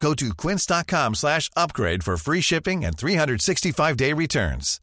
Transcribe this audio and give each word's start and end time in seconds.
Go 0.00 0.14
to 0.14 0.34
quince.com 0.34 1.14
slash 1.14 1.50
upgrade 1.56 2.04
for 2.04 2.16
free 2.16 2.40
shipping 2.40 2.84
and 2.84 2.96
365-day 2.96 4.12
returns. 4.12 4.80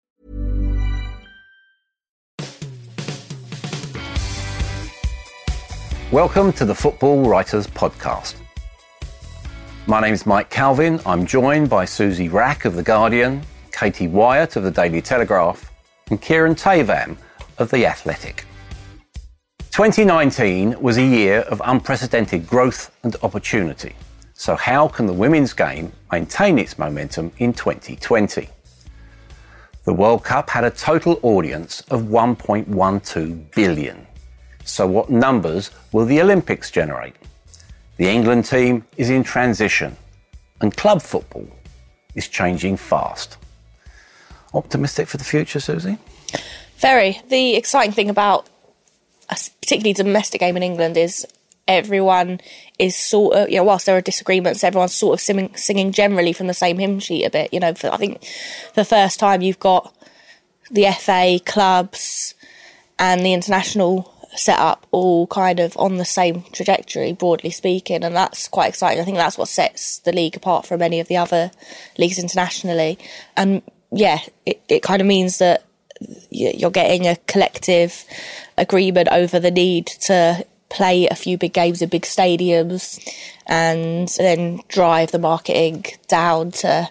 Welcome 6.11 6.53
to 6.53 6.65
the 6.65 6.75
Football 6.75 7.27
Writers 7.27 7.65
Podcast. 7.67 8.35
My 9.87 9.99
name 9.99 10.13
is 10.13 10.25
Mike 10.25 10.49
Calvin. 10.49 10.99
I'm 11.05 11.25
joined 11.25 11.69
by 11.69 11.85
Susie 11.85 12.29
Wrack 12.29 12.65
of 12.65 12.75
The 12.75 12.83
Guardian, 12.83 13.41
Katie 13.71 14.07
Whyatt 14.07 14.55
of 14.55 14.63
The 14.63 14.71
Daily 14.71 15.01
Telegraph, 15.01 15.71
and 16.09 16.21
Kieran 16.21 16.55
Theivam 16.55 17.17
of 17.57 17.71
The 17.71 17.85
Athletic. 17.85 18.45
2019 19.71 20.79
was 20.79 20.97
a 20.97 21.03
year 21.03 21.39
of 21.39 21.61
unprecedented 21.65 22.45
growth 22.45 22.95
and 23.03 23.15
opportunity. 23.23 23.95
So, 24.33 24.55
how 24.55 24.87
can 24.87 25.05
the 25.05 25.13
women's 25.13 25.53
game 25.53 25.91
maintain 26.11 26.57
its 26.57 26.79
momentum 26.79 27.31
in 27.37 27.53
2020? 27.53 28.49
The 29.85 29.93
World 29.93 30.23
Cup 30.23 30.49
had 30.49 30.63
a 30.63 30.71
total 30.71 31.19
audience 31.21 31.81
of 31.91 32.03
1.12 32.03 33.51
billion. 33.53 34.07
So, 34.65 34.87
what 34.87 35.09
numbers 35.09 35.71
will 35.91 36.05
the 36.05 36.21
Olympics 36.21 36.71
generate? 36.71 37.15
The 37.97 38.07
England 38.07 38.45
team 38.45 38.85
is 38.97 39.09
in 39.09 39.23
transition, 39.23 39.95
and 40.61 40.75
club 40.75 41.01
football 41.01 41.47
is 42.15 42.27
changing 42.27 42.77
fast. 42.77 43.37
Optimistic 44.53 45.07
for 45.07 45.17
the 45.17 45.23
future, 45.23 45.59
Susie? 45.59 45.97
Very. 46.77 47.21
The 47.29 47.55
exciting 47.55 47.93
thing 47.93 48.09
about 48.09 48.47
a 49.29 49.35
particularly 49.61 49.93
domestic 49.93 50.39
game 50.41 50.57
in 50.57 50.63
England 50.63 50.97
is 50.97 51.25
everyone 51.67 52.41
is 52.77 52.95
sort 52.95 53.35
of, 53.35 53.49
you 53.49 53.57
know, 53.57 53.63
whilst 53.63 53.85
there 53.85 53.97
are 53.97 54.01
disagreements, 54.01 54.63
everyone's 54.63 54.93
sort 54.93 55.13
of 55.13 55.21
singing, 55.21 55.55
singing 55.55 55.91
generally 55.91 56.33
from 56.33 56.47
the 56.47 56.53
same 56.53 56.77
hymn 56.77 56.99
sheet 56.99 57.25
a 57.25 57.29
bit. 57.29 57.53
You 57.53 57.59
know, 57.59 57.73
for, 57.73 57.91
I 57.93 57.97
think 57.97 58.25
the 58.75 58.85
first 58.85 59.19
time 59.19 59.41
you've 59.41 59.59
got 59.59 59.95
the 60.71 60.91
FA 60.99 61.39
clubs 61.45 62.33
and 62.99 63.25
the 63.25 63.33
international 63.33 64.11
setup 64.35 64.87
all 64.91 65.27
kind 65.27 65.59
of 65.59 65.77
on 65.77 65.97
the 65.97 66.05
same 66.05 66.43
trajectory, 66.51 67.13
broadly 67.13 67.51
speaking, 67.51 68.03
and 68.03 68.15
that's 68.15 68.47
quite 68.47 68.69
exciting. 68.69 68.99
I 68.99 69.05
think 69.05 69.17
that's 69.17 69.37
what 69.37 69.47
sets 69.47 69.99
the 69.99 70.11
league 70.11 70.35
apart 70.35 70.65
from 70.65 70.81
any 70.81 70.99
of 70.99 71.07
the 71.07 71.17
other 71.17 71.51
leagues 71.97 72.19
internationally. 72.19 72.97
And 73.37 73.61
yeah, 73.91 74.19
it, 74.45 74.61
it 74.67 74.83
kind 74.83 75.01
of 75.01 75.07
means 75.07 75.37
that 75.37 75.63
you're 76.29 76.71
getting 76.71 77.07
a 77.07 77.15
collective 77.27 78.03
agreement 78.57 79.07
over 79.11 79.39
the 79.39 79.51
need 79.51 79.87
to 79.87 80.45
play 80.73 81.07
a 81.07 81.15
few 81.15 81.37
big 81.37 81.53
games 81.53 81.81
in 81.81 81.89
big 81.89 82.01
stadiums 82.01 82.99
and 83.45 84.07
then 84.17 84.59
drive 84.67 85.11
the 85.11 85.19
marketing 85.19 85.85
down 86.07 86.51
to 86.51 86.89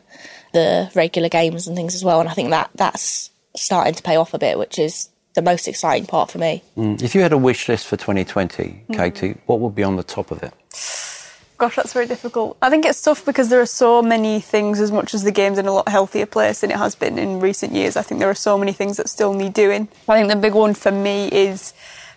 the 0.53 0.91
regular 0.95 1.29
games 1.29 1.67
and 1.67 1.77
things 1.77 1.95
as 1.95 2.05
well. 2.05 2.21
And 2.21 2.29
I 2.29 2.33
think 2.33 2.51
that 2.51 2.71
that's 2.75 3.31
starting 3.57 3.95
to 3.95 4.03
pay 4.03 4.17
off 4.17 4.35
a 4.35 4.39
bit, 4.39 4.59
which 4.59 4.79
is 4.79 5.09
the 5.35 5.43
most 5.43 5.67
exciting 5.67 6.07
part 6.07 6.31
for 6.31 6.39
me. 6.39 6.63
Mm. 6.77 7.03
If 7.03 7.15
you 7.15 7.23
had 7.23 7.33
a 7.33 7.39
wish 7.39 7.69
list 7.69 7.87
for 7.87 7.97
2020, 7.97 8.85
mm. 8.89 8.97
Katie, 8.97 9.39
what 9.47 9.61
would 9.61 9.75
be 9.75 9.83
on 9.83 9.97
the 9.97 10.03
top 10.03 10.31
of 10.31 10.43
it? 10.43 10.53
Gosh, 11.59 11.77
that's 11.77 11.93
very 11.93 12.07
difficult. 12.07 12.57
I 12.61 12.71
think 12.71 12.85
it's 12.85 13.01
tough 13.01 13.25
because 13.25 13.49
there 13.49 13.61
are 13.61 13.67
so 13.67 14.03
many 14.03 14.41
things, 14.41 14.81
as 14.81 14.91
much 14.91 15.15
as 15.15 15.23
the 15.23 15.31
game's 15.31 15.59
in 15.59 15.67
a 15.67 15.73
lot 15.73 15.89
healthier 15.89 16.27
place 16.27 16.61
than 16.61 16.71
it 16.71 16.77
has 16.77 16.95
been 16.95 17.19
in 17.19 17.41
recent 17.41 17.73
years. 17.73 17.97
I 17.97 18.03
think 18.03 18.19
there 18.19 18.29
are 18.29 18.35
so 18.35 18.59
many 18.59 18.73
things 18.73 18.97
that 18.97 19.09
still 19.09 19.33
need 19.33 19.55
doing. 19.55 19.89
I 20.09 20.19
think 20.19 20.29
the 20.29 20.37
big 20.37 20.55
one 20.55 20.75
for 20.75 20.91
me 20.91 21.29
is 21.29 21.73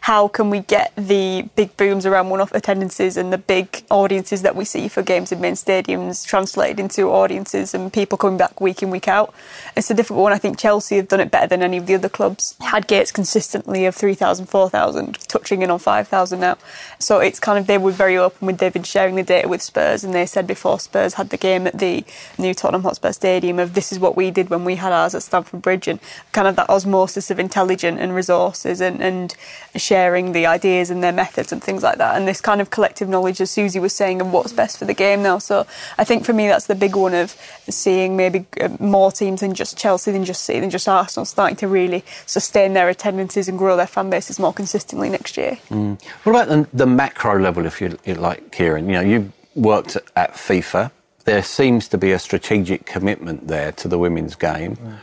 how 0.06 0.28
can 0.28 0.52
we 0.52 0.60
get 0.60 0.94
the 0.96 1.50
big 1.56 1.76
booms 1.78 2.06
around 2.06 2.30
one-off 2.30 2.54
attendances 2.54 3.18
and 3.18 3.34
the 3.34 3.40
big 3.40 3.84
audiences 3.90 4.44
that 4.44 4.56
we 4.56 4.64
see 4.64 4.88
for 4.88 5.02
games 5.02 5.32
in 5.32 5.42
main 5.42 5.54
stadiums 5.54 6.24
translated 6.24 6.80
into 6.80 7.10
audiences 7.10 7.74
and 7.74 7.92
people 7.92 8.16
coming 8.16 8.38
back 8.38 8.62
week 8.62 8.84
in 8.84 8.92
week 8.92 9.08
out. 9.08 9.34
It's 9.76 9.90
a 9.90 9.96
difficult 9.96 10.22
one. 10.22 10.32
I 10.32 10.38
think 10.38 10.60
Chelsea 10.60 10.98
have 10.98 11.08
done 11.08 11.22
it 11.22 11.32
better 11.32 11.48
than 11.48 11.64
any 11.64 11.78
of 11.78 11.88
the 11.88 11.96
other 11.96 12.08
clubs. 12.08 12.56
Had 12.62 12.86
gates 12.86 13.12
consistently 13.12 13.88
of 13.88 13.96
3,000, 13.96 14.46
4,000, 14.46 15.18
touching 15.28 15.64
in 15.64 15.72
on 15.72 15.80
5,000 15.80 16.40
now. 16.40 16.60
So 17.00 17.20
it's 17.20 17.40
kind 17.40 17.58
of 17.58 17.66
they 17.66 17.80
were 17.80 17.92
very 17.92 18.16
open 18.16 18.46
with 18.46 18.60
they've 18.60 18.72
been 18.72 18.84
sharing 18.84 19.16
the 19.16 19.24
data 19.24 19.48
with 19.48 19.64
Spurs 19.64 20.04
and 20.04 20.14
they 20.14 20.28
said 20.28 20.46
before 20.46 20.80
Spurs 20.80 21.16
had 21.16 21.32
the 21.32 21.38
game 21.38 21.66
at 21.66 21.80
the 21.80 22.06
new 22.38 22.54
Tottenham 22.54 22.84
Hotspur 22.84 23.12
Stadium 23.12 23.58
of 23.58 23.74
this 23.74 23.92
is 23.92 23.98
what 23.98 24.16
we 24.16 24.30
did 24.30 24.52
when 24.52 24.66
we 24.66 24.76
had 24.76 24.92
ours 24.92 25.16
at 25.16 25.24
Stamford 25.24 25.64
Bridge 25.64 25.88
and 25.88 26.00
kind 26.32 26.48
of 26.48 26.56
that 26.58 26.70
osmosis 26.70 27.32
of 27.32 27.40
intelligence 27.40 27.98
and 28.00 28.14
resources 28.14 28.82
and, 28.82 29.02
and 29.02 29.36
sharing 29.76 29.95
sharing 29.96 30.34
the 30.34 30.46
ideas 30.46 30.90
and 30.90 31.02
their 31.02 31.14
methods 31.14 31.54
and 31.54 31.64
things 31.64 31.82
like 31.82 31.98
that. 32.00 32.18
And 32.18 32.28
this 32.28 32.42
kind 32.42 32.60
of 32.60 32.70
collective 32.70 33.08
knowledge, 33.08 33.40
as 33.40 33.50
Susie 33.50 33.80
was 33.80 33.94
saying, 33.94 34.20
of 34.20 34.30
what's 34.30 34.52
best 34.52 34.78
for 34.78 34.84
the 34.84 34.94
game 34.94 35.24
now. 35.24 35.38
So 35.38 35.66
I 35.98 36.04
think 36.04 36.26
for 36.26 36.34
me, 36.34 36.48
that's 36.48 36.68
the 36.68 36.76
big 36.76 36.98
one 36.98 37.14
of 37.14 37.34
seeing 37.70 38.18
maybe 38.18 38.46
uh, 38.60 38.76
more 38.82 39.10
teams 39.10 39.40
than 39.40 39.54
just 39.54 39.78
Chelsea, 39.78 40.12
than 40.12 40.26
just 40.26 40.44
City, 40.44 40.60
than 40.60 40.70
just 40.70 40.90
Arsenal, 40.90 41.24
starting 41.24 41.56
to 41.58 41.70
really 41.70 42.04
sustain 42.26 42.74
their 42.74 42.90
attendances 42.90 43.48
and 43.48 43.58
grow 43.58 43.78
their 43.78 43.88
fan 43.88 44.10
bases 44.10 44.38
more 44.38 44.52
consistently 44.52 45.08
next 45.08 45.38
year. 45.38 45.58
Mm. 45.70 45.98
What 46.24 46.32
about 46.34 46.50
the, 46.50 46.78
the, 46.78 46.86
macro 46.86 47.40
level, 47.40 47.66
if 47.66 47.80
you, 47.80 47.98
you 48.04 48.16
like, 48.16 48.52
Kieran? 48.52 48.88
You 48.90 48.96
know, 48.96 49.02
you 49.02 49.32
worked 49.56 49.96
at 50.18 50.34
FIFA. 50.34 50.92
There 51.24 51.42
seems 51.42 51.88
to 51.88 51.98
be 51.98 52.12
a 52.12 52.20
strategic 52.20 52.86
commitment 52.86 53.48
there 53.48 53.72
to 53.72 53.88
the 53.88 53.98
women's 53.98 54.36
game. 54.36 54.76
Mm. 54.76 54.98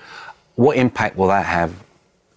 What 0.57 0.77
impact 0.77 1.17
will 1.17 1.29
that 1.29 1.47
have 1.47 1.82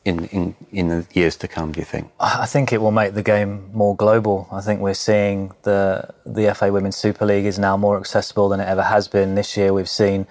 in, 0.05 0.25
in, 0.25 0.55
in 0.71 0.87
the 0.89 1.07
years 1.13 1.35
to 1.37 1.47
come, 1.47 1.71
do 1.71 1.79
you 1.79 1.85
think? 1.85 2.11
I 2.19 2.45
think 2.45 2.71
it 2.71 2.79
will 2.79 2.91
make 2.91 3.15
the 3.15 3.23
game 3.23 3.69
more 3.73 3.95
global. 3.95 4.47
I 4.51 4.61
think 4.61 4.79
we're 4.79 4.93
seeing 4.93 5.51
the, 5.63 6.13
the 6.25 6.53
FA 6.53 6.71
Women's 6.71 6.95
Super 6.95 7.25
League 7.25 7.45
is 7.45 7.59
now 7.59 7.75
more 7.75 7.97
accessible 7.97 8.47
than 8.47 8.59
it 8.59 8.67
ever 8.67 8.83
has 8.83 9.07
been. 9.07 9.35
This 9.35 9.57
year 9.57 9.73
we've 9.73 9.89
seen 9.89 10.27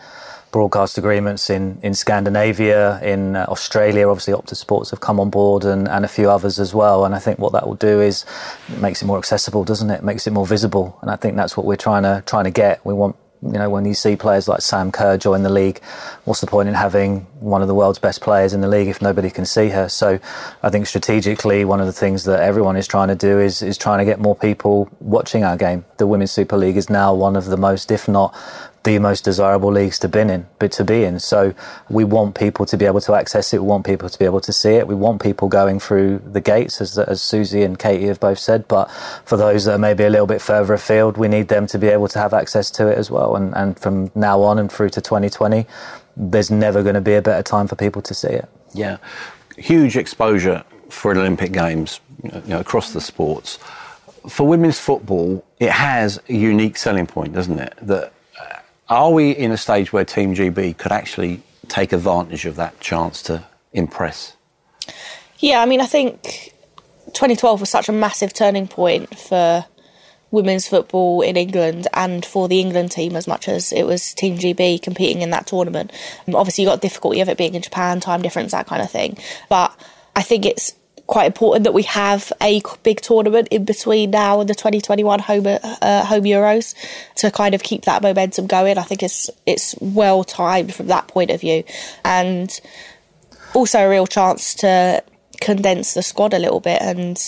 broadcast 0.53 0.97
agreements 0.97 1.51
in, 1.51 1.81
in 1.83 1.93
Scandinavia, 1.93 3.03
in 3.03 3.35
uh, 3.35 3.45
Australia. 3.49 4.09
Obviously, 4.09 4.33
Optus 4.33 4.59
Sports 4.59 4.91
have 4.91 5.01
come 5.01 5.19
on 5.19 5.29
board 5.29 5.65
and, 5.65 5.89
and 5.89 6.05
a 6.05 6.09
few 6.09 6.31
others 6.31 6.61
as 6.61 6.73
well. 6.73 7.05
And 7.05 7.13
I 7.13 7.19
think 7.19 7.41
what 7.41 7.53
that 7.53 7.67
will 7.67 7.75
do 7.75 8.01
is 8.01 8.25
it 8.69 8.79
makes 8.79 9.03
it 9.03 9.07
more 9.07 9.19
accessible, 9.19 9.65
doesn't 9.65 9.91
it? 9.91 9.95
it? 9.95 10.05
Makes 10.05 10.29
it 10.29 10.33
more 10.33 10.47
visible. 10.47 10.97
And 11.03 11.11
I 11.11 11.17
think 11.17 11.35
that's 11.35 11.57
what 11.57 11.67
we're 11.67 11.75
trying 11.75 12.05
to 12.05 12.23
trying 12.27 12.45
to 12.45 12.53
get. 12.53 12.87
We 12.87 12.95
want 12.95 13.17
you 13.45 13.59
know, 13.59 13.69
when 13.69 13.85
you 13.85 13.95
see 13.95 14.17
players 14.17 14.49
like 14.49 14.63
Sam 14.63 14.91
Kerr 14.91 15.17
join 15.17 15.43
the 15.43 15.51
league, 15.51 15.83
what's 16.25 16.41
the 16.41 16.47
point 16.47 16.69
in 16.69 16.75
having 16.75 17.21
one 17.41 17.63
of 17.63 17.69
the 17.69 17.75
world's 17.75 17.99
best 17.99 18.21
players 18.21 18.55
in 18.55 18.61
the 18.61 18.69
league 18.69 18.89
if 18.89 19.03
nobody 19.03 19.31
can 19.31 19.45
see 19.45 19.69
her? 19.69 19.89
So 19.89 20.19
I 20.63 20.71
think 20.71 20.87
strategically, 20.87 21.65
one 21.65 21.81
of 21.81 21.87
the 21.87 21.93
things 21.93 22.25
that 22.25 22.41
everyone 22.41 22.77
is 22.77 22.87
trying 22.87 23.09
to 23.09 23.15
do 23.15 23.39
is, 23.39 23.63
is 23.63 23.77
trying 23.77 23.99
to 23.99 24.05
get 24.05 24.19
more 24.19 24.35
people 24.35 24.89
watching 25.01 25.45
our 25.45 25.57
game. 25.57 25.85
The 25.99 26.07
Women's 26.07 26.33
Super 26.33 26.57
League 26.57 26.77
is 26.77 26.89
now 26.89 27.15
one 27.15 27.37
of 27.37 27.47
the 27.47 27.57
most, 27.57 27.91
if 27.91 28.09
not 28.09 28.35
the 28.85 28.99
most 28.99 29.25
desirable 29.25 29.73
leagues 29.73 29.99
to 29.99 30.09
be 30.09 30.21
in, 30.21 30.47
but 30.59 30.71
to 30.73 30.85
be 30.85 31.05
in. 31.05 31.19
So 31.19 31.55
we 31.89 32.05
want 32.05 32.35
people 32.35 32.67
to 32.67 32.77
be 32.77 32.85
able 32.85 33.01
to 33.01 33.15
access 33.15 33.53
it. 33.53 33.61
We 33.63 33.67
want 33.67 33.87
people 33.87 34.09
to 34.09 34.19
be 34.19 34.27
able 34.27 34.43
to 34.43 34.53
see 34.53 34.75
it. 34.75 34.87
We 34.87 34.95
want 34.95 35.23
people 35.23 35.49
going 35.49 35.81
through 35.81 36.19
the 36.19 36.41
gates, 36.41 36.81
as, 36.81 36.99
as 36.99 37.23
Susie 37.23 37.63
and 37.63 37.79
Katie 37.79 38.07
have 38.07 38.21
both 38.21 38.39
said. 38.39 38.69
But 38.69 38.91
for 39.25 39.37
those 39.37 39.65
that 39.65 39.73
are 39.73 39.79
maybe 39.79 40.05
a 40.05 40.11
little 40.11 40.27
bit 40.27 40.43
further 40.43 40.75
afield, 40.75 41.17
we 41.17 41.29
need 41.29 41.49
them 41.49 41.67
to 41.69 41.79
be 41.79 41.89
able 41.89 42.09
to 42.09 42.19
have 42.19 42.35
access 42.35 42.71
to 42.73 42.89
it 42.89 42.99
as 42.99 43.11
well. 43.11 43.37
And, 43.37 43.55
and 43.57 43.79
from 43.79 44.11
now 44.15 44.43
on 44.43 44.59
and 44.59 44.71
through 44.71 44.91
to 44.91 45.01
2020, 45.01 45.67
there's 46.17 46.51
never 46.51 46.83
going 46.83 46.95
to 46.95 47.01
be 47.01 47.15
a 47.15 47.23
better 47.23 47.43
time 47.43 47.67
for 47.67 47.77
people 47.77 48.03
to 48.03 48.15
see 48.15 48.29
it. 48.29 48.49
Yeah, 48.75 48.99
huge 49.57 49.97
exposure 49.97 50.63
for 50.91 51.13
Olympic 51.13 51.53
Games 51.53 52.01
you 52.23 52.43
know, 52.47 52.61
across 52.61 52.93
the 52.93 53.01
sports. 53.01 53.59
For 54.29 54.47
women's 54.47 54.79
football, 54.79 55.45
it 55.59 55.71
has 55.71 56.21
a 56.29 56.35
unique 56.35 56.77
selling 56.77 57.07
point, 57.07 57.33
doesn't 57.33 57.59
it? 57.59 57.75
That 57.83 58.14
are 58.89 59.13
we 59.13 59.31
in 59.31 59.51
a 59.51 59.57
stage 59.57 59.93
where 59.93 60.05
Team 60.05 60.35
GB 60.35 60.77
could 60.77 60.93
actually 60.93 61.43
take 61.69 61.93
advantage 61.93 62.45
of 62.47 62.57
that 62.57 62.79
chance 62.81 63.23
to 63.23 63.45
impress? 63.73 64.37
Yeah, 65.39 65.61
I 65.61 65.67
mean, 65.67 65.81
I 65.81 65.87
think 65.87 66.55
2012 67.07 67.61
was 67.61 67.71
such 67.71 67.89
a 67.89 67.93
massive 67.93 68.33
turning 68.33 68.69
point 68.69 69.19
for 69.19 69.65
women's 70.31 70.67
football 70.67 71.23
in 71.23 71.37
England 71.37 71.87
and 71.95 72.25
for 72.25 72.49
the 72.49 72.61
England 72.61 72.91
team 72.91 73.15
as 73.15 73.27
much 73.27 73.49
as 73.49 73.73
it 73.73 73.85
was 73.85 74.13
Team 74.15 74.37
GB 74.37 74.83
competing 74.83 75.23
in 75.23 75.31
that 75.31 75.47
tournament. 75.47 75.93
Obviously, 76.33 76.65
you 76.65 76.71
got 76.71 76.81
difficulty 76.81 77.21
of 77.21 77.29
it 77.29 77.39
being 77.39 77.55
in 77.55 77.63
Japan, 77.63 78.01
time 78.01 78.21
difference, 78.21 78.53
that 78.53 78.67
kind 78.67 78.83
of 78.83 78.91
thing. 78.91 79.17
But 79.49 79.79
I 80.17 80.23
think 80.23 80.45
it's 80.45 80.75
quite 81.07 81.27
important 81.27 81.65
that 81.65 81.75
we 81.75 81.83
have 81.83 82.33
a 82.41 82.63
big 82.83 83.01
tournament 83.01 83.49
in 83.51 83.65
between 83.65 84.11
now 84.11 84.41
and 84.41 84.49
the 84.49 84.55
2021 84.55 85.19
home 85.21 85.47
uh, 85.47 86.05
home 86.05 86.25
Euros 86.25 86.75
to 87.17 87.31
kind 87.31 87.55
of 87.55 87.63
keep 87.63 87.85
that 87.85 88.03
momentum 88.03 88.47
going. 88.47 88.79
I 88.79 88.83
think 88.83 89.03
it's 89.03 89.31
it's 89.47 89.75
well 89.81 90.25
timed 90.25 90.75
from 90.75 90.87
that 90.87 91.09
point 91.09 91.31
of 91.31 91.41
view, 91.41 91.65
and 92.05 92.61
also 93.55 93.81
a 93.81 93.89
real 93.89 94.07
chance 94.07 94.55
to 94.57 95.03
condense 95.41 95.95
the 95.95 96.03
squad 96.03 96.33
a 96.33 96.39
little 96.39 96.61
bit 96.61 96.81
and 96.81 97.21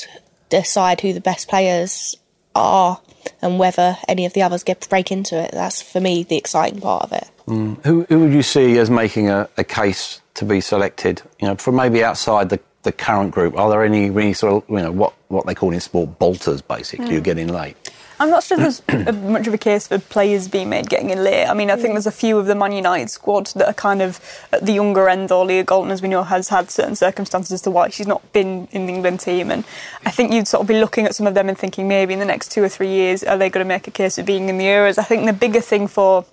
decide 0.49 1.01
who 1.01 1.13
the 1.13 1.21
best 1.21 1.49
players 1.49 2.17
are 2.55 3.01
and 3.43 3.59
whether 3.59 3.97
any 4.09 4.25
of 4.25 4.33
the 4.33 4.43
others 4.43 4.63
get 4.63 4.89
break 4.89 5.13
into 5.13 5.39
it. 5.41 5.51
That's 5.53 5.83
for 5.83 6.01
me 6.01 6.23
the 6.23 6.37
exciting 6.37 6.81
part 6.81 7.05
of 7.05 7.13
it. 7.13 7.29
Mm. 7.47 7.85
Who, 7.85 8.05
who 8.05 8.21
would 8.21 8.33
you 8.33 8.43
see 8.43 8.79
as 8.79 8.91
making 8.91 9.29
a, 9.29 9.49
a 9.57 9.65
case 9.65 10.21
to 10.35 10.45
be 10.45 10.61
selected? 10.61 11.23
You 11.41 11.49
know, 11.49 11.57
from 11.57 11.77
maybe 11.77 12.03
outside 12.03 12.49
the 12.49 12.61
the 12.87 12.93
current 12.93 13.33
group? 13.33 13.59
Are 13.59 13.69
there 13.69 13.85
any, 13.85 14.07
any 14.07 14.33
sort 14.33 14.65
of, 14.65 14.71
you 14.71 14.83
know, 14.83 14.93
what, 14.93 15.13
what 15.29 15.45
they 15.45 15.55
call 15.55 15.73
in 15.73 15.81
sport 15.81 16.19
bolters, 16.19 16.63
basically, 16.63 17.07
mm. 17.07 17.11
who 17.11 17.21
get 17.21 17.37
in 17.37 17.49
late? 17.49 17.77
I'm 18.19 18.31
not 18.31 18.45
sure 18.45 18.57
there's 18.57 18.81
much 19.15 19.47
of 19.47 19.53
a 19.53 19.59
case 19.59 19.89
for 19.89 19.99
players 19.99 20.49
being 20.49 20.71
made 20.71 20.89
getting 20.89 21.11
in 21.11 21.23
late. 21.23 21.45
I 21.47 21.53
mean, 21.53 21.71
I 21.71 21.77
think 21.77 21.93
there's 21.93 22.07
a 22.07 22.13
few 22.13 22.39
of 22.39 22.47
the 22.47 22.55
Man 22.55 22.73
United 22.73 23.11
squad 23.11 23.49
that 23.49 23.67
are 23.67 23.75
kind 23.75 24.01
of 24.01 24.21
at 24.53 24.65
the 24.65 24.73
younger 24.73 25.09
end. 25.09 25.31
Or 25.31 25.45
Leah 25.45 25.65
Galton, 25.65 25.91
as 25.91 26.01
we 26.01 26.09
know, 26.09 26.23
has 26.23 26.49
had 26.49 26.71
certain 26.71 26.97
circumstances 26.97 27.53
as 27.53 27.63
to 27.63 27.71
why 27.71 27.91
she's 27.91 28.07
not 28.07 28.33
been 28.33 28.69
in 28.71 28.87
the 28.87 28.95
England 28.95 29.21
team. 29.21 29.51
And 29.51 29.65
I 30.07 30.11
think 30.11 30.33
you'd 30.33 30.49
sort 30.49 30.63
of 30.63 30.69
be 30.69 30.81
looking 30.81 31.05
at 31.05 31.15
some 31.15 31.27
of 31.27 31.35
them 31.35 31.51
and 31.51 31.59
thinking 31.59 31.89
maybe 31.89 32.15
in 32.15 32.21
the 32.21 32.25
next 32.25 32.53
two 32.53 32.63
or 32.63 32.71
three 32.71 32.89
years, 32.89 33.23
are 33.23 33.37
they 33.37 33.51
going 33.51 33.65
to 33.65 33.69
make 33.69 33.87
a 33.87 33.91
case 33.91 34.17
of 34.17 34.25
being 34.25 34.49
in 34.49 34.57
the 34.57 34.65
Euros? 34.65 34.97
I 34.99 35.03
think 35.03 35.27
the 35.27 35.35
bigger 35.35 35.61
thing 35.61 35.87
for 35.87 36.25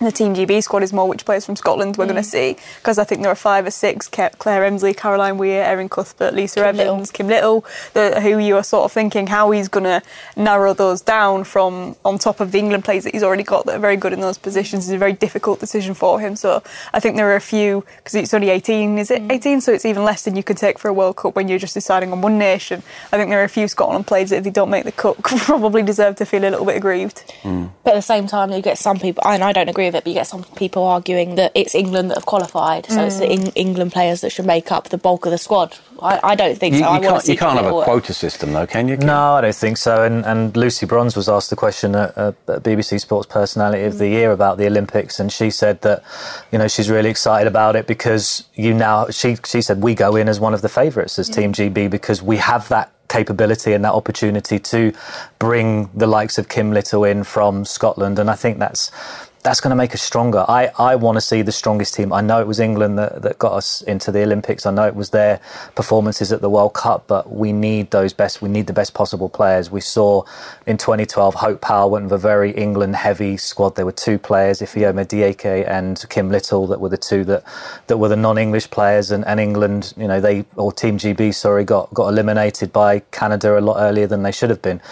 the 0.00 0.12
Team 0.12 0.34
GB 0.34 0.62
squad 0.62 0.82
is 0.82 0.92
more 0.92 1.06
which 1.06 1.26
players 1.26 1.44
from 1.44 1.56
Scotland 1.56 1.96
we're 1.96 2.06
mm. 2.06 2.10
going 2.10 2.22
to 2.22 2.28
see 2.28 2.56
because 2.76 2.98
I 2.98 3.04
think 3.04 3.22
there 3.22 3.30
are 3.30 3.34
five 3.34 3.66
or 3.66 3.70
six 3.70 4.08
Claire 4.08 4.64
Emslie, 4.64 4.94
Caroline 4.94 5.36
Weir, 5.36 5.62
Erin 5.62 5.88
Cuthbert, 5.90 6.34
Lisa 6.34 6.60
Kim 6.60 6.64
Evans, 6.64 6.78
Little. 6.78 7.06
Kim 7.12 7.28
Little, 7.28 7.64
the, 7.92 8.20
who 8.20 8.38
you 8.38 8.56
are 8.56 8.64
sort 8.64 8.84
of 8.84 8.92
thinking 8.92 9.26
how 9.26 9.50
he's 9.50 9.68
going 9.68 9.84
to 9.84 10.02
narrow 10.36 10.72
those 10.72 11.02
down 11.02 11.44
from 11.44 11.96
on 12.04 12.18
top 12.18 12.40
of 12.40 12.52
the 12.52 12.58
England 12.58 12.84
players 12.84 13.04
that 13.04 13.12
he's 13.12 13.22
already 13.22 13.42
got 13.42 13.66
that 13.66 13.76
are 13.76 13.80
very 13.80 13.96
good 13.96 14.12
in 14.12 14.20
those 14.20 14.38
positions 14.38 14.84
is 14.84 14.90
a 14.90 14.98
very 14.98 15.12
difficult 15.12 15.60
decision 15.60 15.92
for 15.92 16.18
him. 16.18 16.34
So 16.34 16.62
I 16.94 17.00
think 17.00 17.16
there 17.16 17.30
are 17.30 17.36
a 17.36 17.40
few 17.40 17.84
because 17.98 18.14
it's 18.14 18.32
only 18.32 18.48
18, 18.48 18.98
is 18.98 19.10
it 19.10 19.22
mm. 19.22 19.32
18? 19.32 19.60
So 19.60 19.72
it's 19.72 19.84
even 19.84 20.04
less 20.04 20.24
than 20.24 20.34
you 20.34 20.42
can 20.42 20.56
take 20.56 20.78
for 20.78 20.88
a 20.88 20.92
World 20.94 21.16
Cup 21.16 21.36
when 21.36 21.48
you're 21.48 21.58
just 21.58 21.74
deciding 21.74 22.12
on 22.12 22.22
one 22.22 22.38
nation. 22.38 22.82
I 23.12 23.18
think 23.18 23.30
there 23.30 23.40
are 23.40 23.44
a 23.44 23.48
few 23.48 23.68
Scotland 23.68 24.06
players 24.06 24.30
that 24.30 24.36
if 24.36 24.44
they 24.44 24.50
don't 24.50 24.70
make 24.70 24.84
the 24.84 24.92
cut 24.92 25.22
probably 25.22 25.82
deserve 25.82 26.16
to 26.16 26.24
feel 26.24 26.40
a 26.42 26.50
little 26.50 26.64
bit 26.64 26.76
aggrieved. 26.76 27.32
Mm. 27.42 27.70
But 27.84 27.90
at 27.90 27.96
the 27.96 28.02
same 28.02 28.26
time, 28.26 28.50
you 28.50 28.62
get 28.62 28.78
some 28.78 28.98
people, 28.98 29.22
and 29.26 29.44
I 29.44 29.52
don't 29.52 29.68
agree 29.68 29.89
of 29.90 29.94
it, 29.94 30.04
but 30.04 30.08
you 30.08 30.14
get 30.14 30.26
some 30.26 30.44
people 30.56 30.84
arguing 30.84 31.34
that 31.34 31.52
it's 31.54 31.74
England 31.74 32.10
that 32.10 32.16
have 32.16 32.26
qualified, 32.26 32.86
so 32.86 32.96
mm. 32.96 33.06
it's 33.06 33.18
the 33.18 33.26
mm. 33.26 33.48
in- 33.48 33.52
England 33.54 33.92
players 33.92 34.22
that 34.22 34.30
should 34.30 34.46
make 34.46 34.72
up 34.72 34.88
the 34.88 34.96
bulk 34.96 35.26
of 35.26 35.32
the 35.32 35.38
squad. 35.38 35.76
I, 36.00 36.18
I 36.22 36.34
don't 36.34 36.56
think 36.56 36.74
you, 36.74 36.80
so. 36.80 36.86
You 36.86 36.96
I 36.96 37.00
can't, 37.00 37.28
you 37.28 37.36
can't 37.36 37.58
have 37.58 37.66
a 37.66 37.84
quota 37.84 38.14
system, 38.14 38.52
though, 38.54 38.66
can 38.66 38.88
you? 38.88 38.96
No, 38.96 39.34
I 39.34 39.42
don't 39.42 39.54
think 39.54 39.76
so. 39.76 40.02
And, 40.02 40.24
and 40.24 40.56
Lucy 40.56 40.86
Bronze 40.86 41.14
was 41.14 41.28
asked 41.28 41.50
the 41.50 41.56
question 41.56 41.94
at, 41.94 42.16
at 42.16 42.46
BBC 42.46 43.00
Sports 43.00 43.26
Personality 43.26 43.84
of 43.84 43.98
the 43.98 44.04
mm. 44.04 44.12
Year 44.12 44.32
about 44.32 44.56
the 44.56 44.66
Olympics, 44.66 45.20
and 45.20 45.30
she 45.30 45.50
said 45.50 45.82
that 45.82 46.02
you 46.50 46.58
know 46.58 46.68
she's 46.68 46.88
really 46.88 47.10
excited 47.10 47.46
about 47.46 47.76
it 47.76 47.86
because 47.86 48.44
you 48.54 48.72
now 48.72 49.08
she 49.10 49.36
she 49.44 49.60
said 49.60 49.82
we 49.82 49.94
go 49.94 50.16
in 50.16 50.28
as 50.28 50.40
one 50.40 50.54
of 50.54 50.62
the 50.62 50.68
favourites 50.68 51.18
as 51.18 51.28
Team 51.28 51.52
GB 51.52 51.90
because 51.90 52.22
we 52.22 52.38
have 52.38 52.68
that 52.68 52.92
capability 53.10 53.74
and 53.74 53.84
that 53.84 53.92
opportunity 53.92 54.58
to 54.58 54.92
bring 55.38 55.90
the 55.94 56.06
likes 56.06 56.38
of 56.38 56.48
Kim 56.48 56.72
Little 56.72 57.04
in 57.04 57.24
from 57.24 57.64
Scotland. 57.66 58.18
And 58.18 58.30
I 58.30 58.36
think 58.36 58.58
that's 58.58 58.90
that's 59.42 59.60
going 59.60 59.70
to 59.70 59.76
make 59.76 59.94
us 59.94 60.02
stronger. 60.02 60.44
I, 60.48 60.70
I 60.78 60.96
want 60.96 61.16
to 61.16 61.20
see 61.20 61.40
the 61.40 61.52
strongest 61.52 61.94
team. 61.94 62.12
I 62.12 62.20
know 62.20 62.40
it 62.40 62.46
was 62.46 62.60
England 62.60 62.98
that, 62.98 63.22
that 63.22 63.38
got 63.38 63.52
us 63.52 63.80
into 63.82 64.12
the 64.12 64.22
Olympics. 64.22 64.66
I 64.66 64.70
know 64.70 64.86
it 64.86 64.94
was 64.94 65.10
their 65.10 65.40
performances 65.74 66.30
at 66.30 66.42
the 66.42 66.50
World 66.50 66.74
Cup, 66.74 67.04
but 67.06 67.32
we 67.32 67.52
need 67.52 67.90
those 67.90 68.12
best. 68.12 68.42
We 68.42 68.50
need 68.50 68.66
the 68.66 68.74
best 68.74 68.92
possible 68.92 69.30
players. 69.30 69.70
We 69.70 69.80
saw 69.80 70.24
in 70.66 70.76
2012 70.76 71.34
Hope 71.36 71.60
Powell 71.62 71.90
went 71.90 72.04
with 72.04 72.12
a 72.12 72.18
very 72.18 72.50
England 72.52 72.96
heavy 72.96 73.38
squad. 73.38 73.76
There 73.76 73.86
were 73.86 73.92
two 73.92 74.18
players, 74.18 74.60
Ifeoma 74.60 75.06
Dieke 75.06 75.66
and 75.66 76.04
Kim 76.10 76.30
Little, 76.30 76.66
that 76.66 76.80
were 76.80 76.90
the 76.90 76.98
two 76.98 77.24
that, 77.24 77.44
that 77.86 77.96
were 77.96 78.08
the 78.08 78.16
non-English 78.16 78.68
players. 78.70 79.10
And, 79.10 79.26
and 79.26 79.40
England, 79.40 79.94
you 79.96 80.06
know, 80.06 80.20
they 80.20 80.44
or 80.56 80.70
Team 80.70 80.98
GB, 80.98 81.34
sorry, 81.34 81.64
got 81.64 81.92
got 81.94 82.08
eliminated 82.08 82.72
by 82.72 83.00
Canada 83.10 83.58
a 83.58 83.60
lot 83.60 83.76
earlier 83.78 84.06
than 84.06 84.22
they 84.22 84.32
should 84.32 84.50
have 84.50 84.60
been 84.60 84.82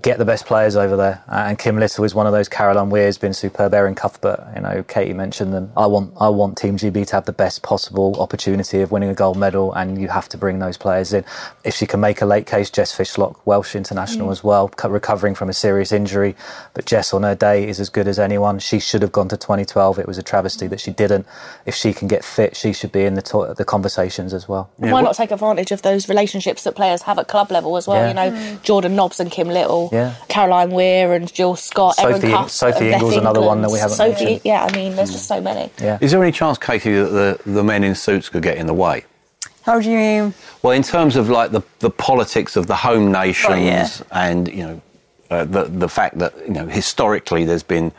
get 0.00 0.18
the 0.18 0.24
best 0.24 0.46
players 0.46 0.74
over 0.74 0.96
there. 0.96 1.22
And 1.28 1.58
Kim 1.58 1.78
Little 1.78 2.04
is 2.04 2.14
one 2.14 2.26
of 2.26 2.32
those. 2.32 2.48
Caroline 2.48 2.88
Weir's 2.88 3.18
been 3.18 3.34
superb. 3.34 3.74
Erin 3.74 3.91
Cuthbert, 3.94 4.46
you 4.54 4.62
know, 4.62 4.82
Katie 4.82 5.12
mentioned 5.12 5.52
them. 5.52 5.72
I 5.76 5.86
want 5.86 6.12
I 6.20 6.28
want 6.28 6.58
Team 6.58 6.76
GB 6.76 7.06
to 7.08 7.16
have 7.16 7.26
the 7.26 7.32
best 7.32 7.62
possible 7.62 8.20
opportunity 8.20 8.80
of 8.80 8.90
winning 8.90 9.08
a 9.08 9.14
gold 9.14 9.36
medal, 9.36 9.72
and 9.72 10.00
you 10.00 10.08
have 10.08 10.28
to 10.30 10.38
bring 10.38 10.58
those 10.58 10.76
players 10.76 11.12
in. 11.12 11.24
If 11.64 11.74
she 11.74 11.86
can 11.86 12.00
make 12.00 12.20
a 12.20 12.26
late 12.26 12.46
case, 12.46 12.70
Jess 12.70 12.96
Fishlock, 12.96 13.40
Welsh 13.44 13.74
international 13.74 14.28
mm. 14.28 14.32
as 14.32 14.44
well, 14.44 14.70
recovering 14.84 15.34
from 15.34 15.48
a 15.48 15.52
serious 15.52 15.92
injury, 15.92 16.34
but 16.74 16.84
Jess 16.84 17.14
on 17.14 17.22
her 17.22 17.34
day 17.34 17.68
is 17.68 17.80
as 17.80 17.88
good 17.88 18.08
as 18.08 18.18
anyone. 18.18 18.58
She 18.58 18.78
should 18.78 19.02
have 19.02 19.12
gone 19.12 19.28
to 19.28 19.36
2012. 19.36 19.98
It 19.98 20.06
was 20.06 20.18
a 20.18 20.22
travesty 20.22 20.66
that 20.68 20.80
she 20.80 20.90
didn't. 20.90 21.26
If 21.66 21.74
she 21.74 21.92
can 21.92 22.08
get 22.08 22.24
fit, 22.24 22.56
she 22.56 22.72
should 22.72 22.92
be 22.92 23.02
in 23.02 23.14
the 23.14 23.22
to- 23.22 23.54
the 23.56 23.64
conversations 23.64 24.34
as 24.34 24.48
well. 24.48 24.70
Yeah, 24.80 24.92
Why 24.92 25.02
not 25.02 25.14
take 25.14 25.30
advantage 25.30 25.72
of 25.72 25.82
those 25.82 26.08
relationships 26.08 26.64
that 26.64 26.74
players 26.74 27.02
have 27.02 27.18
at 27.18 27.28
club 27.28 27.50
level 27.50 27.76
as 27.76 27.86
well? 27.86 28.02
Yeah. 28.02 28.08
You 28.08 28.14
know, 28.14 28.38
mm. 28.38 28.62
Jordan 28.62 28.96
Nobbs 28.96 29.20
and 29.20 29.30
Kim 29.30 29.48
Little 29.48 29.90
yeah. 29.92 30.14
Caroline 30.28 30.70
Weir 30.70 31.12
and 31.14 31.32
Jill 31.32 31.56
Scott, 31.56 31.96
Sophie, 31.96 32.26
Erin 32.26 32.36
Cuff, 32.36 32.50
Sophie 32.50 32.92
Ingles, 32.92 33.16
another 33.16 33.40
one 33.40 33.62
that 33.62 33.70
we 33.70 33.78
haven't 33.82 33.96
Sophie, 33.96 34.24
mentioned. 34.24 34.40
Yeah, 34.44 34.64
I 34.64 34.76
mean, 34.76 34.96
there's 34.96 35.12
just 35.12 35.26
so 35.26 35.40
many. 35.40 35.70
Yeah. 35.80 35.98
Is 36.00 36.10
there 36.10 36.22
any 36.22 36.32
chance, 36.32 36.58
Katie, 36.58 36.94
that 36.94 37.10
the, 37.44 37.50
the 37.50 37.62
men 37.62 37.84
in 37.84 37.94
suits 37.94 38.28
could 38.28 38.42
get 38.42 38.56
in 38.56 38.66
the 38.66 38.74
way? 38.74 39.04
How 39.62 39.80
do 39.80 39.90
you 39.90 39.96
mean? 39.96 40.34
Well, 40.62 40.72
in 40.72 40.82
terms 40.82 41.16
of 41.16 41.28
like 41.28 41.52
the, 41.52 41.62
the 41.78 41.90
politics 41.90 42.56
of 42.56 42.66
the 42.66 42.76
home 42.76 43.12
nations 43.12 43.52
oh, 43.52 43.56
yeah. 43.56 43.88
and, 44.10 44.48
you 44.48 44.62
know, 44.62 44.80
uh, 45.30 45.44
the, 45.44 45.64
the 45.64 45.88
fact 45.88 46.18
that, 46.18 46.36
you 46.46 46.52
know, 46.52 46.66
historically 46.66 47.44
there's 47.44 47.62
been 47.62 47.92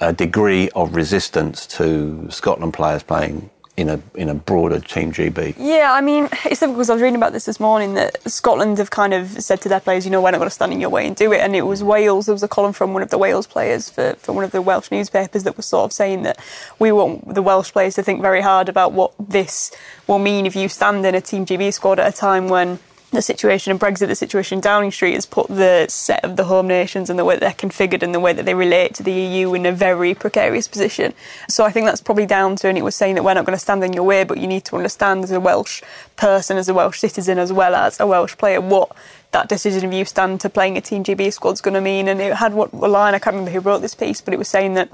a 0.00 0.12
degree 0.12 0.70
of 0.70 0.94
resistance 0.94 1.66
to 1.66 2.26
Scotland 2.30 2.72
players 2.72 3.02
playing 3.02 3.50
in 3.76 3.88
a 3.88 4.00
in 4.14 4.28
a 4.28 4.34
broader 4.34 4.80
Team 4.80 5.12
GB? 5.12 5.54
Yeah, 5.58 5.92
I 5.92 6.00
mean, 6.00 6.24
it's 6.44 6.60
difficult 6.60 6.76
because 6.76 6.90
I 6.90 6.94
was 6.94 7.02
reading 7.02 7.16
about 7.16 7.32
this 7.32 7.46
this 7.46 7.60
morning 7.60 7.94
that 7.94 8.20
Scotland 8.30 8.78
have 8.78 8.90
kind 8.90 9.14
of 9.14 9.42
said 9.42 9.60
to 9.62 9.68
their 9.68 9.80
players, 9.80 10.04
you 10.04 10.10
know, 10.10 10.20
we're 10.20 10.30
not 10.30 10.38
going 10.38 10.48
to 10.48 10.54
stand 10.54 10.72
in 10.72 10.80
your 10.80 10.90
way 10.90 11.06
and 11.06 11.16
do 11.16 11.32
it. 11.32 11.40
And 11.40 11.56
it 11.56 11.62
was 11.62 11.82
Wales. 11.82 12.26
There 12.26 12.34
was 12.34 12.42
a 12.42 12.48
column 12.48 12.72
from 12.72 12.92
one 12.92 13.02
of 13.02 13.10
the 13.10 13.18
Wales 13.18 13.46
players 13.46 13.88
for, 13.88 14.14
for 14.14 14.32
one 14.32 14.44
of 14.44 14.50
the 14.50 14.62
Welsh 14.62 14.90
newspapers 14.90 15.44
that 15.44 15.56
was 15.56 15.66
sort 15.66 15.84
of 15.84 15.92
saying 15.92 16.22
that 16.22 16.38
we 16.78 16.92
want 16.92 17.34
the 17.34 17.42
Welsh 17.42 17.72
players 17.72 17.94
to 17.94 18.02
think 18.02 18.20
very 18.20 18.40
hard 18.40 18.68
about 18.68 18.92
what 18.92 19.12
this 19.18 19.70
will 20.06 20.18
mean 20.18 20.46
if 20.46 20.54
you 20.54 20.68
stand 20.68 21.04
in 21.06 21.14
a 21.14 21.20
Team 21.20 21.46
GB 21.46 21.72
squad 21.72 21.98
at 21.98 22.12
a 22.12 22.16
time 22.16 22.48
when 22.48 22.78
the 23.12 23.22
situation 23.22 23.72
in 23.72 23.78
Brexit, 23.78 24.06
the 24.06 24.14
situation 24.14 24.58
in 24.58 24.60
Downing 24.60 24.92
Street 24.92 25.14
has 25.14 25.26
put 25.26 25.48
the 25.48 25.86
set 25.88 26.24
of 26.24 26.36
the 26.36 26.44
home 26.44 26.68
nations 26.68 27.10
and 27.10 27.18
the 27.18 27.24
way 27.24 27.34
that 27.34 27.40
they're 27.40 27.68
configured 27.68 28.02
and 28.02 28.14
the 28.14 28.20
way 28.20 28.32
that 28.32 28.44
they 28.44 28.54
relate 28.54 28.94
to 28.94 29.02
the 29.02 29.12
EU 29.12 29.52
in 29.54 29.66
a 29.66 29.72
very 29.72 30.14
precarious 30.14 30.68
position. 30.68 31.12
So 31.48 31.64
I 31.64 31.72
think 31.72 31.86
that's 31.86 32.00
probably 32.00 32.26
down 32.26 32.56
to, 32.56 32.68
and 32.68 32.78
it 32.78 32.84
was 32.84 32.94
saying 32.94 33.16
that 33.16 33.24
we're 33.24 33.34
not 33.34 33.44
going 33.44 33.56
to 33.56 33.60
stand 33.60 33.82
in 33.82 33.92
your 33.92 34.04
way, 34.04 34.22
but 34.22 34.38
you 34.38 34.46
need 34.46 34.64
to 34.66 34.76
understand 34.76 35.24
as 35.24 35.32
a 35.32 35.40
Welsh 35.40 35.82
person, 36.16 36.56
as 36.56 36.68
a 36.68 36.74
Welsh 36.74 37.00
citizen, 37.00 37.38
as 37.38 37.52
well 37.52 37.74
as 37.74 37.98
a 37.98 38.06
Welsh 38.06 38.36
player, 38.36 38.60
what 38.60 38.94
that 39.32 39.48
decision 39.48 39.84
of 39.84 39.92
you 39.92 40.04
stand 40.04 40.40
to 40.40 40.48
playing 40.48 40.76
a 40.76 40.80
Team 40.80 41.02
GB 41.02 41.32
squad 41.32 41.52
is 41.52 41.60
going 41.60 41.74
to 41.74 41.80
mean. 41.80 42.06
And 42.06 42.20
it 42.20 42.34
had 42.34 42.54
what 42.54 42.72
a 42.72 42.88
line, 42.88 43.14
I 43.14 43.18
can't 43.18 43.34
remember 43.34 43.50
who 43.50 43.60
wrote 43.60 43.80
this 43.80 43.94
piece, 43.94 44.20
but 44.20 44.34
it 44.34 44.38
was 44.38 44.48
saying 44.48 44.74
that 44.74 44.88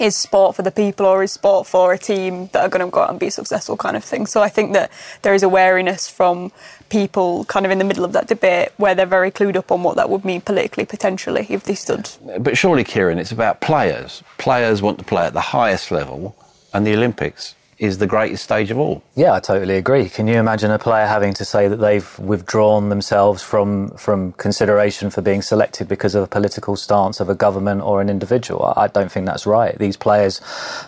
is 0.00 0.16
sport 0.16 0.56
for 0.56 0.62
the 0.62 0.70
people 0.70 1.06
or 1.06 1.22
is 1.22 1.32
sport 1.32 1.66
for 1.66 1.92
a 1.92 1.98
team 1.98 2.48
that 2.52 2.62
are 2.62 2.68
going 2.68 2.84
to 2.84 2.90
go 2.90 3.00
out 3.00 3.10
and 3.10 3.18
be 3.18 3.30
successful 3.30 3.76
kind 3.76 3.96
of 3.96 4.04
thing. 4.04 4.26
So 4.26 4.42
I 4.42 4.48
think 4.48 4.72
that 4.72 4.90
there 5.22 5.34
is 5.34 5.42
a 5.42 5.48
wariness 5.48 6.08
from 6.08 6.52
people 6.88 7.44
kind 7.46 7.66
of 7.66 7.72
in 7.72 7.78
the 7.78 7.84
middle 7.84 8.04
of 8.04 8.12
that 8.12 8.28
debate 8.28 8.70
where 8.76 8.94
they're 8.94 9.06
very 9.06 9.30
clued 9.30 9.56
up 9.56 9.70
on 9.70 9.82
what 9.82 9.96
that 9.96 10.08
would 10.08 10.24
mean 10.24 10.40
politically 10.40 10.84
potentially 10.84 11.46
if 11.48 11.64
they 11.64 11.74
stood. 11.74 12.08
But 12.40 12.56
surely, 12.56 12.84
Kieran, 12.84 13.18
it's 13.18 13.32
about 13.32 13.60
players. 13.60 14.22
Players 14.38 14.82
want 14.82 14.98
to 14.98 15.04
play 15.04 15.26
at 15.26 15.34
the 15.34 15.40
highest 15.40 15.90
level, 15.90 16.36
and 16.72 16.86
the 16.86 16.94
Olympics 16.94 17.54
is 17.78 17.98
the 17.98 18.06
greatest 18.06 18.42
stage 18.42 18.70
of 18.70 18.78
all. 18.78 19.02
Yeah, 19.14 19.32
I 19.34 19.40
totally 19.40 19.76
agree. 19.76 20.08
Can 20.08 20.26
you 20.26 20.34
imagine 20.34 20.70
a 20.72 20.78
player 20.78 21.06
having 21.06 21.32
to 21.34 21.44
say 21.44 21.68
that 21.68 21.76
they've 21.76 22.18
withdrawn 22.18 22.88
themselves 22.88 23.42
from 23.42 23.90
from 23.90 24.32
consideration 24.32 25.10
for 25.10 25.22
being 25.22 25.42
selected 25.42 25.86
because 25.86 26.16
of 26.16 26.24
a 26.24 26.26
political 26.26 26.74
stance 26.74 27.20
of 27.20 27.28
a 27.28 27.36
government 27.36 27.82
or 27.82 28.00
an 28.00 28.10
individual? 28.10 28.72
I 28.76 28.88
don't 28.88 29.12
think 29.12 29.26
that's 29.26 29.46
right. 29.46 29.78
These 29.78 29.96
players 29.96 30.40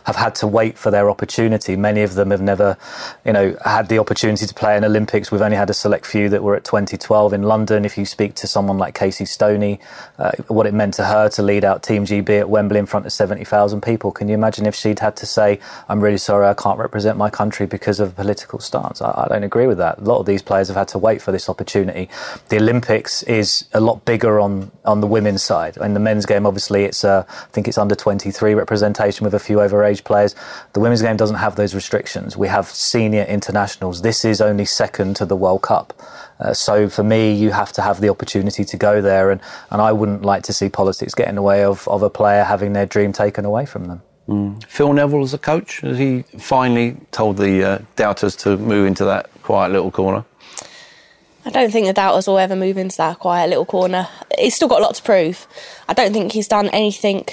have 0.05 0.17
had 0.17 0.35
to 0.37 0.49
wait 0.49 0.77
for 0.77 0.91
their 0.91 1.09
opportunity. 1.11 1.77
Many 1.77 2.03
of 2.03 2.15
them 2.15 2.33
have 2.33 2.43
never, 2.43 2.77
you 3.25 3.33
know, 3.33 3.57
had 3.65 3.89
the 3.89 3.99
opportunity 3.99 4.47
to 4.47 4.55
play 4.55 4.77
in 4.77 4.85
Olympics. 4.85 5.31
We've 5.31 5.43
only 5.43 5.57
had 5.57 5.71
a 5.71 5.75
select 5.75 6.07
few 6.07 6.29
that 6.31 6.43
were 6.43 6.57
at 6.57 6.65
2012 6.65 7.33
in 7.33 7.43
London. 7.45 7.85
If 7.85 7.97
you 7.97 8.05
speak 8.05 8.35
to 8.37 8.49
someone 8.49 8.79
like 8.79 8.95
Casey 8.95 9.27
Stoney, 9.27 9.79
uh, 10.19 10.33
what 10.49 10.67
it 10.67 10.75
meant 10.75 10.95
to 10.95 11.05
her 11.05 11.29
to 11.31 11.43
lead 11.43 11.65
out 11.65 11.85
Team 11.85 12.05
GB 12.05 12.41
at 12.41 12.51
Wembley 12.51 12.81
in 12.81 12.87
front 12.87 13.07
of 13.07 13.13
70,000 13.13 13.81
people. 13.81 14.11
Can 14.11 14.27
you 14.27 14.35
imagine 14.35 14.67
if 14.67 14.75
she'd 14.75 14.99
had 14.99 15.15
to 15.17 15.27
say, 15.27 15.61
"I'm 15.89 16.01
really 16.01 16.19
sorry, 16.19 16.49
I 16.49 16.55
can't 16.55 16.80
represent 16.81 17.17
my 17.17 17.31
country 17.31 17.67
because 17.67 18.01
of 18.01 18.09
a 18.09 18.13
political 18.13 18.59
stance. 18.59 19.01
I, 19.01 19.11
I, 19.25 19.29
don't 19.29 19.45
agree 19.45 19.67
with 19.67 19.79
that. 19.79 19.99
A 19.99 20.03
lot 20.03 20.19
of 20.19 20.27
these 20.27 20.43
players 20.43 20.69
have 20.69 20.77
had 20.77 20.89
to 20.89 20.99
wait 20.99 21.23
for 21.23 21.33
this 21.33 21.49
opportunity. 21.49 22.09
The 22.49 22.57
Olympics 22.57 23.23
is 23.25 23.67
a 23.73 23.81
lot 23.81 24.05
bigger 24.05 24.41
on, 24.41 24.71
on 24.85 25.01
the 25.01 25.07
women's 25.07 25.43
side. 25.43 25.77
In 25.77 25.95
the 25.95 26.01
men's 26.01 26.27
game, 26.27 26.47
obviously, 26.47 26.85
it's 26.85 27.05
uh, 27.05 27.25
I 27.29 27.47
think 27.53 27.69
it's 27.69 27.79
under 27.79 27.95
23 27.95 28.55
representation 28.55 29.25
with 29.25 29.35
a 29.35 29.39
few 29.39 29.59
overage 29.59 30.05
players. 30.05 30.35
The 30.73 30.81
women's 30.81 31.03
game 31.03 31.17
doesn't 31.17 31.37
have 31.37 31.57
those 31.57 31.75
restrictions. 31.75 32.37
We 32.37 32.49
have 32.49 32.67
senior 32.67 33.25
internationals. 33.25 34.03
This 34.03 34.25
is 34.25 34.41
only 34.41 34.65
second 34.65 35.17
to 35.17 35.27
the 35.27 35.37
World 35.37 35.63
Cup. 35.63 35.93
Uh, 36.41 36.55
so 36.55 36.89
for 36.89 37.03
me, 37.03 37.33
you 37.33 37.51
have 37.51 37.73
to 37.73 37.83
have 37.83 38.01
the 38.01 38.09
opportunity 38.09 38.65
to 38.65 38.77
go 38.77 39.03
there, 39.03 39.31
and, 39.31 39.41
and 39.71 39.83
I 39.83 39.93
wouldn't 39.93 40.23
like 40.23 40.43
to 40.45 40.53
see 40.53 40.69
politics 40.69 41.15
get 41.15 41.29
in 41.29 41.35
the 41.35 41.43
way 41.43 41.65
of, 41.65 41.87
of 41.87 42.03
a 42.03 42.11
player 42.11 42.45
having 42.45 42.73
their 42.73 42.87
dream 42.87 43.13
taken 43.13 43.45
away 43.45 43.67
from 43.67 43.87
them. 43.87 44.03
Mm. 44.29 44.65
Phil 44.65 44.93
Neville 44.93 45.23
as 45.23 45.35
a 45.35 45.39
coach, 45.39 45.81
he 45.81 46.23
finally 46.39 46.97
told 47.11 47.37
the 47.37 47.65
uh, 47.65 47.79
doubters 47.97 48.37
to 48.37 48.57
move 48.57 48.87
into 48.87 49.05
that 49.05 49.29
quiet 49.43 49.73
little 49.73 49.91
corner? 49.91 50.25
I 51.45 51.51
don't 51.51 51.73
think 51.73 51.87
the 51.87 51.93
doubters 51.93 52.27
will 52.27 52.39
ever 52.39 52.55
move 52.55 52.77
into 52.77 52.97
that 52.99 53.19
quiet 53.19 53.49
little 53.49 53.65
corner. 53.65 54.07
He's 54.39 54.55
still 54.55 54.69
got 54.69 54.81
a 54.81 54.85
lot 54.85 54.95
to 54.97 55.03
prove. 55.03 55.47
I 55.89 55.95
don't 55.95 56.13
think 56.13 56.33
he's 56.33 56.49
done 56.49 56.69
anything 56.69 57.27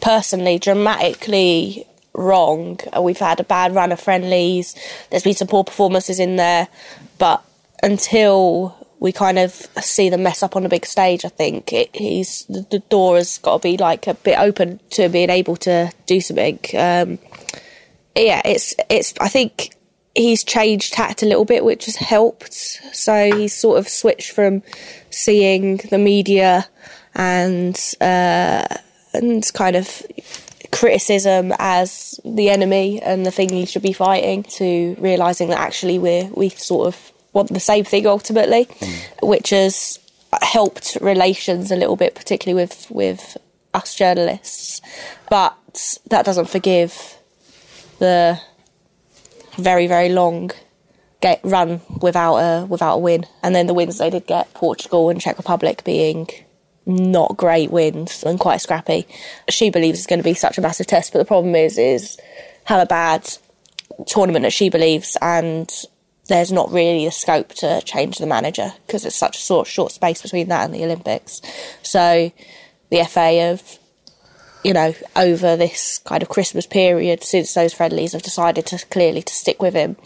personally 0.00 0.58
dramatically 0.58 1.86
wrong. 2.14 2.78
We've 3.00 3.18
had 3.18 3.40
a 3.40 3.44
bad 3.44 3.74
run 3.74 3.92
of 3.92 4.00
friendlies. 4.00 4.74
There's 5.10 5.24
been 5.24 5.34
some 5.34 5.48
poor 5.48 5.64
performances 5.64 6.20
in 6.20 6.36
there, 6.36 6.68
but 7.18 7.44
until 7.82 8.76
we 9.02 9.10
kind 9.10 9.36
of 9.36 9.50
see 9.80 10.08
them 10.10 10.22
mess 10.22 10.44
up 10.44 10.54
on 10.54 10.64
a 10.64 10.68
big 10.68 10.86
stage. 10.86 11.24
I 11.24 11.28
think 11.28 11.72
it, 11.72 11.90
he's 11.92 12.44
the, 12.44 12.64
the, 12.70 12.78
door 12.78 13.16
has 13.16 13.38
got 13.38 13.60
to 13.60 13.68
be 13.68 13.76
like 13.76 14.06
a 14.06 14.14
bit 14.14 14.38
open 14.38 14.78
to 14.90 15.08
being 15.08 15.28
able 15.28 15.56
to 15.56 15.90
do 16.06 16.20
something. 16.20 16.60
Um, 16.78 17.18
yeah, 18.14 18.42
it's 18.44 18.76
it's. 18.88 19.12
I 19.20 19.26
think 19.26 19.74
he's 20.14 20.44
changed 20.44 20.92
tact 20.92 21.24
a 21.24 21.26
little 21.26 21.44
bit, 21.44 21.64
which 21.64 21.86
has 21.86 21.96
helped. 21.96 22.54
So 22.54 23.36
he's 23.36 23.52
sort 23.52 23.80
of 23.80 23.88
switched 23.88 24.30
from 24.30 24.62
seeing 25.10 25.78
the 25.90 25.98
media 25.98 26.68
and 27.12 27.76
uh, 28.00 28.64
and 29.12 29.52
kind 29.52 29.74
of 29.74 30.00
criticism 30.70 31.52
as 31.58 32.20
the 32.24 32.50
enemy 32.50 33.02
and 33.02 33.26
the 33.26 33.32
thing 33.32 33.48
he 33.48 33.66
should 33.66 33.82
be 33.82 33.92
fighting 33.92 34.44
to 34.44 34.94
realizing 35.00 35.48
that 35.48 35.58
actually 35.58 35.98
we're 35.98 36.30
we 36.34 36.50
sort 36.50 36.86
of 36.86 37.12
want 37.32 37.52
the 37.52 37.60
same 37.60 37.84
thing 37.84 38.06
ultimately, 38.06 38.66
mm. 38.66 39.28
which 39.28 39.50
has 39.50 39.98
helped 40.40 40.96
relations 41.00 41.70
a 41.70 41.76
little 41.76 41.96
bit, 41.96 42.14
particularly 42.14 42.62
with 42.62 42.86
with 42.90 43.36
us 43.74 43.94
journalists. 43.94 44.80
But 45.30 45.98
that 46.08 46.24
doesn't 46.24 46.48
forgive 46.48 47.16
the 47.98 48.40
very 49.56 49.86
very 49.86 50.08
long 50.08 50.50
get 51.20 51.40
run 51.44 51.80
without 52.00 52.36
a 52.36 52.66
without 52.66 52.96
a 52.96 52.98
win, 52.98 53.26
and 53.42 53.54
then 53.54 53.66
the 53.66 53.74
wins 53.74 53.98
they 53.98 54.10
did 54.10 54.26
get 54.26 54.52
Portugal 54.54 55.08
and 55.08 55.20
Czech 55.20 55.38
Republic 55.38 55.84
being 55.84 56.28
not 56.84 57.36
great 57.36 57.70
wins 57.70 58.24
and 58.24 58.40
quite 58.40 58.60
scrappy. 58.60 59.06
SheBelieves 59.48 59.90
it's 59.90 60.06
going 60.06 60.18
to 60.18 60.24
be 60.24 60.34
such 60.34 60.58
a 60.58 60.60
massive 60.60 60.86
test, 60.86 61.12
but 61.12 61.20
the 61.20 61.24
problem 61.24 61.54
is 61.54 61.78
is 61.78 62.18
have 62.64 62.82
a 62.82 62.86
bad 62.86 63.28
tournament 64.06 64.44
as 64.44 64.52
SheBelieves 64.52 65.16
and 65.22 65.70
there's 66.28 66.52
not 66.52 66.70
really 66.70 67.06
a 67.06 67.10
scope 67.10 67.48
to 67.48 67.82
change 67.82 68.18
the 68.18 68.26
manager 68.26 68.72
because 68.86 69.04
it's 69.04 69.16
such 69.16 69.38
a 69.38 69.40
short, 69.40 69.66
short 69.66 69.92
space 69.92 70.22
between 70.22 70.48
that 70.48 70.64
and 70.64 70.74
the 70.74 70.84
Olympics. 70.84 71.42
So 71.82 72.32
the 72.90 73.04
FA 73.04 73.40
have, 73.40 73.78
you 74.62 74.72
know, 74.72 74.94
over 75.16 75.56
this 75.56 75.98
kind 75.98 76.22
of 76.22 76.28
Christmas 76.28 76.66
period 76.66 77.22
since 77.24 77.52
those 77.54 77.74
friendlies 77.74 78.12
have 78.12 78.22
decided 78.22 78.66
to 78.66 78.78
clearly 78.86 79.22
to 79.22 79.34
stick 79.34 79.60
with 79.60 79.74
him, 79.74 79.96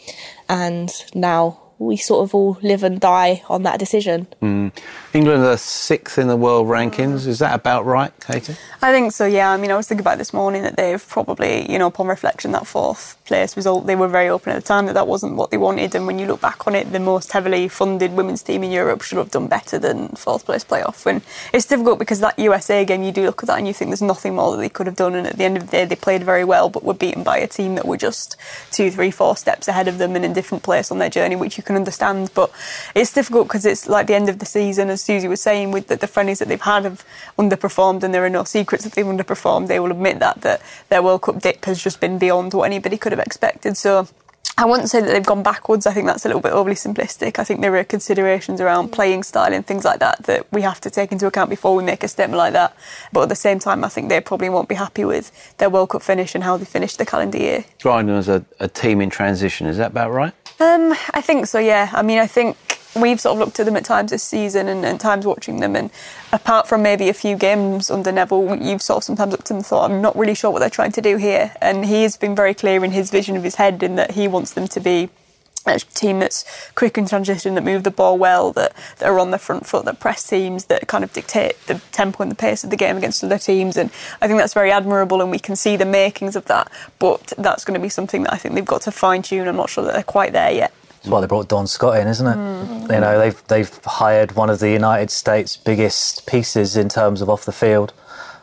and 0.48 0.90
now 1.14 1.60
we 1.78 1.96
sort 1.96 2.24
of 2.24 2.34
all 2.34 2.58
live 2.62 2.82
and 2.82 3.00
die 3.00 3.42
on 3.48 3.62
that 3.64 3.78
decision. 3.78 4.26
Mm. 4.40 4.72
England 5.12 5.44
are 5.44 5.58
sixth 5.58 6.18
in 6.18 6.26
the 6.26 6.36
world 6.36 6.68
rankings. 6.68 7.26
Is 7.26 7.40
that 7.40 7.54
about 7.54 7.84
right, 7.84 8.12
Katie? 8.20 8.56
I 8.80 8.92
think 8.92 9.12
so, 9.12 9.26
yeah. 9.26 9.50
I 9.50 9.56
mean, 9.56 9.70
I 9.70 9.76
was 9.76 9.86
thinking 9.86 10.02
about 10.02 10.18
this 10.18 10.32
morning 10.32 10.62
that 10.62 10.76
they've 10.76 11.06
probably, 11.06 11.70
you 11.70 11.78
know, 11.78 11.88
upon 11.88 12.06
reflection, 12.06 12.52
that 12.52 12.66
fourth 12.66 13.18
place 13.26 13.56
result, 13.56 13.86
they 13.86 13.96
were 13.96 14.08
very 14.08 14.28
open 14.28 14.52
at 14.52 14.56
the 14.56 14.66
time 14.66 14.86
that 14.86 14.94
that 14.94 15.06
wasn't 15.06 15.36
what 15.36 15.50
they 15.50 15.56
wanted. 15.56 15.94
And 15.94 16.06
when 16.06 16.18
you 16.18 16.26
look 16.26 16.40
back 16.40 16.66
on 16.66 16.74
it, 16.74 16.92
the 16.92 17.00
most 17.00 17.32
heavily 17.32 17.68
funded 17.68 18.12
women's 18.12 18.42
team 18.42 18.62
in 18.64 18.70
Europe 18.70 19.02
should 19.02 19.18
have 19.18 19.30
done 19.30 19.46
better 19.46 19.78
than 19.78 20.08
fourth 20.10 20.44
place 20.46 20.64
playoff. 20.64 21.06
And 21.06 21.22
it's 21.52 21.66
difficult 21.66 21.98
because 21.98 22.20
that 22.20 22.38
USA 22.38 22.84
game, 22.84 23.02
you 23.02 23.12
do 23.12 23.24
look 23.24 23.42
at 23.42 23.48
that 23.48 23.58
and 23.58 23.66
you 23.66 23.74
think 23.74 23.90
there's 23.90 24.02
nothing 24.02 24.36
more 24.36 24.52
that 24.52 24.58
they 24.58 24.68
could 24.68 24.86
have 24.86 24.96
done. 24.96 25.14
And 25.14 25.26
at 25.26 25.36
the 25.36 25.44
end 25.44 25.56
of 25.56 25.64
the 25.66 25.70
day, 25.70 25.84
they 25.84 25.96
played 25.96 26.22
very 26.22 26.44
well, 26.44 26.68
but 26.68 26.84
were 26.84 26.94
beaten 26.94 27.22
by 27.22 27.38
a 27.38 27.46
team 27.46 27.74
that 27.74 27.86
were 27.86 27.96
just 27.96 28.36
two, 28.70 28.90
three, 28.90 29.10
four 29.10 29.36
steps 29.36 29.68
ahead 29.68 29.88
of 29.88 29.98
them 29.98 30.16
and 30.16 30.24
in 30.24 30.30
a 30.30 30.34
different 30.34 30.62
place 30.62 30.90
on 30.90 30.98
their 30.98 31.10
journey, 31.10 31.36
which 31.36 31.56
you 31.56 31.62
can 31.62 31.76
understand. 31.76 32.30
But 32.34 32.50
it's 32.94 33.12
difficult 33.12 33.48
because 33.48 33.66
it's 33.66 33.88
like 33.88 34.06
the 34.06 34.14
end 34.14 34.28
of 34.28 34.38
the 34.38 34.46
season, 34.46 34.88
as 34.90 35.02
Susie 35.02 35.28
was 35.28 35.40
saying, 35.40 35.70
with 35.72 35.88
the, 35.88 35.96
the 35.96 36.06
friendlies 36.06 36.38
that 36.38 36.48
they've 36.48 36.60
had 36.60 36.84
have 36.84 37.04
underperformed, 37.38 38.02
and 38.02 38.14
there 38.14 38.24
are 38.24 38.30
no 38.30 38.44
secrets 38.44 38.84
that 38.84 38.92
they've 38.92 39.04
underperformed. 39.04 39.68
They 39.68 39.80
will 39.80 39.90
admit 39.90 40.18
that 40.20 40.40
that 40.42 40.62
their 40.88 41.02
World 41.02 41.22
Cup 41.22 41.40
dip 41.40 41.64
has 41.64 41.82
just 41.82 42.00
been 42.00 42.18
beyond 42.18 42.54
what 42.54 42.64
anybody 42.64 42.96
could 42.96 43.12
have 43.16 43.26
expected. 43.26 43.76
So. 43.76 44.08
I 44.58 44.64
wouldn't 44.64 44.88
say 44.88 45.02
that 45.02 45.08
they've 45.08 45.26
gone 45.26 45.42
backwards. 45.42 45.86
I 45.86 45.92
think 45.92 46.06
that's 46.06 46.24
a 46.24 46.28
little 46.28 46.40
bit 46.40 46.52
overly 46.52 46.76
simplistic. 46.76 47.38
I 47.38 47.44
think 47.44 47.60
there 47.60 47.76
are 47.76 47.84
considerations 47.84 48.58
around 48.58 48.90
playing 48.90 49.22
style 49.22 49.52
and 49.52 49.66
things 49.66 49.84
like 49.84 49.98
that 49.98 50.22
that 50.22 50.50
we 50.50 50.62
have 50.62 50.80
to 50.80 50.88
take 50.88 51.12
into 51.12 51.26
account 51.26 51.50
before 51.50 51.74
we 51.76 51.82
make 51.82 52.02
a 52.02 52.08
statement 52.08 52.38
like 52.38 52.54
that. 52.54 52.74
But 53.12 53.24
at 53.24 53.28
the 53.28 53.34
same 53.34 53.58
time, 53.58 53.84
I 53.84 53.90
think 53.90 54.08
they 54.08 54.18
probably 54.22 54.48
won't 54.48 54.70
be 54.70 54.74
happy 54.74 55.04
with 55.04 55.30
their 55.58 55.68
World 55.68 55.90
Cup 55.90 56.02
finish 56.02 56.34
and 56.34 56.42
how 56.42 56.56
they 56.56 56.64
finished 56.64 56.96
the 56.96 57.04
calendar 57.04 57.36
year. 57.36 57.66
Dryden 57.76 58.08
as 58.08 58.28
a, 58.28 58.46
a 58.58 58.66
team 58.66 59.02
in 59.02 59.10
transition, 59.10 59.66
is 59.66 59.76
that 59.76 59.90
about 59.90 60.12
right? 60.12 60.32
Um, 60.58 60.94
I 61.12 61.20
think 61.20 61.48
so. 61.48 61.58
Yeah. 61.58 61.90
I 61.92 62.00
mean, 62.00 62.18
I 62.18 62.26
think 62.26 62.56
we've 63.00 63.20
sort 63.20 63.34
of 63.34 63.38
looked 63.38 63.60
at 63.60 63.66
them 63.66 63.76
at 63.76 63.84
times 63.84 64.10
this 64.10 64.22
season 64.22 64.68
and, 64.68 65.00
times 65.00 65.26
watching 65.26 65.60
them 65.60 65.76
and 65.76 65.90
apart 66.32 66.66
from 66.66 66.82
maybe 66.82 67.08
a 67.08 67.14
few 67.14 67.36
games 67.36 67.90
under 67.90 68.10
Neville 68.10 68.56
you've 68.56 68.82
sort 68.82 68.98
of 68.98 69.04
sometimes 69.04 69.32
looked 69.32 69.44
at 69.44 69.48
them 69.48 69.56
and 69.58 69.66
thought 69.66 69.90
I'm 69.90 70.00
not 70.00 70.16
really 70.16 70.34
sure 70.34 70.50
what 70.50 70.60
they're 70.60 70.70
trying 70.70 70.92
to 70.92 71.02
do 71.02 71.16
here 71.16 71.52
and 71.60 71.84
he's 71.84 72.16
been 72.16 72.34
very 72.34 72.54
clear 72.54 72.84
in 72.84 72.92
his 72.92 73.10
vision 73.10 73.36
of 73.36 73.44
his 73.44 73.56
head 73.56 73.82
in 73.82 73.96
that 73.96 74.12
he 74.12 74.26
wants 74.26 74.52
them 74.52 74.68
to 74.68 74.80
be 74.80 75.10
a 75.66 75.78
team 75.78 76.20
that's 76.20 76.70
quick 76.74 76.96
in 76.96 77.06
transition, 77.06 77.54
that 77.54 77.64
move 77.64 77.82
the 77.82 77.90
ball 77.90 78.16
well, 78.18 78.52
that, 78.52 78.72
that 78.98 79.08
are 79.08 79.18
on 79.18 79.30
the 79.30 79.38
front 79.38 79.66
foot, 79.66 79.84
that 79.84 80.00
press 80.00 80.26
teams, 80.26 80.66
that 80.66 80.86
kind 80.86 81.04
of 81.04 81.12
dictate 81.12 81.54
the 81.66 81.80
tempo 81.92 82.22
and 82.22 82.30
the 82.30 82.36
pace 82.36 82.64
of 82.64 82.70
the 82.70 82.76
game 82.76 82.96
against 82.96 83.22
other 83.24 83.38
teams. 83.38 83.76
And 83.76 83.90
I 84.20 84.28
think 84.28 84.38
that's 84.38 84.54
very 84.54 84.70
admirable, 84.70 85.20
and 85.20 85.30
we 85.30 85.38
can 85.38 85.56
see 85.56 85.76
the 85.76 85.84
makings 85.84 86.36
of 86.36 86.44
that. 86.46 86.70
But 86.98 87.32
that's 87.38 87.64
going 87.64 87.78
to 87.78 87.82
be 87.82 87.88
something 87.88 88.24
that 88.24 88.32
I 88.32 88.36
think 88.36 88.54
they've 88.54 88.64
got 88.64 88.82
to 88.82 88.92
fine 88.92 89.22
tune. 89.22 89.48
I'm 89.48 89.56
not 89.56 89.70
sure 89.70 89.84
that 89.84 89.94
they're 89.94 90.02
quite 90.02 90.32
there 90.32 90.52
yet. 90.52 90.72
Why 91.06 91.20
they 91.20 91.26
brought 91.26 91.48
Dawn 91.48 91.66
Scott 91.66 91.98
in, 91.98 92.08
isn't 92.08 92.26
it? 92.26 92.36
Mm. 92.36 92.94
You 92.94 93.00
know, 93.00 93.18
they've 93.18 93.46
they've 93.46 93.80
hired 93.84 94.32
one 94.32 94.50
of 94.50 94.58
the 94.58 94.70
United 94.70 95.10
States' 95.10 95.56
biggest 95.56 96.26
pieces 96.26 96.76
in 96.76 96.88
terms 96.88 97.20
of 97.20 97.30
off 97.30 97.44
the 97.44 97.52
field, 97.52 97.92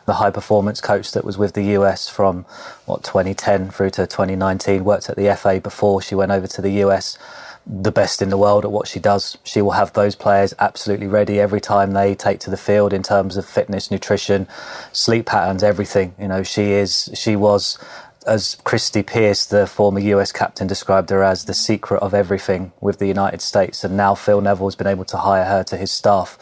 the 0.06 0.14
high 0.14 0.30
performance 0.30 0.80
coach 0.80 1.12
that 1.12 1.24
was 1.24 1.36
with 1.36 1.52
the 1.52 1.64
US 1.78 2.08
from 2.08 2.44
what 2.86 3.04
2010 3.04 3.70
through 3.70 3.90
to 3.90 4.06
2019. 4.06 4.84
Worked 4.84 5.10
at 5.10 5.16
the 5.16 5.34
FA 5.36 5.60
before 5.60 6.00
she 6.00 6.14
went 6.14 6.32
over 6.32 6.46
to 6.46 6.62
the 6.62 6.70
US. 6.84 7.18
The 7.66 7.92
best 7.92 8.20
in 8.20 8.28
the 8.28 8.36
world 8.36 8.66
at 8.66 8.70
what 8.70 8.86
she 8.86 9.00
does. 9.00 9.38
She 9.42 9.62
will 9.62 9.70
have 9.70 9.94
those 9.94 10.14
players 10.14 10.52
absolutely 10.58 11.06
ready 11.06 11.40
every 11.40 11.62
time 11.62 11.92
they 11.92 12.14
take 12.14 12.38
to 12.40 12.50
the 12.50 12.58
field 12.58 12.92
in 12.92 13.02
terms 13.02 13.38
of 13.38 13.46
fitness, 13.46 13.90
nutrition, 13.90 14.46
sleep 14.92 15.24
patterns, 15.24 15.62
everything. 15.62 16.14
You 16.18 16.28
know, 16.28 16.42
she 16.42 16.72
is 16.72 17.10
she 17.14 17.36
was 17.36 17.78
as 18.26 18.56
Christie 18.64 19.02
Pearce, 19.02 19.44
the 19.46 19.66
former 19.66 20.00
US 20.00 20.32
captain, 20.32 20.66
described 20.66 21.10
her 21.10 21.22
as 21.22 21.44
the 21.44 21.54
secret 21.54 22.00
of 22.02 22.14
everything 22.14 22.72
with 22.80 22.98
the 22.98 23.06
United 23.06 23.40
States. 23.40 23.84
And 23.84 23.96
now 23.96 24.14
Phil 24.14 24.40
Neville 24.40 24.66
has 24.66 24.74
been 24.74 24.86
able 24.86 25.04
to 25.06 25.18
hire 25.18 25.44
her 25.44 25.62
to 25.64 25.76
his 25.76 25.90
staff. 25.90 26.38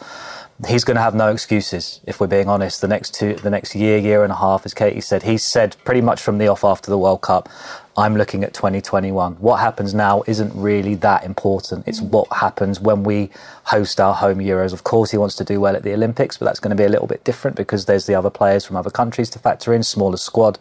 he's 0.67 0.83
going 0.83 0.95
to 0.95 1.01
have 1.01 1.15
no 1.15 1.29
excuses 1.29 1.99
if 2.05 2.19
we're 2.19 2.27
being 2.27 2.47
honest. 2.47 2.81
The 2.81 2.87
next 2.87 3.13
two, 3.13 3.35
the 3.35 3.49
next 3.49 3.75
year, 3.75 3.97
year 3.97 4.23
and 4.23 4.31
a 4.31 4.35
half, 4.35 4.65
as 4.65 4.73
Katie 4.73 5.01
said, 5.01 5.23
he 5.23 5.37
said 5.37 5.75
pretty 5.83 6.01
much 6.01 6.21
from 6.21 6.37
the 6.37 6.47
off 6.47 6.63
after 6.63 6.89
the 6.89 6.97
World 6.97 7.21
Cup, 7.21 7.49
I'm 7.95 8.15
looking 8.17 8.43
at 8.43 8.53
2021. 8.53 9.33
What 9.35 9.57
happens 9.57 9.93
now 9.93 10.23
isn't 10.25 10.51
really 10.55 10.95
that 10.95 11.23
important. 11.23 11.87
It's 11.87 12.01
what 12.01 12.27
happens 12.31 12.79
when 12.79 13.03
we 13.03 13.29
host 13.65 13.99
our 13.99 14.15
home 14.15 14.39
Euros. 14.39 14.73
Of 14.73 14.83
course, 14.83 15.11
he 15.11 15.17
wants 15.17 15.35
to 15.35 15.43
do 15.43 15.59
well 15.59 15.75
at 15.75 15.83
the 15.83 15.93
Olympics, 15.93 16.37
but 16.37 16.45
that's 16.45 16.59
going 16.59 16.75
to 16.75 16.75
be 16.75 16.85
a 16.85 16.89
little 16.89 17.05
bit 17.05 17.23
different 17.23 17.55
because 17.55 17.85
there's 17.85 18.07
the 18.07 18.15
other 18.15 18.31
players 18.31 18.65
from 18.65 18.77
other 18.77 18.89
countries 18.89 19.29
to 19.31 19.39
factor 19.39 19.73
in, 19.73 19.83
smaller 19.83 20.17
squad. 20.17 20.57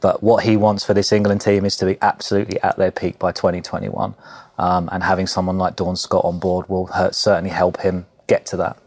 But 0.00 0.22
what 0.22 0.44
he 0.44 0.56
wants 0.56 0.84
for 0.84 0.94
this 0.94 1.10
England 1.10 1.40
team 1.40 1.64
is 1.64 1.76
to 1.78 1.86
be 1.86 1.98
absolutely 2.00 2.60
at 2.62 2.76
their 2.76 2.92
peak 2.92 3.18
by 3.18 3.32
2021. 3.32 4.14
Um, 4.58 4.88
and 4.92 5.02
having 5.02 5.26
someone 5.26 5.58
like 5.58 5.74
Dawn 5.74 5.96
Scott 5.96 6.24
on 6.24 6.38
board 6.38 6.68
will 6.68 6.86
hurt, 6.86 7.14
certainly 7.14 7.50
help 7.50 7.80
him 7.80 8.06
get 8.28 8.46
to 8.46 8.56
that. 8.56 8.78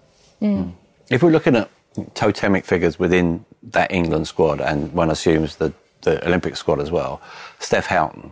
Mm. 0.42 0.74
If 1.10 1.24
we're 1.24 1.32
looking 1.32 1.58
at 1.58 1.70
totemic 2.14 2.66
figures 2.66 2.98
within 2.98 3.46
that 3.64 3.92
England 3.92 4.28
squad, 4.28 4.62
and 4.62 4.92
one 4.94 5.10
assumes 5.10 5.58
the, 5.58 5.74
the 6.02 6.26
Olympic 6.28 6.56
squad 6.56 6.80
as 6.80 6.92
well, 6.92 7.22
Steph 7.60 7.88
Houghton, 7.88 8.32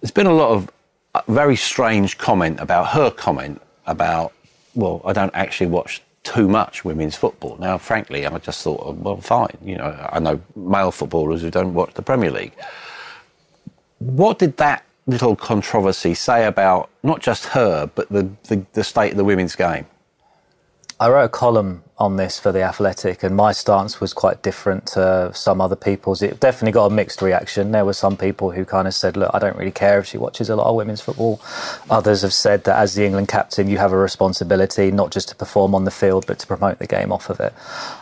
there's 0.00 0.10
been 0.10 0.26
a 0.26 0.34
lot 0.34 0.50
of 0.50 0.70
uh, 1.14 1.22
very 1.28 1.56
strange 1.56 2.18
comment 2.18 2.60
about 2.60 2.88
her 2.88 3.10
comment 3.10 3.60
about, 3.86 4.32
well, 4.74 5.00
I 5.04 5.12
don't 5.12 5.34
actually 5.34 5.68
watch 5.68 6.02
too 6.22 6.48
much 6.48 6.84
women's 6.84 7.16
football. 7.16 7.56
Now, 7.58 7.78
frankly, 7.78 8.26
I 8.26 8.36
just 8.38 8.62
thought, 8.62 8.96
well, 8.96 9.16
fine. 9.18 9.56
You 9.62 9.76
know, 9.76 10.08
I 10.12 10.18
know 10.18 10.40
male 10.56 10.90
footballers 10.90 11.42
who 11.42 11.50
don't 11.50 11.72
watch 11.72 11.94
the 11.94 12.02
Premier 12.02 12.30
League. 12.30 12.52
What 13.98 14.38
did 14.38 14.56
that 14.56 14.84
little 15.06 15.36
controversy 15.36 16.14
say 16.14 16.46
about 16.46 16.90
not 17.04 17.20
just 17.22 17.44
her, 17.46 17.86
but 17.94 18.08
the, 18.08 18.28
the, 18.48 18.66
the 18.72 18.82
state 18.82 19.12
of 19.12 19.16
the 19.16 19.24
women's 19.24 19.54
game? 19.54 19.86
I 20.98 21.08
wrote 21.08 21.24
a 21.24 21.28
column 21.28 21.84
on 21.98 22.16
this 22.16 22.38
for 22.38 22.52
the 22.52 22.62
Athletic, 22.62 23.22
and 23.22 23.34
my 23.34 23.52
stance 23.52 24.00
was 24.00 24.12
quite 24.12 24.42
different 24.42 24.86
to 24.86 25.30
some 25.32 25.62
other 25.62 25.76
people's. 25.76 26.20
It 26.20 26.38
definitely 26.40 26.72
got 26.72 26.86
a 26.86 26.94
mixed 26.94 27.22
reaction. 27.22 27.72
There 27.72 27.86
were 27.86 27.94
some 27.94 28.18
people 28.18 28.50
who 28.50 28.66
kind 28.66 28.86
of 28.86 28.92
said, 28.92 29.16
"Look, 29.16 29.30
I 29.32 29.38
don't 29.38 29.56
really 29.56 29.70
care 29.70 29.98
if 29.98 30.06
she 30.06 30.18
watches 30.18 30.50
a 30.50 30.56
lot 30.56 30.66
of 30.66 30.76
women's 30.76 31.00
football." 31.00 31.40
Others 31.88 32.20
have 32.22 32.34
said 32.34 32.64
that 32.64 32.78
as 32.78 32.94
the 32.94 33.06
England 33.06 33.28
captain, 33.28 33.68
you 33.68 33.78
have 33.78 33.92
a 33.92 33.96
responsibility 33.96 34.90
not 34.90 35.10
just 35.10 35.28
to 35.28 35.34
perform 35.34 35.74
on 35.74 35.84
the 35.84 35.90
field, 35.90 36.26
but 36.26 36.38
to 36.40 36.46
promote 36.46 36.78
the 36.78 36.86
game 36.86 37.12
off 37.12 37.30
of 37.30 37.40
it. 37.40 37.54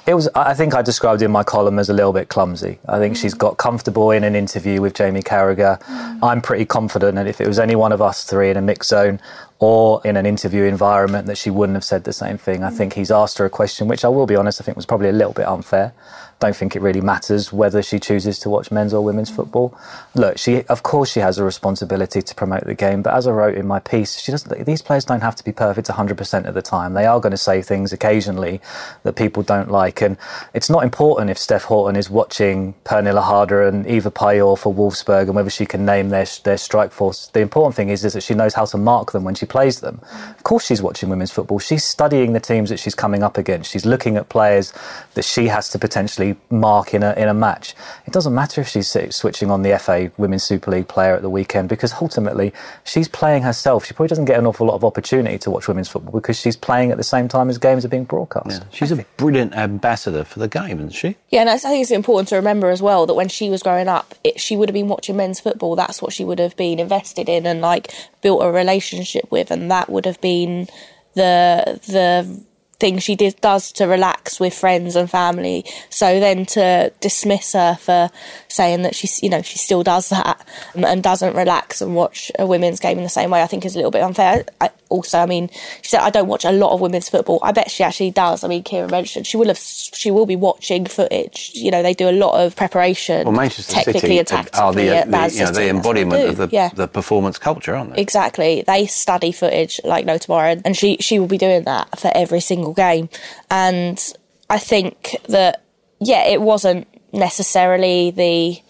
It 0.07 0.15
was, 0.15 0.29
I 0.35 0.55
think, 0.55 0.75
I 0.75 0.83
described 0.83 1.23
in 1.23 1.31
my 1.31 1.45
column 1.45 1.79
as 1.79 1.89
a 1.89 1.95
little 1.95 2.13
bit 2.13 2.29
clumsy. 2.29 2.81
I 2.89 2.99
think 2.99 3.15
mm. 3.15 3.21
she's 3.21 3.35
got 3.35 3.59
comfortable 3.59 4.11
in 4.11 4.25
an 4.25 4.35
interview 4.35 4.81
with 4.81 4.95
Jamie 4.95 5.23
Carragher. 5.23 5.81
Mm. 5.81 6.19
I'm 6.21 6.43
pretty 6.43 6.65
confident 6.65 7.15
that 7.15 7.29
if 7.29 7.41
it 7.41 7.47
was 7.47 7.61
any 7.61 7.77
one 7.77 7.93
of 7.93 8.03
us 8.03 8.25
three 8.25 8.51
in 8.51 8.57
a 8.57 8.63
mixed 8.63 8.91
zone, 8.91 9.21
or 9.65 10.03
in 10.05 10.15
an 10.19 10.27
interview 10.27 10.65
environment 10.65 11.27
that 11.27 11.39
she 11.39 11.49
wouldn't 11.49 11.75
have 11.75 11.85
said 11.85 12.05
the 12.05 12.13
same 12.13 12.37
thing. 12.37 12.63
I 12.63 12.69
think 12.69 12.93
he's 12.93 13.11
asked 13.11 13.39
her 13.39 13.47
a 13.47 13.51
question, 13.51 13.89
which 13.89 14.05
I 14.05 14.09
will 14.09 14.27
be 14.27 14.37
honest, 14.37 14.61
I 14.61 14.65
think 14.65 14.77
was 14.77 14.85
probably 14.85 15.09
a 15.09 15.13
little 15.13 15.33
bit 15.33 15.47
unfair 15.47 15.95
don't 16.41 16.57
think 16.57 16.77
it 16.77 16.83
really 16.83 17.01
matters 17.01 17.53
whether 17.53 17.83
she 17.83 17.99
chooses 17.99 18.39
to 18.41 18.51
watch 18.51 18.71
men's 18.71 18.93
or 18.93 19.03
women's 19.03 19.31
football. 19.31 19.77
Look, 20.15 20.39
she 20.39 20.63
of 20.65 20.83
course 20.83 21.11
she 21.13 21.21
has 21.21 21.39
a 21.39 21.45
responsibility 21.45 22.23
to 22.23 22.35
promote 22.35 22.65
the 22.65 22.75
game, 22.75 23.03
but 23.03 23.15
as 23.15 23.27
I 23.27 23.33
wrote 23.33 23.57
in 23.57 23.67
my 23.67 23.81
piece, 23.81 24.19
she 24.19 24.33
doesn't. 24.33 24.67
These 24.67 24.83
players 24.83 25.05
don't 25.05 25.23
have 25.23 25.37
to 25.37 25.45
be 25.45 25.53
perfect 25.53 25.89
100% 25.89 26.47
of 26.47 26.55
the 26.55 26.63
time. 26.63 26.95
They 26.95 27.07
are 27.07 27.21
going 27.21 27.31
to 27.31 27.37
say 27.37 27.63
things 27.63 27.93
occasionally 27.93 28.61
that 29.03 29.17
people 29.17 29.43
don't 29.43 29.71
like, 29.71 30.03
and 30.03 30.17
it's 30.53 30.71
not 30.71 30.85
important 30.85 31.31
if 31.31 31.39
Steph 31.39 31.65
Houghton 31.65 31.97
is 31.97 32.11
watching 32.11 32.75
Pernille 32.85 33.23
Harder 33.23 33.63
and 33.67 33.87
Ewa 33.87 34.11
Pajor 34.11 34.59
for 34.59 34.75
Wolfsburg 34.75 35.25
and 35.25 35.35
whether 35.35 35.51
she 35.51 35.67
can 35.67 35.85
name 35.85 36.11
their 36.11 36.27
their 36.45 36.59
strike 36.59 36.93
force. 36.93 37.29
The 37.29 37.41
important 37.41 37.75
thing 37.75 37.89
is 37.89 38.05
is 38.05 38.13
that 38.15 38.23
she 38.23 38.35
knows 38.35 38.55
how 38.55 38.65
to 38.67 38.79
mark 38.79 39.13
them 39.13 39.25
when 39.25 39.35
she 39.35 39.47
plays 39.47 39.81
them. 39.81 40.01
Of 40.37 40.43
course, 40.43 40.67
she's 40.67 40.83
watching 40.83 41.09
women's 41.09 41.31
football. 41.31 41.59
She's 41.59 41.85
studying 41.85 42.33
the 42.33 42.41
teams 42.41 42.71
that 42.71 42.79
she's 42.79 42.95
coming 42.95 43.23
up 43.23 43.39
against. 43.39 43.71
She's 43.71 43.87
looking 43.87 44.17
at 44.17 44.29
players 44.29 44.73
that 45.15 45.25
she 45.25 45.47
has 45.49 45.69
to 45.71 45.79
potentially 45.79 46.24
mark 46.51 46.95
in 46.95 47.03
a, 47.03 47.13
in 47.15 47.29
a 47.29 47.35
match. 47.35 47.75
It 48.07 48.13
doesn't 48.13 48.35
matter 48.35 48.61
if 48.61 48.69
she's 48.69 48.97
switching 49.15 49.51
on 49.51 49.63
the 49.63 49.79
FA 49.79 50.11
Women's 50.17 50.43
Super 50.43 50.71
League 50.71 50.89
player 50.89 51.15
at 51.15 51.23
the 51.23 51.31
weekend 51.31 51.69
because 51.69 51.93
ultimately 52.01 52.53
she's 52.85 53.09
playing 53.09 53.43
herself. 53.43 53.85
She 53.85 53.95
probably 53.95 54.09
doesn't 54.09 54.25
get 54.25 54.39
an 54.39 54.47
awful 54.47 54.67
lot 54.67 54.75
of 54.75 54.85
opportunity 54.85 55.39
to 55.39 55.51
watch 55.51 55.69
women's 55.69 55.89
football 55.89 56.13
because 56.13 56.39
she's 56.39 56.57
playing 56.57 56.91
at 56.91 56.97
the 56.97 57.05
same 57.05 57.29
time 57.29 57.49
as 57.49 57.59
games 57.59 57.85
are 57.85 57.89
being 57.89 58.05
broadcast. 58.05 58.63
Yeah. 58.63 58.69
She's 58.73 58.93
a 58.93 59.05
brilliant 59.17 59.55
ambassador 59.55 60.25
for 60.25 60.39
the 60.39 60.49
game, 60.49 60.79
isn't 60.79 60.91
she? 60.91 61.17
Yeah, 61.31 61.41
and 61.41 61.51
I 61.51 61.59
think 61.59 61.83
it's 61.83 61.91
important 61.91 62.29
to 62.29 62.37
remember 62.37 62.71
as 62.71 62.81
well 62.81 63.07
that 63.07 63.15
when 63.15 63.29
she 63.29 63.51
was 63.51 63.63
growing 63.63 63.89
up, 63.89 64.15
it, 64.25 64.41
she 64.41 64.57
would 64.57 64.69
have 64.69 64.75
been 64.75 64.89
watching 64.89 65.17
men's 65.17 65.41
football. 65.41 65.77
That's 65.77 66.01
what 66.01 66.13
she 66.13 66.25
would 66.25 66.39
have 66.39 66.57
been 66.57 66.79
invested 66.79 67.29
in 67.29 67.47
and 67.47 67.61
like 67.61 67.93
built 68.23 68.43
a 68.43 68.51
relationship 68.51 69.31
with, 69.31 69.51
and 69.51 69.71
that 69.71 69.91
would 69.91 70.07
have 70.07 70.21
been 70.21 70.69
the 71.15 71.81
the 71.87 72.45
thing 72.85 72.99
she 72.99 73.17
did, 73.17 73.41
does 73.41 73.73
to 73.73 73.87
relax 73.87 74.39
with 74.39 74.53
friends 74.53 74.95
and 74.95 75.11
family. 75.11 75.65
So 75.89 76.21
then 76.21 76.45
to 76.47 76.93
dismiss 77.01 77.55
her 77.55 77.77
for 77.77 78.11
saying 78.49 78.83
that 78.83 78.95
she's, 78.95 79.23
you 79.23 79.31
know, 79.31 79.41
she 79.41 79.57
still 79.57 79.83
does 79.83 80.11
that 80.11 80.47
um, 80.75 80.85
and 80.85 81.03
doesn't 81.03 81.35
relax 81.35 81.81
and 81.81 81.97
watch 81.97 82.31
a 82.39 82.47
women's 82.47 82.81
game 82.81 82.99
in 82.99 83.05
the 83.05 83.09
same 83.09 83.31
way, 83.31 83.43
I 83.43 83.47
think 83.47 83.65
is 83.65 83.75
a 83.75 83.79
little 83.79 83.91
bit 83.91 84.03
unfair. 84.03 84.45
I, 84.61 84.69
also, 84.89 85.19
I 85.19 85.27
mean, 85.27 85.49
she 85.83 85.91
said 85.91 86.01
I 86.01 86.11
don't 86.11 86.29
watch 86.29 86.45
a 86.45 86.53
lot 86.53 86.73
of 86.73 86.81
women's 86.81 87.09
football. 87.09 87.39
I 87.43 87.53
bet 87.53 87.71
she 87.71 87.83
actually 87.83 88.11
does. 88.11 88.45
I 88.45 88.49
mean, 88.49 88.63
Kira 88.63 88.91
mentioned 88.91 89.27
she 89.27 89.37
will 89.37 89.49
have, 89.49 89.59
she 89.59 90.11
will 90.11 90.27
be 90.27 90.37
watching 90.37 90.87
footage. 90.87 91.51
You 91.55 91.71
know, 91.71 91.83
they 91.83 91.95
do 91.95 92.09
a 92.09 92.13
lot 92.13 92.41
of 92.41 92.57
preparation. 92.57 93.27
Well, 93.27 93.37
Manchester 93.37 93.73
technically 93.73 94.01
City 94.01 94.19
and 94.19 94.29
tactically 94.29 94.61
are 94.61 94.73
the, 94.73 95.17
uh, 95.17 95.29
the, 95.29 95.35
you 95.35 95.45
know, 95.45 95.51
the 95.53 95.69
embodiment 95.69 96.29
of 96.29 96.37
the, 96.37 96.49
yeah. 96.51 96.69
the 96.69 96.89
performance 96.89 97.39
culture, 97.39 97.75
aren't 97.75 97.95
they? 97.95 98.01
Exactly. 98.01 98.63
They 98.63 98.87
study 98.87 99.33
footage 99.33 99.81
like 99.85 100.05
no 100.05 100.19
tomorrow, 100.19 100.61
and 100.65 100.77
she 100.77 100.97
she 101.01 101.19
will 101.19 101.27
be 101.27 101.39
doing 101.39 101.65
that 101.65 101.99
for 101.99 102.11
every 102.15 102.41
single 102.41 102.73
game. 102.73 103.09
And 103.51 104.03
I 104.51 104.59
think 104.59 105.17
that 105.29 105.65
yeah, 106.01 106.27
it 106.27 106.41
wasn't 106.41 106.87
necessarily 107.13 108.11
the 108.11 108.61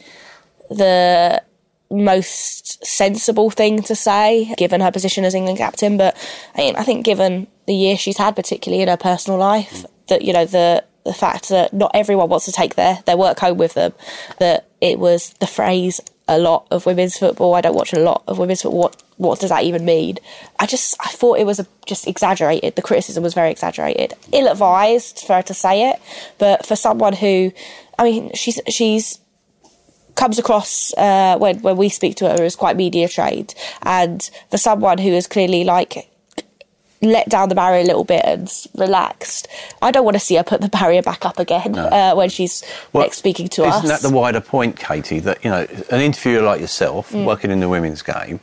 the 0.71 1.43
most 1.91 2.85
sensible 2.85 3.51
thing 3.51 3.83
to 3.83 3.95
say, 3.95 4.53
given 4.57 4.81
her 4.81 4.91
position 4.91 5.25
as 5.25 5.35
England 5.35 5.59
captain. 5.59 5.97
But 5.97 6.17
I 6.55 6.59
mean, 6.59 6.77
I 6.77 6.85
think 6.85 7.05
given 7.05 7.47
the 7.67 7.75
year 7.75 7.97
she's 7.97 8.19
had, 8.19 8.37
particularly 8.37 8.83
in 8.83 8.89
her 8.89 8.97
personal 8.97 9.39
life, 9.39 9.85
that 10.09 10.23
you 10.23 10.33
know 10.33 10.45
the 10.45 10.85
the 11.05 11.15
fact 11.15 11.51
that 11.51 11.73
not 11.73 11.91
everyone 11.95 12.29
wants 12.29 12.47
to 12.47 12.53
take 12.53 12.75
their 12.75 12.99
their 13.07 13.17
work 13.17 13.39
home 13.39 13.59
with 13.59 13.75
them, 13.75 13.93
that 14.39 14.67
it 14.81 14.99
was 14.99 15.33
the 15.41 15.47
phrase 15.47 16.01
a 16.27 16.39
lot 16.39 16.67
of 16.71 16.87
women's 16.87 17.19
football. 17.19 17.55
I 17.55 17.61
don't 17.61 17.75
watch 17.75 17.93
a 17.93 18.01
lot 18.01 18.23
of 18.27 18.39
women's 18.39 18.63
football. 18.63 18.81
What 18.81 19.03
what 19.17 19.41
does 19.41 19.51
that 19.51 19.65
even 19.65 19.85
mean? 19.85 20.17
I 20.59 20.67
just 20.67 20.97
I 21.01 21.09
thought 21.09 21.39
it 21.39 21.47
was 21.47 21.61
a, 21.61 21.67
just 21.87 22.07
exaggerated. 22.07 22.77
The 22.77 22.83
criticism 22.83 23.23
was 23.23 23.35
very 23.35 23.51
exaggerated, 23.51 24.15
ill 24.33 24.49
advised 24.49 25.21
for 25.21 25.35
her 25.35 25.43
to 25.43 25.55
say 25.55 25.91
it. 25.91 26.01
But 26.39 26.67
for 26.67 26.77
someone 26.77 27.13
who, 27.13 27.53
I 27.99 28.05
mean, 28.05 28.33
she's 28.35 28.61
she's 28.69 29.19
comes 30.15 30.39
across 30.39 30.95
uh, 30.95 31.37
when 31.39 31.61
when 31.61 31.77
we 31.77 31.89
speak 31.89 32.17
to 32.17 32.29
her 32.29 32.43
as 32.43 32.57
quite 32.57 32.77
media 32.77 33.09
trained, 33.09 33.55
and 33.83 34.31
for 34.51 34.59
someone 34.59 34.99
who 34.99 35.11
is 35.11 35.27
clearly 35.27 35.65
like 35.65 36.09
let 37.05 37.29
down 37.29 37.49
the 37.49 37.55
barrier 37.55 37.83
a 37.83 37.85
little 37.85 38.05
bit 38.05 38.25
and 38.25 38.51
relaxed. 38.77 39.49
I 39.83 39.91
don't 39.91 40.05
want 40.05 40.15
to 40.15 40.21
see 40.21 40.37
her 40.37 40.43
put 40.43 40.61
the 40.61 40.69
barrier 40.69 41.03
back 41.03 41.25
up 41.25 41.39
again 41.39 41.73
no. 41.73 41.87
uh, 41.87 42.15
when 42.15 42.31
she's 42.31 42.65
well, 42.93 43.05
next 43.05 43.19
speaking 43.19 43.49
to 43.49 43.63
isn't 43.63 43.73
us. 43.73 43.85
Isn't 43.85 44.03
that 44.03 44.09
the 44.09 44.15
wider 44.15 44.41
point, 44.41 44.79
Katie? 44.79 45.21
That 45.21 45.45
you 45.45 45.51
know, 45.51 45.67
an 45.91 46.01
interviewer 46.01 46.43
like 46.43 46.61
yourself, 46.61 47.13
mm. 47.13 47.25
working 47.25 47.51
in 47.51 47.61
the 47.61 47.69
women's 47.69 48.03
game, 48.03 48.41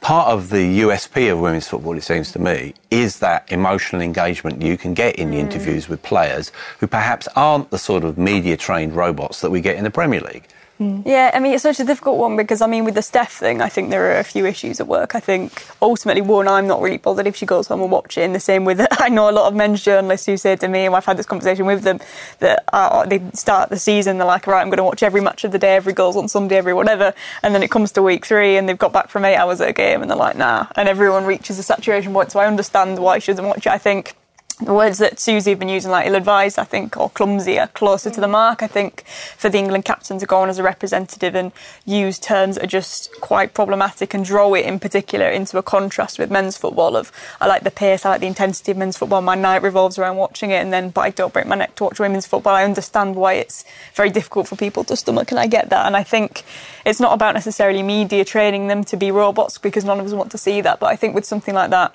part 0.00 0.28
of 0.28 0.50
the 0.50 0.80
USP 0.80 1.32
of 1.32 1.40
women's 1.40 1.66
football, 1.66 1.96
it 1.96 2.02
seems 2.02 2.30
to 2.32 2.38
me, 2.38 2.74
is 2.90 3.18
that 3.20 3.50
emotional 3.50 4.02
engagement 4.02 4.62
you 4.62 4.76
can 4.76 4.94
get 4.94 5.16
in 5.16 5.30
the 5.30 5.36
mm. 5.36 5.40
interviews 5.40 5.88
with 5.88 6.02
players 6.02 6.52
who 6.78 6.86
perhaps 6.86 7.26
aren't 7.36 7.70
the 7.70 7.78
sort 7.78 8.04
of 8.04 8.18
media 8.18 8.56
trained 8.56 8.94
robots 8.94 9.40
that 9.40 9.50
we 9.50 9.60
get 9.60 9.76
in 9.76 9.84
the 9.84 9.90
Premier 9.90 10.20
League. 10.20 10.46
Mm. 10.80 11.06
Yeah, 11.06 11.30
I 11.34 11.40
mean, 11.40 11.52
it's 11.52 11.62
such 11.62 11.80
a 11.80 11.84
difficult 11.84 12.18
one 12.18 12.36
because, 12.36 12.60
I 12.60 12.66
mean, 12.66 12.84
with 12.84 12.94
the 12.94 13.02
Steph 13.02 13.32
thing, 13.32 13.60
I 13.60 13.68
think 13.68 13.90
there 13.90 14.12
are 14.12 14.18
a 14.18 14.24
few 14.24 14.46
issues 14.46 14.80
at 14.80 14.86
work. 14.86 15.14
I 15.14 15.20
think 15.20 15.66
ultimately, 15.82 16.22
one, 16.22 16.48
I'm 16.48 16.66
not 16.66 16.80
really 16.80 16.98
bothered 16.98 17.26
if 17.26 17.36
she 17.36 17.46
goes 17.46 17.68
home 17.68 17.82
and 17.82 17.90
watches 17.90 18.04
watching. 18.04 18.32
The 18.32 18.40
same 18.40 18.64
with, 18.64 18.86
I 18.92 19.08
know 19.08 19.28
a 19.28 19.32
lot 19.32 19.48
of 19.48 19.54
men's 19.54 19.82
journalists 19.82 20.26
who 20.26 20.36
say 20.36 20.56
to 20.56 20.68
me, 20.68 20.86
and 20.86 20.94
I've 20.94 21.04
had 21.04 21.16
this 21.16 21.26
conversation 21.26 21.66
with 21.66 21.82
them, 21.82 22.00
that 22.38 22.64
uh, 22.72 23.06
they 23.06 23.20
start 23.32 23.70
the 23.70 23.78
season, 23.78 24.18
they're 24.18 24.26
like, 24.26 24.46
right, 24.46 24.60
I'm 24.60 24.68
going 24.68 24.78
to 24.78 24.84
watch 24.84 25.02
every 25.02 25.20
match 25.20 25.44
of 25.44 25.52
the 25.52 25.58
day, 25.58 25.76
every 25.76 25.92
goals 25.92 26.16
on 26.16 26.28
Sunday, 26.28 26.56
every 26.56 26.74
whatever. 26.74 27.14
And 27.42 27.54
then 27.54 27.62
it 27.62 27.70
comes 27.70 27.92
to 27.92 28.02
week 28.02 28.26
three 28.26 28.56
and 28.56 28.68
they've 28.68 28.78
got 28.78 28.92
back 28.92 29.08
from 29.08 29.24
eight 29.24 29.36
hours 29.36 29.60
at 29.60 29.68
a 29.68 29.72
game 29.72 30.02
and 30.02 30.10
they're 30.10 30.16
like, 30.16 30.36
nah. 30.36 30.66
And 30.76 30.88
everyone 30.88 31.24
reaches 31.24 31.58
a 31.58 31.62
saturation 31.62 32.12
point. 32.12 32.32
So 32.32 32.40
I 32.40 32.46
understand 32.46 32.98
why 32.98 33.18
she 33.18 33.32
doesn't 33.32 33.46
watch 33.46 33.66
it. 33.66 33.72
I 33.72 33.78
think 33.78 34.14
the 34.60 34.72
words 34.72 34.98
that 34.98 35.18
Susie 35.18 35.50
have 35.50 35.58
been 35.58 35.68
using, 35.68 35.90
like 35.90 36.06
ill-advised, 36.06 36.60
I 36.60 36.64
think, 36.64 36.96
or 36.96 37.10
clumsy, 37.10 37.58
are 37.58 37.66
closer 37.66 38.08
to 38.08 38.20
the 38.20 38.28
mm. 38.28 38.32
mark. 38.32 38.62
I 38.62 38.68
think 38.68 39.04
for 39.36 39.48
the 39.48 39.58
England 39.58 39.84
captain 39.84 40.18
to 40.20 40.26
go 40.26 40.38
on 40.38 40.48
as 40.48 40.58
a 40.58 40.62
representative 40.62 41.34
and 41.34 41.50
use 41.84 42.20
terms 42.20 42.54
that 42.54 42.64
are 42.64 42.68
just 42.68 43.10
quite 43.20 43.52
problematic 43.52 44.14
and 44.14 44.24
draw 44.24 44.54
it 44.54 44.64
in 44.64 44.78
particular 44.78 45.28
into 45.28 45.58
a 45.58 45.62
contrast 45.62 46.20
with 46.20 46.30
men's 46.30 46.56
football. 46.56 46.94
Of 46.96 47.10
I 47.40 47.48
like 47.48 47.64
the 47.64 47.72
pace, 47.72 48.06
I 48.06 48.10
like 48.10 48.20
the 48.20 48.28
intensity 48.28 48.70
of 48.70 48.78
men's 48.78 48.96
football. 48.96 49.22
My 49.22 49.34
night 49.34 49.62
revolves 49.62 49.98
around 49.98 50.18
watching 50.18 50.50
it, 50.50 50.62
and 50.62 50.72
then 50.72 50.90
but 50.90 51.00
I 51.00 51.10
don't 51.10 51.32
break 51.32 51.46
my 51.46 51.56
neck 51.56 51.74
to 51.76 51.84
watch 51.84 51.98
women's 51.98 52.26
football. 52.26 52.54
I 52.54 52.62
understand 52.62 53.16
why 53.16 53.34
it's 53.34 53.64
very 53.94 54.10
difficult 54.10 54.46
for 54.46 54.54
people 54.54 54.84
to 54.84 54.96
stomach, 54.96 55.32
and 55.32 55.40
I 55.40 55.48
get 55.48 55.70
that. 55.70 55.84
And 55.86 55.96
I 55.96 56.04
think 56.04 56.44
it's 56.86 57.00
not 57.00 57.12
about 57.12 57.34
necessarily 57.34 57.82
media 57.82 58.24
training 58.24 58.68
them 58.68 58.84
to 58.84 58.96
be 58.96 59.10
robots 59.10 59.58
because 59.58 59.84
none 59.84 59.98
of 59.98 60.06
us 60.06 60.12
want 60.12 60.30
to 60.30 60.38
see 60.38 60.60
that. 60.60 60.78
But 60.78 60.86
I 60.86 60.96
think 60.96 61.16
with 61.16 61.24
something 61.24 61.54
like 61.54 61.70
that 61.70 61.92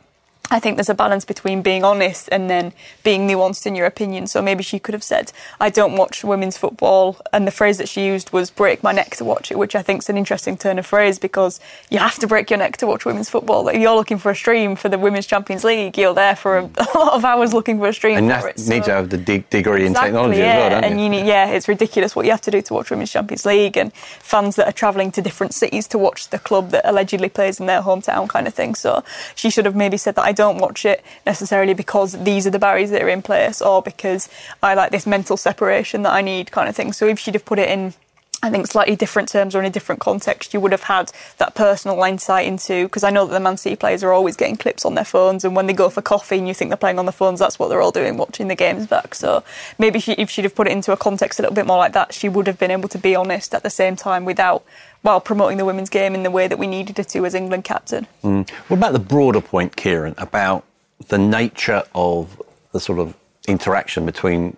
I 0.52 0.60
think 0.60 0.78
there's 0.78 0.90
a 0.90 0.96
balance 0.96 1.26
between 1.26 1.62
being 1.62 1.84
honest 1.84 2.30
and 2.32 2.50
then 2.50 2.74
being 3.04 3.28
nuanced 3.28 3.66
in 3.66 3.76
your 3.76 3.86
opinion. 3.86 4.28
So 4.28 4.42
maybe 4.42 4.64
she 4.64 4.80
could 4.80 4.94
have 4.94 5.04
said, 5.04 5.32
I 5.60 5.70
don't 5.70 5.96
watch 5.96 6.24
women's 6.24 6.58
football. 6.58 7.18
And 7.32 7.46
the 7.46 7.52
phrase 7.52 7.78
that 7.78 7.88
she 7.88 8.06
used 8.06 8.32
was 8.32 8.50
break 8.50 8.82
my 8.82 8.92
neck 8.92 9.16
to 9.18 9.26
watch 9.26 9.52
it, 9.52 9.58
which 9.58 9.76
I 9.76 9.82
think 9.82 10.02
is 10.02 10.10
an 10.10 10.18
interesting 10.18 10.58
turn 10.58 10.80
of 10.80 10.86
phrase 10.86 11.20
because 11.20 11.60
you 11.90 12.00
have 12.00 12.18
to 12.20 12.28
break 12.28 12.50
your 12.50 12.58
neck 12.58 12.78
to 12.78 12.88
watch 12.88 13.06
women's 13.06 13.30
football. 13.30 13.68
If 13.68 13.80
you're 13.80 13.96
looking 13.96 14.18
for 14.18 14.32
a 14.32 14.36
stream 14.36 14.76
for 14.76 14.90
the 14.90 14.98
Women's 14.98 15.28
Champions 15.28 15.64
League, 15.64 15.98
you're 15.98 16.16
there 16.16 16.36
for 16.36 16.58
a, 16.58 16.64
a 16.78 16.98
lot 16.98 17.14
of 17.14 17.24
hours 17.24 17.54
looking 17.54 17.78
for 17.78 17.88
a 17.88 17.94
stream 17.94 18.18
and 18.18 18.28
you 18.28 18.48
it. 18.48 18.60
So. 18.60 18.74
need 18.74 18.84
to 18.86 18.92
have 18.92 19.10
the 19.10 19.18
de- 19.18 19.46
degree 19.50 19.86
in 19.86 19.94
technology 19.94 20.40
yeah. 20.40 20.46
as 20.46 20.60
well, 20.60 20.70
don't 20.70 20.84
and 20.84 21.00
you? 21.00 21.04
you 21.04 21.10
need, 21.10 21.28
yeah, 21.28 21.50
it's 21.50 21.68
ridiculous 21.68 22.16
what 22.16 22.26
you 22.26 22.32
have 22.32 22.42
to 22.42 22.52
do 22.52 22.62
to 22.62 22.74
watch 22.74 22.90
Women's 22.90 23.12
Champions 23.12 23.46
League 23.46 23.78
and 23.78 23.94
fans 23.94 24.56
that 24.56 24.68
are 24.68 24.74
travelling 24.74 25.12
to 25.12 25.22
different 25.22 25.54
cities 25.54 25.88
to 25.90 25.98
watch 25.98 26.30
the 26.30 26.40
club 26.40 26.72
that 26.72 26.90
allegedly 26.90 27.30
plays 27.30 27.60
in 27.60 27.68
their 27.68 27.82
hometown 27.82 28.28
kind 28.28 28.48
of 28.48 28.54
thing. 28.54 28.74
So 28.74 29.04
she 29.36 29.50
should 29.50 29.66
have 29.66 29.76
maybe 29.76 29.98
said 29.98 30.16
that 30.16 30.24
I 30.24 30.32
don't 30.40 30.58
watch 30.58 30.86
it 30.86 31.04
necessarily 31.26 31.74
because 31.74 32.14
these 32.24 32.48
are 32.48 32.50
the 32.50 32.60
barriers 32.60 32.92
that 32.92 33.02
are 33.02 33.10
in 33.10 33.22
place 33.22 33.62
or 33.62 33.82
because 33.82 34.30
I 34.64 34.74
like 34.74 34.90
this 34.90 35.06
mental 35.06 35.36
separation 35.36 36.04
that 36.04 36.14
I 36.14 36.22
need 36.22 36.50
kind 36.50 36.70
of 36.70 36.76
thing. 36.78 36.94
So 36.94 37.08
if 37.08 37.20
she'd 37.20 37.34
have 37.34 37.44
put 37.44 37.60
it 37.60 37.68
in 37.68 37.94
I 38.42 38.50
think 38.50 38.68
slightly 38.68 38.96
different 38.96 39.28
terms 39.28 39.54
or 39.54 39.60
in 39.60 39.66
a 39.66 39.70
different 39.70 40.00
context, 40.00 40.54
you 40.54 40.62
would 40.62 40.72
have 40.72 40.84
had 40.84 41.12
that 41.40 41.56
personal 41.56 42.02
insight 42.04 42.48
into 42.48 42.86
because 42.86 43.04
I 43.04 43.10
know 43.10 43.26
that 43.26 43.34
the 43.34 43.40
Man 43.40 43.58
City 43.58 43.76
players 43.76 44.02
are 44.04 44.14
always 44.14 44.38
getting 44.38 44.56
clips 44.56 44.86
on 44.86 44.96
their 44.96 45.04
phones, 45.04 45.44
and 45.44 45.56
when 45.56 45.68
they 45.68 45.74
go 45.74 45.90
for 45.90 46.02
coffee 46.02 46.38
and 46.38 46.48
you 46.48 46.54
think 46.54 46.70
they're 46.70 46.78
playing 46.78 47.00
on 47.00 47.06
the 47.06 47.12
phones, 47.12 47.40
that's 47.40 47.60
what 47.60 47.68
they're 47.68 47.82
all 47.82 47.92
doing, 47.92 48.18
watching 48.18 48.48
the 48.48 48.56
games 48.56 48.88
back. 48.88 49.14
So 49.14 49.44
maybe 49.78 50.00
she, 50.00 50.14
if 50.14 50.30
she'd 50.30 50.46
have 50.46 50.56
put 50.56 50.68
it 50.68 50.72
into 50.72 50.94
a 50.94 50.98
context 50.98 51.40
a 51.40 51.42
little 51.42 51.56
bit 51.56 51.66
more 51.66 51.78
like 51.78 51.94
that, 51.94 52.14
she 52.14 52.30
would 52.30 52.48
have 52.48 52.58
been 52.58 52.72
able 52.72 52.90
to 52.90 52.98
be 52.98 53.16
honest 53.16 53.54
at 53.54 53.64
the 53.64 53.70
same 53.70 53.96
time 53.96 54.24
without 54.24 54.64
while 55.02 55.20
promoting 55.22 55.58
the 55.58 55.66
women's 55.66 55.90
game 55.90 56.14
in 56.14 56.24
the 56.24 56.32
way 56.32 56.48
that 56.48 56.58
we 56.58 56.68
needed 56.68 56.98
her 56.98 57.04
to 57.04 57.26
as 57.26 57.34
England 57.34 57.64
captain. 57.64 58.08
Mm. 58.24 58.50
What 58.68 58.78
about 58.78 58.94
the 58.94 59.00
broader 59.00 59.42
point, 59.42 59.76
Kieran, 59.76 60.16
about 60.18 60.66
the 61.08 61.18
nature 61.18 61.84
of 61.96 62.42
the 62.72 62.80
sort 62.80 63.00
of 63.00 63.16
interaction 63.48 64.06
between, 64.06 64.58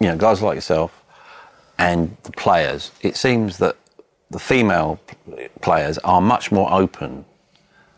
you 0.00 0.08
know, 0.08 0.16
guys 0.16 0.42
like 0.42 0.54
yourself 0.54 1.03
and 1.78 2.16
the 2.22 2.32
players? 2.32 2.92
It 3.00 3.16
seems 3.16 3.58
that 3.58 3.76
the 4.30 4.38
female 4.38 5.00
players 5.60 5.98
are 5.98 6.20
much 6.20 6.50
more 6.50 6.72
open 6.72 7.24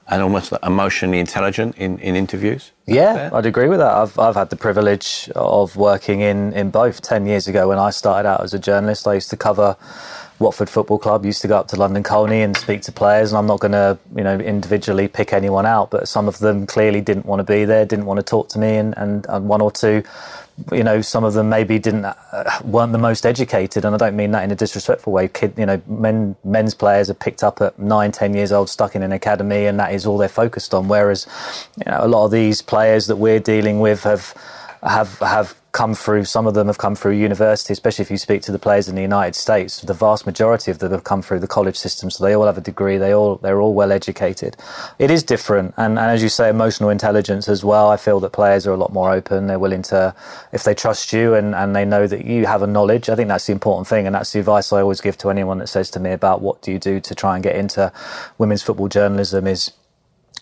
and 0.08 0.22
almost 0.22 0.52
emotionally 0.62 1.18
intelligent 1.18 1.76
in, 1.78 1.98
in 1.98 2.14
interviews. 2.14 2.70
Yeah? 2.86 3.30
I'd 3.32 3.46
agree 3.46 3.68
with 3.68 3.80
that. 3.80 3.92
I've, 3.92 4.16
I've 4.18 4.36
had 4.36 4.50
the 4.50 4.56
privilege 4.56 5.28
of 5.34 5.76
working 5.76 6.20
in, 6.20 6.52
in 6.52 6.70
both. 6.70 7.02
Ten 7.02 7.26
years 7.26 7.48
ago, 7.48 7.68
when 7.68 7.78
I 7.78 7.90
started 7.90 8.28
out 8.28 8.42
as 8.42 8.54
a 8.54 8.58
journalist, 8.58 9.08
I 9.08 9.14
used 9.14 9.30
to 9.30 9.36
cover 9.36 9.76
Watford 10.38 10.70
Football 10.70 10.98
Club. 10.98 11.24
Used 11.24 11.42
to 11.42 11.48
go 11.48 11.56
up 11.58 11.66
to 11.68 11.76
London 11.76 12.04
Colney 12.04 12.42
and 12.42 12.56
speak 12.56 12.82
to 12.82 12.92
players. 12.92 13.32
And 13.32 13.38
I'm 13.38 13.46
not 13.46 13.58
going 13.58 13.72
to, 13.72 13.98
you 14.14 14.22
know, 14.22 14.38
individually 14.38 15.08
pick 15.08 15.32
anyone 15.32 15.66
out, 15.66 15.90
but 15.90 16.06
some 16.06 16.28
of 16.28 16.38
them 16.38 16.66
clearly 16.66 17.00
didn't 17.00 17.26
want 17.26 17.40
to 17.40 17.44
be 17.44 17.64
there, 17.64 17.84
didn't 17.84 18.06
want 18.06 18.18
to 18.18 18.24
talk 18.24 18.48
to 18.50 18.60
me, 18.60 18.76
and, 18.76 18.96
and, 18.96 19.26
and 19.28 19.48
one 19.48 19.60
or 19.60 19.72
two. 19.72 20.04
You 20.72 20.84
know, 20.84 21.02
some 21.02 21.22
of 21.22 21.34
them 21.34 21.50
maybe 21.50 21.78
didn't 21.78 22.06
uh, 22.06 22.14
weren't 22.64 22.92
the 22.92 22.98
most 22.98 23.26
educated, 23.26 23.84
and 23.84 23.94
I 23.94 23.98
don't 23.98 24.16
mean 24.16 24.30
that 24.30 24.42
in 24.42 24.50
a 24.50 24.56
disrespectful 24.56 25.12
way. 25.12 25.28
Kid, 25.28 25.54
you 25.58 25.66
know, 25.66 25.82
men 25.86 26.34
men's 26.44 26.74
players 26.74 27.10
are 27.10 27.14
picked 27.14 27.44
up 27.44 27.60
at 27.60 27.78
nine, 27.78 28.10
ten 28.10 28.34
years 28.34 28.52
old, 28.52 28.70
stuck 28.70 28.96
in 28.96 29.02
an 29.02 29.12
academy, 29.12 29.66
and 29.66 29.78
that 29.78 29.92
is 29.92 30.06
all 30.06 30.16
they're 30.16 30.28
focused 30.28 30.72
on. 30.72 30.88
Whereas, 30.88 31.26
you 31.76 31.90
know, 31.90 31.98
a 32.00 32.08
lot 32.08 32.24
of 32.24 32.30
these 32.30 32.62
players 32.62 33.06
that 33.08 33.16
we're 33.16 33.40
dealing 33.40 33.80
with 33.80 34.04
have 34.04 34.34
have 34.82 35.18
have 35.20 35.56
come 35.72 35.94
through. 35.94 36.24
Some 36.24 36.46
of 36.46 36.54
them 36.54 36.68
have 36.68 36.78
come 36.78 36.94
through 36.94 37.12
university, 37.12 37.72
especially 37.72 38.02
if 38.02 38.10
you 38.10 38.16
speak 38.16 38.40
to 38.42 38.52
the 38.52 38.58
players 38.58 38.88
in 38.88 38.94
the 38.94 39.02
United 39.02 39.34
States. 39.34 39.82
The 39.82 39.92
vast 39.92 40.24
majority 40.24 40.70
of 40.70 40.78
them 40.78 40.90
have 40.92 41.04
come 41.04 41.20
through 41.20 41.40
the 41.40 41.46
college 41.46 41.76
system, 41.76 42.10
so 42.10 42.24
they 42.24 42.34
all 42.34 42.46
have 42.46 42.56
a 42.56 42.62
degree. 42.62 42.96
They 42.96 43.14
all 43.14 43.36
they're 43.36 43.60
all 43.60 43.74
well 43.74 43.92
educated. 43.92 44.56
It 44.98 45.10
is 45.10 45.22
different, 45.22 45.74
and, 45.76 45.98
and 45.98 46.10
as 46.10 46.22
you 46.22 46.30
say, 46.30 46.48
emotional 46.48 46.88
intelligence 46.90 47.48
as 47.48 47.64
well. 47.64 47.90
I 47.90 47.98
feel 47.98 48.20
that 48.20 48.32
players 48.32 48.66
are 48.66 48.72
a 48.72 48.76
lot 48.76 48.92
more 48.92 49.12
open. 49.12 49.46
They're 49.48 49.58
willing 49.58 49.82
to, 49.82 50.14
if 50.52 50.64
they 50.64 50.74
trust 50.74 51.12
you 51.12 51.34
and, 51.34 51.54
and 51.54 51.76
they 51.76 51.84
know 51.84 52.06
that 52.06 52.24
you 52.24 52.46
have 52.46 52.62
a 52.62 52.66
knowledge. 52.66 53.08
I 53.10 53.14
think 53.14 53.28
that's 53.28 53.46
the 53.46 53.52
important 53.52 53.86
thing, 53.86 54.06
and 54.06 54.14
that's 54.14 54.32
the 54.32 54.40
advice 54.40 54.72
I 54.72 54.80
always 54.80 55.02
give 55.02 55.18
to 55.18 55.30
anyone 55.30 55.58
that 55.58 55.68
says 55.68 55.90
to 55.92 56.00
me 56.00 56.12
about 56.12 56.40
what 56.40 56.62
do 56.62 56.72
you 56.72 56.78
do 56.78 57.00
to 57.00 57.14
try 57.14 57.34
and 57.34 57.42
get 57.42 57.56
into 57.56 57.92
women's 58.38 58.62
football 58.62 58.88
journalism 58.88 59.46
is 59.46 59.72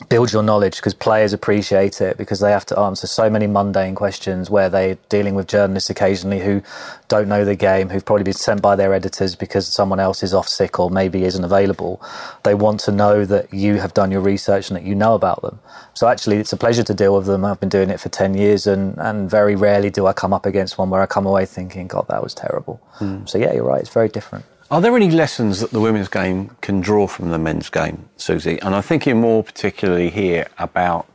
build 0.09 0.33
your 0.33 0.43
knowledge 0.43 0.77
because 0.77 0.93
players 0.93 1.33
appreciate 1.33 2.01
it 2.01 2.17
because 2.17 2.41
they 2.41 2.51
have 2.51 2.67
to 2.67 2.79
answer 2.79 3.07
so 3.07 3.31
many 3.31 3.47
mundane 3.47 3.95
questions 3.95 4.51
where 4.51 4.69
they're 4.69 4.99
dealing 5.09 5.35
with 5.35 5.47
journalists 5.47 5.89
occasionally 5.89 6.41
who 6.41 6.61
don't 7.09 7.29
know 7.29 7.45
the 7.45 7.55
game, 7.55 7.89
who've 7.89 8.05
probably 8.05 8.25
been 8.25 8.33
sent 8.33 8.61
by 8.61 8.75
their 8.75 8.93
editors 8.93 9.37
because 9.37 9.69
someone 9.69 10.01
else 10.01 10.23
is 10.23 10.35
off 10.35 10.49
sick 10.49 10.81
or 10.81 10.91
maybe 10.91 11.25
isn't 11.25 11.45
available. 11.45 12.03
They 12.43 12.55
want 12.55 12.81
to 12.81 12.93
know 12.93 13.25
that 13.25 13.55
you 13.55 13.77
have 13.77 13.95
done 13.95 14.11
your 14.11 14.21
research 14.21 14.69
and 14.69 14.77
that 14.77 14.85
you 14.85 14.97
know 14.97 15.15
about 15.15 15.43
them. 15.43 15.61
So 15.95 16.09
actually, 16.09 16.39
it's 16.39 16.53
a 16.53 16.57
pleasure 16.57 16.83
to 16.83 16.95
deal 16.95 17.15
with 17.17 17.27
them. 17.27 17.45
I've 17.45 17.61
been 17.61 17.69
doing 17.69 17.91
it 17.91 18.01
for 18.01 18.09
10 18.09 18.35
years 18.35 18.67
and, 18.67 18.99
and 18.99 19.31
very 19.31 19.55
rarely 19.55 19.91
do 19.91 20.07
I 20.07 20.13
come 20.13 20.33
up 20.33 20.45
against 20.45 20.77
one 20.77 20.91
where 20.91 21.03
I 21.03 21.07
come 21.07 21.25
away 21.25 21.47
thinking, 21.47 21.87
God, 21.87 22.07
that 22.09 22.23
was 22.23 22.35
terrible. 22.35 22.81
Hmm. 22.95 23.27
So 23.27 23.39
yeah, 23.39 23.53
you're 23.53 23.65
right. 23.65 23.81
It's 23.81 23.95
very 23.95 24.09
different. 24.09 24.45
Are 24.71 24.81
there 24.81 24.97
any 24.97 25.11
lessons 25.11 25.61
that 25.61 25.71
the 25.71 25.81
women's 25.81 26.09
game 26.09 26.57
can 26.63 26.81
draw 26.81 27.07
from 27.07 27.31
the 27.31 27.39
men's 27.39 27.69
game, 27.69 28.09
Susie? 28.17 28.59
And 28.63 28.75
I'm 28.75 28.83
thinking 28.83 29.21
more 29.21 29.45
particularly 29.45 30.09
here 30.09 30.49
about 30.59 31.07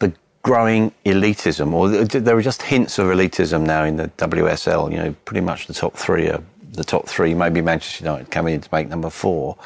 the 0.00 0.12
growing 0.42 0.92
elitism, 1.06 1.72
or 1.72 1.88
there 1.88 2.36
are 2.36 2.42
just 2.42 2.62
hints 2.62 2.98
of 2.98 3.06
elitism 3.06 3.64
now 3.64 3.84
in 3.84 3.96
the 3.96 4.08
WSL. 4.16 4.90
You 4.90 4.98
know, 4.98 5.14
pretty 5.24 5.42
much 5.42 5.68
the 5.68 5.74
top 5.74 5.94
three 5.94 6.28
are 6.28 6.42
the 6.72 6.84
top 6.84 7.06
three, 7.06 7.34
maybe 7.34 7.60
Manchester 7.60 8.04
United 8.04 8.30
coming 8.30 8.54
in 8.54 8.60
to 8.60 8.68
make 8.72 8.88
number 8.88 9.10
four. 9.10 9.56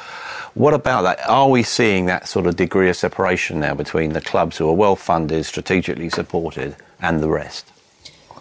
What 0.54 0.74
about 0.74 1.02
that? 1.02 1.26
Are 1.28 1.48
we 1.48 1.62
seeing 1.62 2.06
that 2.06 2.28
sort 2.28 2.46
of 2.46 2.56
degree 2.56 2.88
of 2.88 2.96
separation 2.96 3.60
now 3.60 3.74
between 3.74 4.12
the 4.12 4.20
clubs 4.20 4.58
who 4.58 4.68
are 4.68 4.74
well 4.74 4.96
funded, 4.96 5.44
strategically 5.46 6.10
supported, 6.10 6.76
and 7.00 7.22
the 7.22 7.28
rest? 7.28 7.73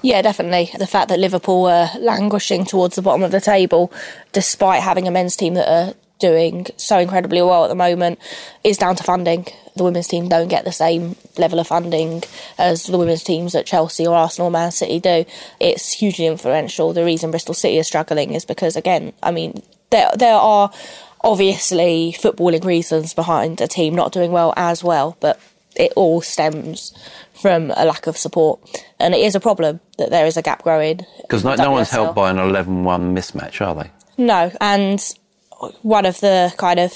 Yeah, 0.03 0.21
definitely. 0.21 0.69
The 0.77 0.85
fact 0.85 1.07
that 1.09 1.19
Liverpool 1.19 1.65
are 1.65 1.89
languishing 1.97 2.65
towards 2.65 2.97
the 2.97 3.01
bottom 3.01 3.23
of 3.23 3.31
the 3.31 3.39
table, 3.39 3.91
despite 4.33 4.83
having 4.83 5.07
a 5.07 5.11
men's 5.11 5.37
team 5.37 5.53
that 5.53 5.69
are 5.69 5.93
doing 6.19 6.67
so 6.75 6.99
incredibly 6.99 7.41
well 7.41 7.63
at 7.63 7.69
the 7.69 7.75
moment, 7.75 8.19
is 8.65 8.77
down 8.77 8.97
to 8.97 9.03
funding. 9.03 9.47
The 9.77 9.85
women's 9.85 10.09
team 10.09 10.27
don't 10.27 10.49
get 10.49 10.65
the 10.65 10.73
same 10.73 11.15
level 11.37 11.57
of 11.57 11.67
funding 11.67 12.21
as 12.57 12.83
the 12.83 12.97
women's 12.97 13.23
teams 13.23 13.55
at 13.55 13.65
Chelsea 13.65 14.05
or 14.05 14.13
Arsenal 14.13 14.49
or 14.49 14.51
Man 14.51 14.71
City 14.73 14.99
do. 14.99 15.23
It's 15.61 15.93
hugely 15.93 16.27
influential. 16.27 16.91
The 16.91 17.05
reason 17.05 17.31
Bristol 17.31 17.53
City 17.53 17.77
is 17.77 17.87
struggling 17.87 18.33
is 18.33 18.43
because, 18.43 18.75
again, 18.75 19.13
I 19.23 19.31
mean, 19.31 19.63
there 19.89 20.11
there 20.17 20.35
are 20.35 20.69
obviously 21.21 22.13
footballing 22.19 22.65
reasons 22.65 23.13
behind 23.13 23.61
a 23.61 23.67
team 23.67 23.95
not 23.95 24.11
doing 24.11 24.33
well 24.33 24.53
as 24.57 24.83
well, 24.83 25.15
but 25.21 25.39
it 25.77 25.93
all 25.95 26.21
stems 26.21 26.93
from 27.43 27.71
a 27.75 27.83
lack 27.83 28.07
of 28.07 28.17
support. 28.17 28.61
And 29.01 29.13
it 29.13 29.19
is 29.19 29.35
a 29.35 29.39
problem 29.41 29.81
that 29.97 30.09
there 30.11 30.25
is 30.25 30.37
a 30.37 30.41
gap 30.41 30.63
growing. 30.63 31.01
Because 31.21 31.43
no, 31.43 31.55
no 31.55 31.71
one's 31.71 31.89
helped 31.89 32.15
by 32.15 32.31
an 32.31 32.39
11 32.39 32.85
1 32.85 33.13
mismatch, 33.13 33.59
are 33.59 33.75
they? 33.75 33.91
No, 34.17 34.49
and 34.61 35.03
one 35.81 36.05
of 36.05 36.21
the 36.21 36.53
kind 36.57 36.79
of, 36.79 36.93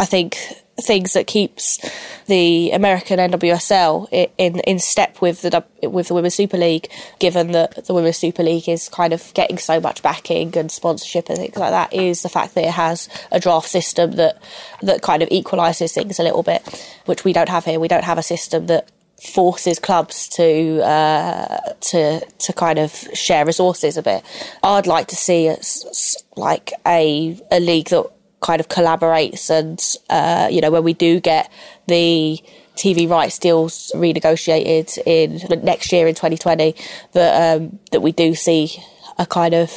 I 0.00 0.06
think, 0.06 0.38
things 0.80 1.12
that 1.12 1.26
keeps 1.26 1.78
the 2.26 2.70
American 2.72 3.18
NWSL 3.18 4.08
in 4.38 4.60
in 4.60 4.78
step 4.78 5.20
with 5.20 5.42
the 5.42 5.64
with 5.82 6.08
the 6.08 6.14
Women's 6.14 6.34
Super 6.34 6.56
League, 6.56 6.88
given 7.18 7.52
that 7.52 7.84
the 7.84 7.92
Women's 7.92 8.16
Super 8.16 8.42
League 8.42 8.68
is 8.68 8.88
kind 8.88 9.12
of 9.12 9.32
getting 9.34 9.58
so 9.58 9.80
much 9.80 10.02
backing 10.02 10.56
and 10.56 10.72
sponsorship 10.72 11.28
and 11.28 11.38
things 11.38 11.56
like 11.56 11.70
that, 11.70 11.92
is 11.92 12.22
the 12.22 12.30
fact 12.30 12.54
that 12.54 12.64
it 12.64 12.72
has 12.72 13.10
a 13.30 13.38
draft 13.38 13.68
system 13.68 14.12
that 14.12 14.42
that 14.80 15.02
kind 15.02 15.22
of 15.22 15.28
equalises 15.28 15.92
things 15.92 16.18
a 16.18 16.22
little 16.22 16.42
bit, 16.42 16.62
which 17.04 17.22
we 17.22 17.34
don't 17.34 17.50
have 17.50 17.66
here. 17.66 17.78
We 17.78 17.88
don't 17.88 18.04
have 18.04 18.18
a 18.18 18.22
system 18.22 18.66
that 18.66 18.88
forces 19.24 19.78
clubs 19.78 20.28
to 20.28 20.80
uh, 20.82 21.58
to 21.80 22.20
to 22.20 22.52
kind 22.52 22.78
of 22.78 22.90
share 23.14 23.44
resources 23.44 23.96
a 23.96 24.02
bit. 24.02 24.22
I'd 24.62 24.86
like 24.86 25.08
to 25.08 25.16
see 25.16 25.46
it's 25.46 26.16
like 26.36 26.72
a 26.86 27.38
a 27.50 27.60
league 27.60 27.88
that 27.88 28.10
kind 28.40 28.60
of 28.60 28.68
collaborates 28.68 29.48
and 29.48 29.82
uh, 30.10 30.48
you 30.50 30.60
know 30.60 30.70
when 30.70 30.84
we 30.84 30.92
do 30.92 31.18
get 31.20 31.50
the 31.86 32.38
TV 32.76 33.08
rights 33.08 33.38
deals 33.38 33.90
renegotiated 33.94 34.98
in 35.06 35.40
next 35.64 35.92
year 35.92 36.06
in 36.06 36.14
2020 36.14 36.74
that 37.12 37.56
um, 37.56 37.78
that 37.92 38.00
we 38.00 38.12
do 38.12 38.34
see 38.34 38.76
a 39.18 39.24
kind 39.24 39.54
of 39.54 39.72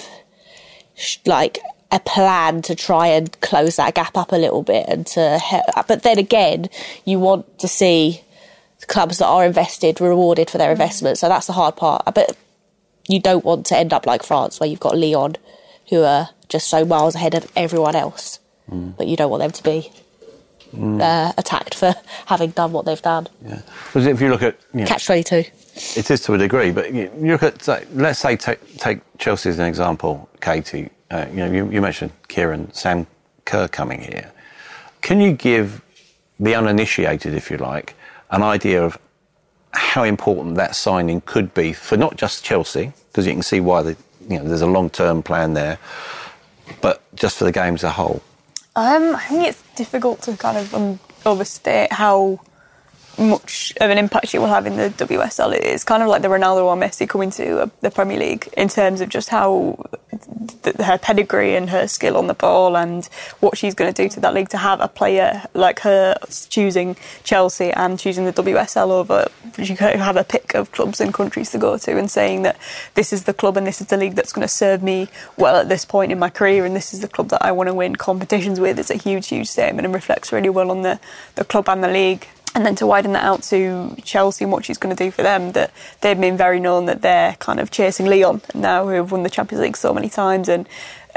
like 1.25 1.59
a 1.91 1.99
plan 2.01 2.61
to 2.61 2.75
try 2.75 3.07
and 3.07 3.39
close 3.39 3.77
that 3.77 3.95
gap 3.95 4.17
up 4.17 4.33
a 4.33 4.35
little 4.35 4.63
bit 4.63 4.85
and 4.89 5.07
to 5.07 5.39
but 5.87 6.03
then 6.03 6.17
again 6.17 6.67
you 7.05 7.17
want 7.19 7.59
to 7.59 7.67
see 7.67 8.21
clubs 8.87 9.17
that 9.19 9.27
are 9.27 9.45
invested 9.45 10.01
rewarded 10.01 10.49
for 10.49 10.57
their 10.57 10.71
investment. 10.71 11.17
So 11.17 11.27
that's 11.29 11.47
the 11.47 11.53
hard 11.53 11.75
part. 11.75 12.03
But 12.13 12.37
you 13.07 13.19
don't 13.21 13.45
want 13.45 13.65
to 13.67 13.77
end 13.77 13.93
up 13.93 14.05
like 14.05 14.23
France 14.23 14.59
where 14.59 14.69
you've 14.69 14.79
got 14.79 14.97
Lyon, 14.97 15.35
who 15.89 16.03
are 16.03 16.29
just 16.49 16.67
so 16.67 16.85
miles 16.85 17.15
ahead 17.15 17.35
of 17.35 17.51
everyone 17.55 17.95
else 17.95 18.39
but 18.69 19.07
you 19.07 19.15
don't 19.15 19.29
want 19.29 19.41
them 19.41 19.51
to 19.51 19.63
be 19.63 19.91
uh, 21.01 21.31
attacked 21.37 21.75
for 21.75 21.95
having 22.25 22.51
done 22.51 22.71
what 22.71 22.85
they've 22.85 23.01
done. 23.01 23.27
Yeah. 23.45 23.61
Because 23.87 24.05
if 24.05 24.21
you 24.21 24.29
look 24.29 24.43
at 24.43 24.57
you 24.73 24.81
know, 24.81 24.85
catch 24.85 25.05
22 25.05 25.35
It 25.35 26.11
is 26.11 26.21
to 26.21 26.33
a 26.33 26.37
degree, 26.37 26.71
but 26.71 26.93
you 26.93 27.09
look 27.19 27.43
at, 27.43 27.67
let's 27.93 28.19
say, 28.19 28.35
take, 28.35 28.77
take 28.77 28.99
Chelsea 29.17 29.49
as 29.49 29.59
an 29.59 29.67
example, 29.67 30.29
Katie. 30.41 30.89
Uh, 31.09 31.25
you 31.29 31.37
know, 31.37 31.51
you, 31.51 31.71
you 31.71 31.81
mentioned 31.81 32.11
Kieran, 32.27 32.73
Sam 32.73 33.07
Kerr 33.45 33.69
coming 33.69 34.01
here. 34.01 34.31
Can 35.01 35.21
you 35.21 35.31
give 35.31 35.81
the 36.39 36.53
uninitiated, 36.53 37.33
if 37.33 37.49
you 37.49 37.57
like, 37.57 37.95
an 38.31 38.43
idea 38.43 38.83
of 38.83 38.97
how 39.71 40.03
important 40.03 40.55
that 40.55 40.75
signing 40.75 41.21
could 41.21 41.53
be 41.53 41.73
for 41.73 41.97
not 41.97 42.15
just 42.15 42.43
Chelsea, 42.43 42.93
because 43.11 43.25
you 43.25 43.33
can 43.33 43.43
see 43.43 43.59
why 43.59 43.81
the, 43.81 43.95
you 44.29 44.37
know, 44.37 44.43
there's 44.43 44.61
a 44.61 44.67
long 44.67 44.89
term 44.89 45.23
plan 45.23 45.53
there, 45.53 45.77
but 46.81 47.01
just 47.15 47.37
for 47.37 47.43
the 47.43 47.51
game 47.51 47.75
as 47.75 47.83
a 47.83 47.91
whole? 47.91 48.21
Um, 48.75 49.15
I 49.15 49.23
think 49.23 49.47
it's 49.47 49.63
difficult 49.75 50.21
to 50.23 50.37
kind 50.37 50.57
of 50.57 50.73
um, 50.73 50.99
overstate 51.25 51.91
how 51.91 52.39
much 53.17 53.73
of 53.81 53.89
an 53.89 53.97
impact 53.97 54.27
she 54.29 54.37
will 54.37 54.47
have 54.47 54.65
in 54.65 54.77
the 54.77 54.89
WSL. 54.89 55.53
It's 55.53 55.83
kind 55.83 56.03
of 56.03 56.09
like 56.09 56.21
the 56.21 56.27
Ronaldo 56.27 56.63
or 56.65 56.75
Messi 56.75 57.07
coming 57.07 57.31
to 57.31 57.61
uh, 57.63 57.69
the 57.81 57.91
Premier 57.91 58.19
League 58.19 58.49
in 58.55 58.67
terms 58.67 59.01
of 59.01 59.09
just 59.09 59.29
how 59.29 59.83
th- 60.63 60.75
her 60.77 60.97
pedigree 60.97 61.55
and 61.55 61.69
her 61.69 61.87
skill 61.87 62.17
on 62.17 62.27
the 62.27 62.33
ball 62.33 62.77
and 62.77 63.05
what 63.39 63.57
she's 63.57 63.73
going 63.73 63.91
to 63.91 64.03
do 64.03 64.09
to 64.09 64.19
that 64.19 64.33
league 64.33 64.49
to 64.49 64.57
have 64.57 64.79
a 64.81 64.87
player 64.87 65.43
like 65.53 65.79
her 65.79 66.15
choosing 66.49 66.95
Chelsea 67.23 67.71
and 67.71 67.99
choosing 67.99 68.25
the 68.25 68.33
WSL 68.33 68.89
over 68.89 69.27
you 69.57 69.75
have 69.75 70.17
a 70.17 70.23
pick 70.23 70.53
of 70.53 70.71
clubs 70.71 71.01
and 71.01 71.13
countries 71.13 71.51
to 71.51 71.57
go 71.57 71.77
to 71.77 71.97
and 71.97 72.11
saying 72.11 72.43
that 72.43 72.57
this 72.93 73.11
is 73.11 73.23
the 73.23 73.33
club 73.33 73.57
and 73.57 73.65
this 73.65 73.81
is 73.81 73.87
the 73.87 73.97
league 73.97 74.15
that's 74.15 74.31
going 74.31 74.47
to 74.47 74.53
serve 74.53 74.83
me 74.83 75.07
well 75.37 75.55
at 75.55 75.69
this 75.69 75.85
point 75.85 76.11
in 76.11 76.19
my 76.19 76.29
career 76.29 76.65
and 76.65 76.75
this 76.75 76.93
is 76.93 77.01
the 77.01 77.07
club 77.07 77.29
that 77.29 77.43
I 77.43 77.51
want 77.51 77.67
to 77.67 77.73
win 77.73 77.95
competitions 77.95 78.59
with. 78.59 78.77
It's 78.77 78.89
a 78.89 78.95
huge, 78.95 79.27
huge 79.27 79.47
statement 79.47 79.85
and 79.85 79.93
reflects 79.93 80.31
really 80.31 80.49
well 80.49 80.69
on 80.71 80.83
the, 80.83 80.99
the 81.35 81.45
club 81.45 81.69
and 81.69 81.83
the 81.83 81.87
league 81.87 82.27
and 82.55 82.65
then 82.65 82.75
to 82.75 82.87
widen 82.87 83.13
that 83.13 83.23
out 83.23 83.43
to 83.43 83.95
Chelsea 84.03 84.43
and 84.43 84.51
what 84.51 84.65
she's 84.65 84.77
going 84.77 84.95
to 84.95 85.03
do 85.03 85.11
for 85.11 85.21
them, 85.21 85.51
that 85.51 85.71
they've 86.01 86.19
been 86.19 86.37
very 86.37 86.59
known 86.59 86.85
that 86.85 87.01
they're 87.01 87.33
kind 87.35 87.59
of 87.59 87.71
chasing 87.71 88.07
Lyon 88.07 88.41
now, 88.55 88.85
who 88.85 88.91
have 88.91 89.11
won 89.11 89.23
the 89.23 89.29
Champions 89.29 89.61
League 89.61 89.77
so 89.77 89.93
many 89.93 90.09
times 90.09 90.49
and 90.49 90.67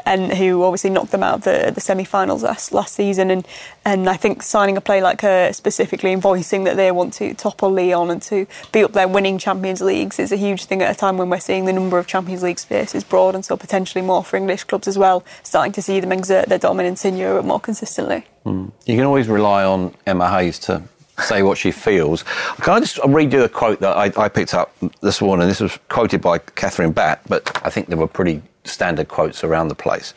and 0.06 0.32
who 0.32 0.62
obviously 0.62 0.90
knocked 0.90 1.10
them 1.10 1.22
out 1.22 1.34
of 1.34 1.42
the, 1.42 1.72
the 1.74 1.80
semi-finals 1.80 2.42
last, 2.42 2.72
last 2.72 2.94
season. 2.94 3.30
And, 3.30 3.46
and 3.84 4.08
I 4.08 4.16
think 4.16 4.42
signing 4.42 4.76
a 4.76 4.80
player 4.80 5.02
like 5.02 5.20
her 5.22 5.52
specifically 5.52 6.12
and 6.12 6.22
voicing 6.22 6.64
that 6.64 6.76
they 6.76 6.90
want 6.90 7.12
to 7.14 7.34
topple 7.34 7.70
Lyon 7.70 8.10
and 8.10 8.22
to 8.22 8.46
be 8.72 8.82
up 8.82 8.92
there 8.92 9.08
winning 9.08 9.38
Champions 9.38 9.80
Leagues 9.80 10.18
is 10.18 10.32
a 10.32 10.36
huge 10.36 10.64
thing 10.64 10.82
at 10.82 10.94
a 10.94 10.98
time 10.98 11.18
when 11.18 11.30
we're 11.30 11.40
seeing 11.40 11.64
the 11.64 11.72
number 11.72 11.98
of 11.98 12.06
Champions 12.06 12.42
League 12.42 12.58
spaces 12.58 13.04
broad 13.04 13.34
and 13.34 13.44
so 13.44 13.56
potentially 13.56 14.02
more 14.02 14.24
for 14.24 14.36
English 14.36 14.64
clubs 14.64 14.88
as 14.88 14.98
well, 14.98 15.24
starting 15.42 15.72
to 15.72 15.82
see 15.82 16.00
them 16.00 16.12
exert 16.12 16.48
their 16.48 16.58
dominance 16.58 17.04
in 17.04 17.16
Europe 17.16 17.44
more 17.44 17.60
consistently. 17.60 18.26
Mm. 18.44 18.72
You 18.86 18.96
can 18.96 19.04
always 19.04 19.28
rely 19.28 19.64
on 19.64 19.94
Emma 20.06 20.30
Hayes 20.30 20.58
to 20.60 20.82
say 21.20 21.42
what 21.42 21.58
she 21.58 21.70
feels. 21.70 22.22
Can 22.62 22.74
I 22.74 22.80
just 22.80 22.98
read 23.06 23.32
you 23.32 23.44
a 23.44 23.48
quote 23.48 23.80
that 23.80 23.96
I, 23.96 24.12
I 24.16 24.28
picked 24.28 24.54
up 24.54 24.74
this 25.00 25.20
morning? 25.20 25.48
This 25.48 25.60
was 25.60 25.78
quoted 25.88 26.20
by 26.20 26.38
Kathryn 26.38 26.94
Batte, 26.94 27.20
but 27.28 27.60
I 27.64 27.70
think 27.70 27.88
there 27.88 27.98
were 27.98 28.06
pretty 28.06 28.42
standard 28.64 29.08
quotes 29.08 29.44
around 29.44 29.68
the 29.68 29.74
place. 29.74 30.14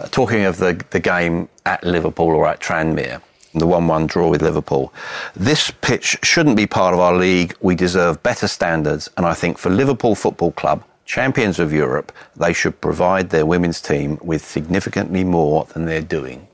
Uh, 0.00 0.06
talking 0.08 0.44
of 0.44 0.58
the, 0.58 0.82
the 0.90 1.00
game 1.00 1.48
at 1.66 1.84
Liverpool 1.84 2.28
or 2.28 2.46
at 2.48 2.60
Tranmere, 2.60 3.20
the 3.54 3.66
1 3.66 3.86
1 3.86 4.06
draw 4.06 4.28
with 4.28 4.42
Liverpool. 4.42 4.92
This 5.36 5.70
pitch 5.70 6.18
shouldn't 6.22 6.56
be 6.56 6.66
part 6.66 6.94
of 6.94 7.00
our 7.00 7.14
league. 7.14 7.56
We 7.60 7.74
deserve 7.74 8.22
better 8.22 8.48
standards, 8.48 9.08
and 9.16 9.24
I 9.24 9.34
think 9.34 9.58
for 9.58 9.70
Liverpool 9.70 10.14
Football 10.14 10.52
Club, 10.52 10.82
champions 11.04 11.58
of 11.58 11.72
Europe, 11.72 12.12
they 12.36 12.52
should 12.52 12.80
provide 12.80 13.30
their 13.30 13.46
women's 13.46 13.80
team 13.80 14.18
with 14.22 14.44
significantly 14.44 15.22
more 15.22 15.66
than 15.66 15.84
they're 15.84 16.00
doing. 16.00 16.48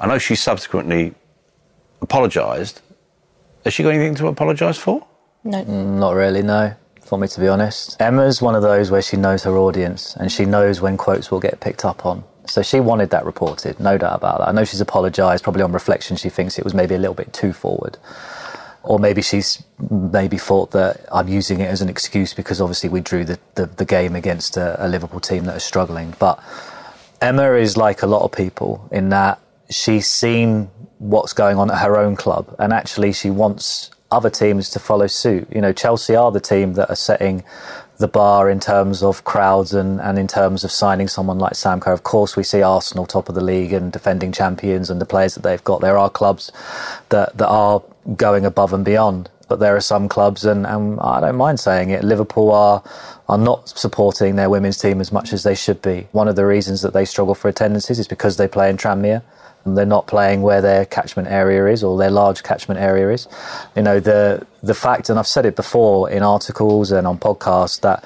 I 0.00 0.06
know 0.06 0.18
she 0.18 0.34
subsequently 0.34 1.14
apologised 2.00 2.80
has 3.64 3.74
she 3.74 3.82
got 3.82 3.90
anything 3.90 4.14
to 4.16 4.26
apologise 4.28 4.78
for? 4.78 5.06
No. 5.44 5.62
Not 5.64 6.14
really, 6.14 6.42
no, 6.42 6.74
for 7.00 7.18
me 7.18 7.28
to 7.28 7.40
be 7.40 7.48
honest. 7.48 8.00
Emma's 8.00 8.40
one 8.40 8.54
of 8.54 8.62
those 8.62 8.90
where 8.90 9.02
she 9.02 9.16
knows 9.16 9.42
her 9.44 9.56
audience 9.56 10.16
and 10.16 10.30
she 10.30 10.44
knows 10.44 10.80
when 10.80 10.96
quotes 10.96 11.30
will 11.30 11.40
get 11.40 11.60
picked 11.60 11.84
up 11.84 12.06
on. 12.06 12.24
So 12.46 12.62
she 12.62 12.80
wanted 12.80 13.10
that 13.10 13.24
reported, 13.24 13.78
no 13.78 13.98
doubt 13.98 14.16
about 14.16 14.38
that. 14.38 14.48
I 14.48 14.52
know 14.52 14.64
she's 14.64 14.80
apologised, 14.80 15.44
probably 15.44 15.62
on 15.62 15.72
reflection, 15.72 16.16
she 16.16 16.28
thinks 16.28 16.58
it 16.58 16.64
was 16.64 16.74
maybe 16.74 16.94
a 16.94 16.98
little 16.98 17.14
bit 17.14 17.32
too 17.32 17.52
forward. 17.52 17.98
Or 18.84 18.98
maybe 18.98 19.22
she's 19.22 19.62
maybe 19.90 20.38
thought 20.38 20.72
that 20.72 21.06
I'm 21.12 21.28
using 21.28 21.60
it 21.60 21.66
as 21.66 21.82
an 21.82 21.88
excuse 21.88 22.34
because 22.34 22.60
obviously 22.60 22.88
we 22.88 23.00
drew 23.00 23.24
the, 23.24 23.38
the, 23.54 23.66
the 23.66 23.84
game 23.84 24.16
against 24.16 24.56
a, 24.56 24.84
a 24.84 24.88
Liverpool 24.88 25.20
team 25.20 25.44
that 25.44 25.52
that 25.52 25.58
is 25.58 25.64
struggling. 25.64 26.14
But 26.18 26.42
Emma 27.20 27.52
is 27.52 27.76
like 27.76 28.02
a 28.02 28.08
lot 28.08 28.22
of 28.22 28.32
people 28.32 28.88
in 28.90 29.10
that 29.10 29.38
she's 29.74 30.08
seen 30.08 30.70
what's 30.98 31.32
going 31.32 31.56
on 31.56 31.70
at 31.70 31.78
her 31.78 31.96
own 31.96 32.16
club, 32.16 32.54
and 32.58 32.72
actually 32.72 33.12
she 33.12 33.30
wants 33.30 33.90
other 34.10 34.30
teams 34.30 34.68
to 34.70 34.78
follow 34.78 35.06
suit. 35.06 35.48
You 35.50 35.60
know, 35.60 35.72
Chelsea 35.72 36.14
are 36.14 36.30
the 36.30 36.40
team 36.40 36.74
that 36.74 36.90
are 36.90 36.96
setting 36.96 37.42
the 37.98 38.08
bar 38.08 38.50
in 38.50 38.60
terms 38.60 39.02
of 39.02 39.24
crowds 39.24 39.72
and, 39.72 40.00
and 40.00 40.18
in 40.18 40.26
terms 40.26 40.64
of 40.64 40.70
signing 40.70 41.08
someone 41.08 41.38
like 41.38 41.54
Sam 41.54 41.80
Kerr. 41.80 41.92
Of 41.92 42.02
course, 42.02 42.36
we 42.36 42.42
see 42.42 42.62
Arsenal 42.62 43.06
top 43.06 43.28
of 43.28 43.34
the 43.34 43.42
league 43.42 43.72
and 43.72 43.92
defending 43.92 44.32
champions 44.32 44.90
and 44.90 45.00
the 45.00 45.06
players 45.06 45.34
that 45.34 45.42
they've 45.42 45.62
got. 45.64 45.80
There 45.80 45.96
are 45.96 46.10
clubs 46.10 46.52
that, 47.08 47.36
that 47.38 47.48
are 47.48 47.82
going 48.16 48.44
above 48.44 48.72
and 48.72 48.84
beyond, 48.84 49.30
but 49.52 49.58
there 49.58 49.76
are 49.76 49.82
some 49.82 50.08
clubs, 50.08 50.46
and, 50.46 50.66
and 50.66 50.98
I 51.00 51.20
don't 51.20 51.36
mind 51.36 51.60
saying 51.60 51.90
it, 51.90 52.02
Liverpool 52.02 52.50
are 52.52 52.82
are 53.28 53.36
not 53.36 53.68
supporting 53.68 54.36
their 54.36 54.48
women's 54.48 54.78
team 54.78 54.98
as 54.98 55.12
much 55.12 55.30
as 55.30 55.42
they 55.42 55.54
should 55.54 55.82
be. 55.82 56.08
One 56.12 56.26
of 56.26 56.36
the 56.36 56.46
reasons 56.46 56.80
that 56.80 56.94
they 56.94 57.04
struggle 57.04 57.34
for 57.34 57.48
attendances 57.48 57.98
is 57.98 58.08
because 58.08 58.38
they 58.38 58.48
play 58.48 58.70
in 58.70 58.78
Tranmere 58.78 59.22
and 59.66 59.76
they're 59.76 59.84
not 59.84 60.06
playing 60.06 60.40
where 60.40 60.62
their 60.62 60.86
catchment 60.86 61.28
area 61.28 61.66
is 61.66 61.84
or 61.84 61.98
their 61.98 62.10
large 62.10 62.42
catchment 62.42 62.80
area 62.80 63.10
is. 63.10 63.28
You 63.76 63.82
know, 63.82 64.00
the 64.00 64.46
the 64.62 64.72
fact, 64.72 65.10
and 65.10 65.18
I've 65.18 65.26
said 65.26 65.44
it 65.44 65.54
before 65.54 66.08
in 66.08 66.22
articles 66.22 66.90
and 66.90 67.06
on 67.06 67.18
podcasts, 67.18 67.78
that 67.82 68.02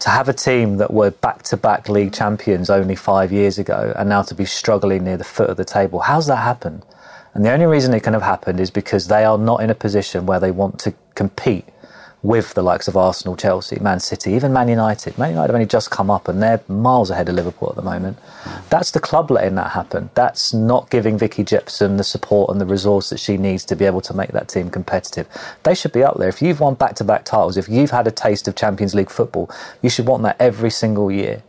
to 0.00 0.10
have 0.10 0.28
a 0.28 0.34
team 0.34 0.76
that 0.76 0.92
were 0.92 1.12
back 1.12 1.44
to 1.44 1.56
back 1.56 1.88
league 1.88 2.12
champions 2.12 2.68
only 2.68 2.94
five 2.94 3.32
years 3.32 3.58
ago 3.58 3.94
and 3.96 4.10
now 4.10 4.20
to 4.20 4.34
be 4.34 4.44
struggling 4.44 5.04
near 5.04 5.16
the 5.16 5.24
foot 5.24 5.48
of 5.48 5.56
the 5.56 5.64
table, 5.64 6.00
how's 6.00 6.26
that 6.26 6.44
happened? 6.44 6.84
And 7.34 7.44
the 7.44 7.52
only 7.52 7.66
reason 7.66 7.94
it 7.94 8.02
can 8.02 8.12
have 8.12 8.22
happened 8.22 8.60
is 8.60 8.70
because 8.70 9.08
they 9.08 9.24
are 9.24 9.38
not 9.38 9.62
in 9.62 9.70
a 9.70 9.74
position 9.74 10.26
where 10.26 10.40
they 10.40 10.50
want 10.50 10.78
to 10.80 10.94
compete 11.14 11.66
with 12.22 12.52
the 12.52 12.62
likes 12.62 12.86
of 12.86 12.96
Arsenal, 12.96 13.34
Chelsea, 13.34 13.78
Man 13.80 13.98
City, 13.98 14.32
even 14.32 14.52
Man 14.52 14.68
United. 14.68 15.16
Man 15.16 15.30
United 15.30 15.48
have 15.48 15.54
only 15.54 15.66
just 15.66 15.90
come 15.90 16.10
up 16.10 16.28
and 16.28 16.42
they're 16.42 16.60
miles 16.68 17.08
ahead 17.10 17.28
of 17.28 17.34
Liverpool 17.34 17.70
at 17.70 17.76
the 17.76 17.82
moment. 17.82 18.18
That's 18.68 18.90
the 18.90 19.00
club 19.00 19.30
letting 19.30 19.54
that 19.54 19.70
happen. 19.70 20.10
That's 20.14 20.52
not 20.52 20.90
giving 20.90 21.16
Vicky 21.16 21.44
Jepson 21.44 21.96
the 21.96 22.04
support 22.04 22.50
and 22.50 22.60
the 22.60 22.66
resource 22.66 23.08
that 23.10 23.20
she 23.20 23.38
needs 23.38 23.64
to 23.66 23.76
be 23.76 23.86
able 23.86 24.02
to 24.02 24.14
make 24.14 24.32
that 24.32 24.48
team 24.48 24.70
competitive. 24.70 25.28
They 25.62 25.74
should 25.74 25.92
be 25.92 26.02
up 26.02 26.18
there. 26.18 26.28
If 26.28 26.42
you've 26.42 26.60
won 26.60 26.74
back 26.74 26.94
to 26.96 27.04
back 27.04 27.24
titles, 27.24 27.56
if 27.56 27.68
you've 27.68 27.90
had 27.90 28.06
a 28.06 28.10
taste 28.10 28.48
of 28.48 28.54
Champions 28.54 28.94
League 28.94 29.10
football, 29.10 29.50
you 29.80 29.88
should 29.88 30.06
want 30.06 30.22
that 30.24 30.36
every 30.38 30.70
single 30.70 31.10
year. 31.10 31.42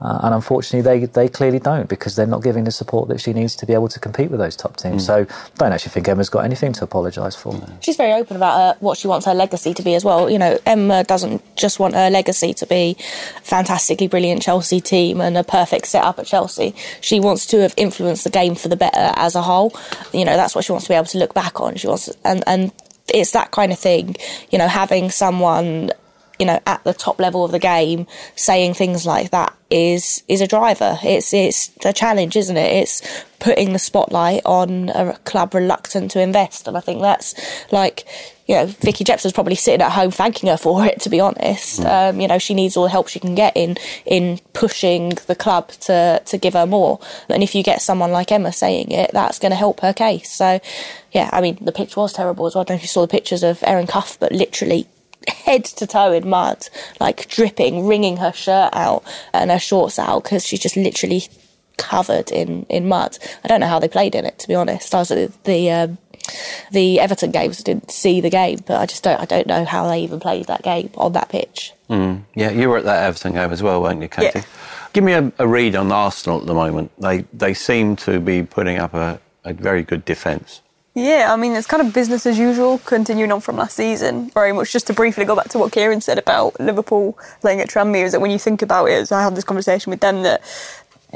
Uh, 0.00 0.20
and 0.22 0.34
unfortunately, 0.34 0.80
they, 0.80 1.06
they 1.06 1.28
clearly 1.28 1.58
don't 1.58 1.88
because 1.88 2.16
they're 2.16 2.26
not 2.26 2.42
giving 2.42 2.64
the 2.64 2.70
support 2.70 3.08
that 3.08 3.20
she 3.20 3.32
needs 3.32 3.54
to 3.56 3.66
be 3.66 3.74
able 3.74 3.88
to 3.88 4.00
compete 4.00 4.30
with 4.30 4.40
those 4.40 4.56
top 4.56 4.76
teams. 4.76 5.02
Mm. 5.02 5.06
So 5.06 5.14
I 5.34 5.56
don't 5.56 5.72
actually 5.72 5.90
think 5.90 6.08
Emma's 6.08 6.30
got 6.30 6.44
anything 6.44 6.72
to 6.74 6.84
apologise 6.84 7.36
for. 7.36 7.60
She's 7.80 7.96
very 7.96 8.12
open 8.12 8.36
about 8.36 8.60
uh, 8.60 8.74
what 8.80 8.96
she 8.96 9.08
wants 9.08 9.26
her 9.26 9.34
legacy 9.34 9.74
to 9.74 9.82
be 9.82 9.94
as 9.94 10.04
well. 10.04 10.30
You 10.30 10.38
know, 10.38 10.58
Emma 10.64 11.04
doesn't 11.04 11.42
just 11.56 11.78
want 11.78 11.94
her 11.94 12.08
legacy 12.08 12.54
to 12.54 12.66
be 12.66 12.96
a 13.36 13.40
fantastically 13.42 14.08
brilliant 14.08 14.42
Chelsea 14.42 14.80
team 14.80 15.20
and 15.20 15.36
a 15.36 15.44
perfect 15.44 15.86
setup 15.86 16.18
at 16.18 16.26
Chelsea. 16.26 16.74
She 17.00 17.20
wants 17.20 17.46
to 17.46 17.60
have 17.60 17.74
influenced 17.76 18.24
the 18.24 18.30
game 18.30 18.54
for 18.54 18.68
the 18.68 18.76
better 18.76 19.12
as 19.16 19.34
a 19.34 19.42
whole. 19.42 19.74
You 20.12 20.24
know, 20.24 20.36
that's 20.36 20.54
what 20.54 20.64
she 20.64 20.72
wants 20.72 20.86
to 20.86 20.92
be 20.92 20.96
able 20.96 21.06
to 21.06 21.18
look 21.18 21.34
back 21.34 21.60
on. 21.60 21.76
She 21.76 21.86
wants, 21.88 22.08
and, 22.24 22.42
and 22.46 22.72
it's 23.08 23.32
that 23.32 23.50
kind 23.50 23.72
of 23.72 23.78
thing, 23.78 24.16
you 24.50 24.58
know, 24.58 24.68
having 24.68 25.10
someone 25.10 25.90
you 26.40 26.46
know, 26.46 26.58
at 26.66 26.82
the 26.84 26.94
top 26.94 27.20
level 27.20 27.44
of 27.44 27.52
the 27.52 27.58
game, 27.58 28.06
saying 28.34 28.72
things 28.72 29.04
like 29.04 29.30
that 29.30 29.54
is 29.70 30.24
is 30.26 30.40
a 30.40 30.46
driver. 30.46 30.98
It's 31.02 31.34
it's 31.34 31.70
a 31.84 31.92
challenge, 31.92 32.34
isn't 32.34 32.56
it? 32.56 32.72
It's 32.72 33.24
putting 33.38 33.74
the 33.74 33.78
spotlight 33.78 34.40
on 34.46 34.88
a 34.88 35.18
club 35.24 35.54
reluctant 35.54 36.10
to 36.12 36.20
invest, 36.20 36.66
and 36.66 36.76
I 36.76 36.80
think 36.80 37.02
that's 37.02 37.34
like. 37.70 38.04
You 38.46 38.56
know, 38.56 38.66
Vicky 38.66 39.04
Jepson's 39.04 39.32
probably 39.32 39.54
sitting 39.54 39.80
at 39.80 39.92
home 39.92 40.10
thanking 40.10 40.48
her 40.48 40.56
for 40.56 40.84
it. 40.84 41.00
To 41.02 41.08
be 41.08 41.20
honest, 41.20 41.82
mm. 41.82 42.10
um, 42.10 42.20
you 42.20 42.26
know, 42.26 42.40
she 42.40 42.52
needs 42.52 42.76
all 42.76 42.82
the 42.82 42.90
help 42.90 43.06
she 43.06 43.20
can 43.20 43.36
get 43.36 43.56
in 43.56 43.76
in 44.04 44.40
pushing 44.54 45.10
the 45.28 45.36
club 45.36 45.68
to 45.82 46.20
to 46.26 46.36
give 46.36 46.54
her 46.54 46.66
more. 46.66 46.98
And 47.28 47.44
if 47.44 47.54
you 47.54 47.62
get 47.62 47.80
someone 47.80 48.10
like 48.10 48.32
Emma 48.32 48.52
saying 48.52 48.90
it, 48.90 49.12
that's 49.12 49.38
going 49.38 49.52
to 49.52 49.56
help 49.56 49.78
her 49.82 49.92
case. 49.92 50.32
So, 50.32 50.58
yeah, 51.12 51.30
I 51.32 51.40
mean, 51.40 51.58
the 51.60 51.70
pitch 51.70 51.94
was 51.94 52.12
terrible 52.12 52.44
as 52.44 52.56
well. 52.56 52.62
I 52.62 52.64
don't 52.64 52.74
know 52.74 52.78
if 52.78 52.82
you 52.82 52.88
saw 52.88 53.02
the 53.02 53.06
pictures 53.06 53.44
of 53.44 53.62
Erin 53.62 53.86
Cuff, 53.86 54.18
but 54.18 54.32
literally 54.32 54.88
head 55.28 55.64
to 55.64 55.86
toe 55.86 56.12
in 56.12 56.28
mud, 56.28 56.68
like 57.00 57.28
dripping, 57.28 57.86
wringing 57.86 58.18
her 58.18 58.32
shirt 58.32 58.70
out 58.72 59.04
and 59.32 59.50
her 59.50 59.58
shorts 59.58 59.98
out 59.98 60.24
because 60.24 60.46
she's 60.46 60.60
just 60.60 60.76
literally 60.76 61.22
covered 61.76 62.30
in, 62.30 62.64
in 62.68 62.88
mud. 62.88 63.18
I 63.44 63.48
don't 63.48 63.60
know 63.60 63.66
how 63.66 63.78
they 63.78 63.88
played 63.88 64.14
in 64.14 64.24
it, 64.24 64.38
to 64.40 64.48
be 64.48 64.54
honest. 64.54 64.94
I 64.94 64.98
was 64.98 65.10
at 65.10 65.44
the 65.44 65.70
um, 65.70 65.98
the 66.70 67.00
Everton 67.00 67.30
games, 67.30 67.62
didn't 67.62 67.90
see 67.90 68.20
the 68.20 68.30
game, 68.30 68.60
but 68.66 68.80
I 68.80 68.86
just 68.86 69.02
don't 69.02 69.20
I 69.20 69.24
don't 69.24 69.46
know 69.46 69.64
how 69.64 69.88
they 69.88 70.00
even 70.00 70.20
played 70.20 70.46
that 70.46 70.62
game 70.62 70.90
on 70.96 71.12
that 71.12 71.28
pitch. 71.28 71.72
Mm. 71.88 72.22
Yeah, 72.34 72.50
you 72.50 72.68
were 72.68 72.78
at 72.78 72.84
that 72.84 73.04
Everton 73.04 73.32
game 73.32 73.50
as 73.50 73.62
well, 73.62 73.82
weren't 73.82 74.02
you, 74.02 74.08
Katie? 74.08 74.38
Yeah. 74.38 74.44
Give 74.92 75.04
me 75.04 75.12
a, 75.12 75.32
a, 75.38 75.46
read 75.46 75.76
on 75.76 75.92
Arsenal 75.92 76.40
at 76.40 76.46
the 76.46 76.54
moment. 76.54 76.92
They 76.98 77.24
they 77.32 77.54
seem 77.54 77.96
to 77.96 78.20
be 78.20 78.42
putting 78.42 78.78
up 78.78 78.94
a, 78.94 79.20
a 79.44 79.52
very 79.52 79.82
good 79.82 80.04
defence. 80.04 80.60
Yeah, 81.00 81.32
I 81.32 81.36
mean, 81.36 81.52
it's 81.52 81.66
kind 81.66 81.80
of 81.80 81.94
business 81.94 82.26
as 82.26 82.38
usual, 82.38 82.76
continuing 82.84 83.32
on 83.32 83.40
from 83.40 83.56
last 83.56 83.74
season. 83.74 84.28
Very 84.34 84.52
much 84.52 84.70
just 84.70 84.86
to 84.88 84.92
briefly 84.92 85.24
go 85.24 85.34
back 85.34 85.48
to 85.48 85.58
what 85.58 85.72
Kieran 85.72 86.02
said 86.02 86.18
about 86.18 86.60
Liverpool 86.60 87.16
playing 87.40 87.62
at 87.62 87.70
Tranmere, 87.70 88.04
is 88.04 88.12
that 88.12 88.20
when 88.20 88.30
you 88.30 88.38
think 88.38 88.60
about 88.60 88.84
it, 88.84 89.10
I 89.10 89.22
had 89.22 89.34
this 89.34 89.44
conversation 89.44 89.88
with 89.88 90.00
them, 90.00 90.22
that 90.24 90.42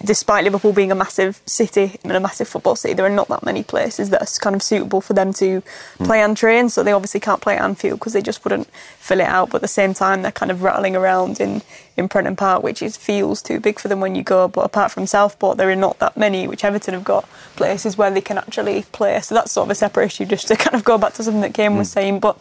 despite 0.02 0.44
Liverpool 0.44 0.72
being 0.72 0.90
a 0.90 0.94
massive 0.94 1.40
city 1.46 1.98
and 2.02 2.12
a 2.12 2.20
massive 2.20 2.48
football 2.48 2.74
city, 2.74 2.94
there 2.94 3.06
are 3.06 3.10
not 3.10 3.28
that 3.28 3.44
many 3.44 3.62
places 3.62 4.10
that 4.10 4.22
are 4.22 4.40
kind 4.40 4.56
of 4.56 4.62
suitable 4.62 5.00
for 5.00 5.12
them 5.12 5.32
to 5.34 5.62
hmm. 5.98 6.04
play 6.04 6.20
and 6.20 6.36
train. 6.36 6.68
So 6.68 6.82
they 6.82 6.92
obviously 6.92 7.20
can't 7.20 7.40
play 7.40 7.56
at 7.56 7.62
Anfield 7.62 8.00
because 8.00 8.12
they 8.12 8.22
just 8.22 8.44
wouldn't 8.44 8.68
fill 8.98 9.20
it 9.20 9.26
out. 9.26 9.50
But 9.50 9.56
at 9.56 9.62
the 9.62 9.68
same 9.68 9.94
time, 9.94 10.22
they're 10.22 10.32
kind 10.32 10.50
of 10.50 10.62
rattling 10.62 10.96
around 10.96 11.40
in, 11.40 11.62
in 11.96 12.08
Prenton 12.08 12.34
Park, 12.34 12.62
which 12.62 12.82
is 12.82 12.96
feels 12.96 13.40
too 13.40 13.60
big 13.60 13.78
for 13.78 13.88
them 13.88 14.00
when 14.00 14.14
you 14.14 14.22
go. 14.22 14.48
But 14.48 14.62
apart 14.62 14.90
from 14.90 15.06
Southport, 15.06 15.58
there 15.58 15.70
are 15.70 15.76
not 15.76 15.98
that 16.00 16.16
many, 16.16 16.48
which 16.48 16.64
Everton 16.64 16.94
have 16.94 17.04
got 17.04 17.28
places 17.56 17.96
where 17.96 18.10
they 18.10 18.20
can 18.20 18.38
actually 18.38 18.84
play. 18.92 19.20
So 19.20 19.34
that's 19.34 19.52
sort 19.52 19.66
of 19.66 19.70
a 19.70 19.76
separate 19.76 20.06
issue, 20.06 20.24
just 20.24 20.48
to 20.48 20.56
kind 20.56 20.74
of 20.74 20.84
go 20.84 20.98
back 20.98 21.14
to 21.14 21.22
something 21.22 21.42
that 21.42 21.54
Kane 21.54 21.76
was 21.76 21.88
hmm. 21.90 21.94
saying. 21.94 22.20
But 22.20 22.36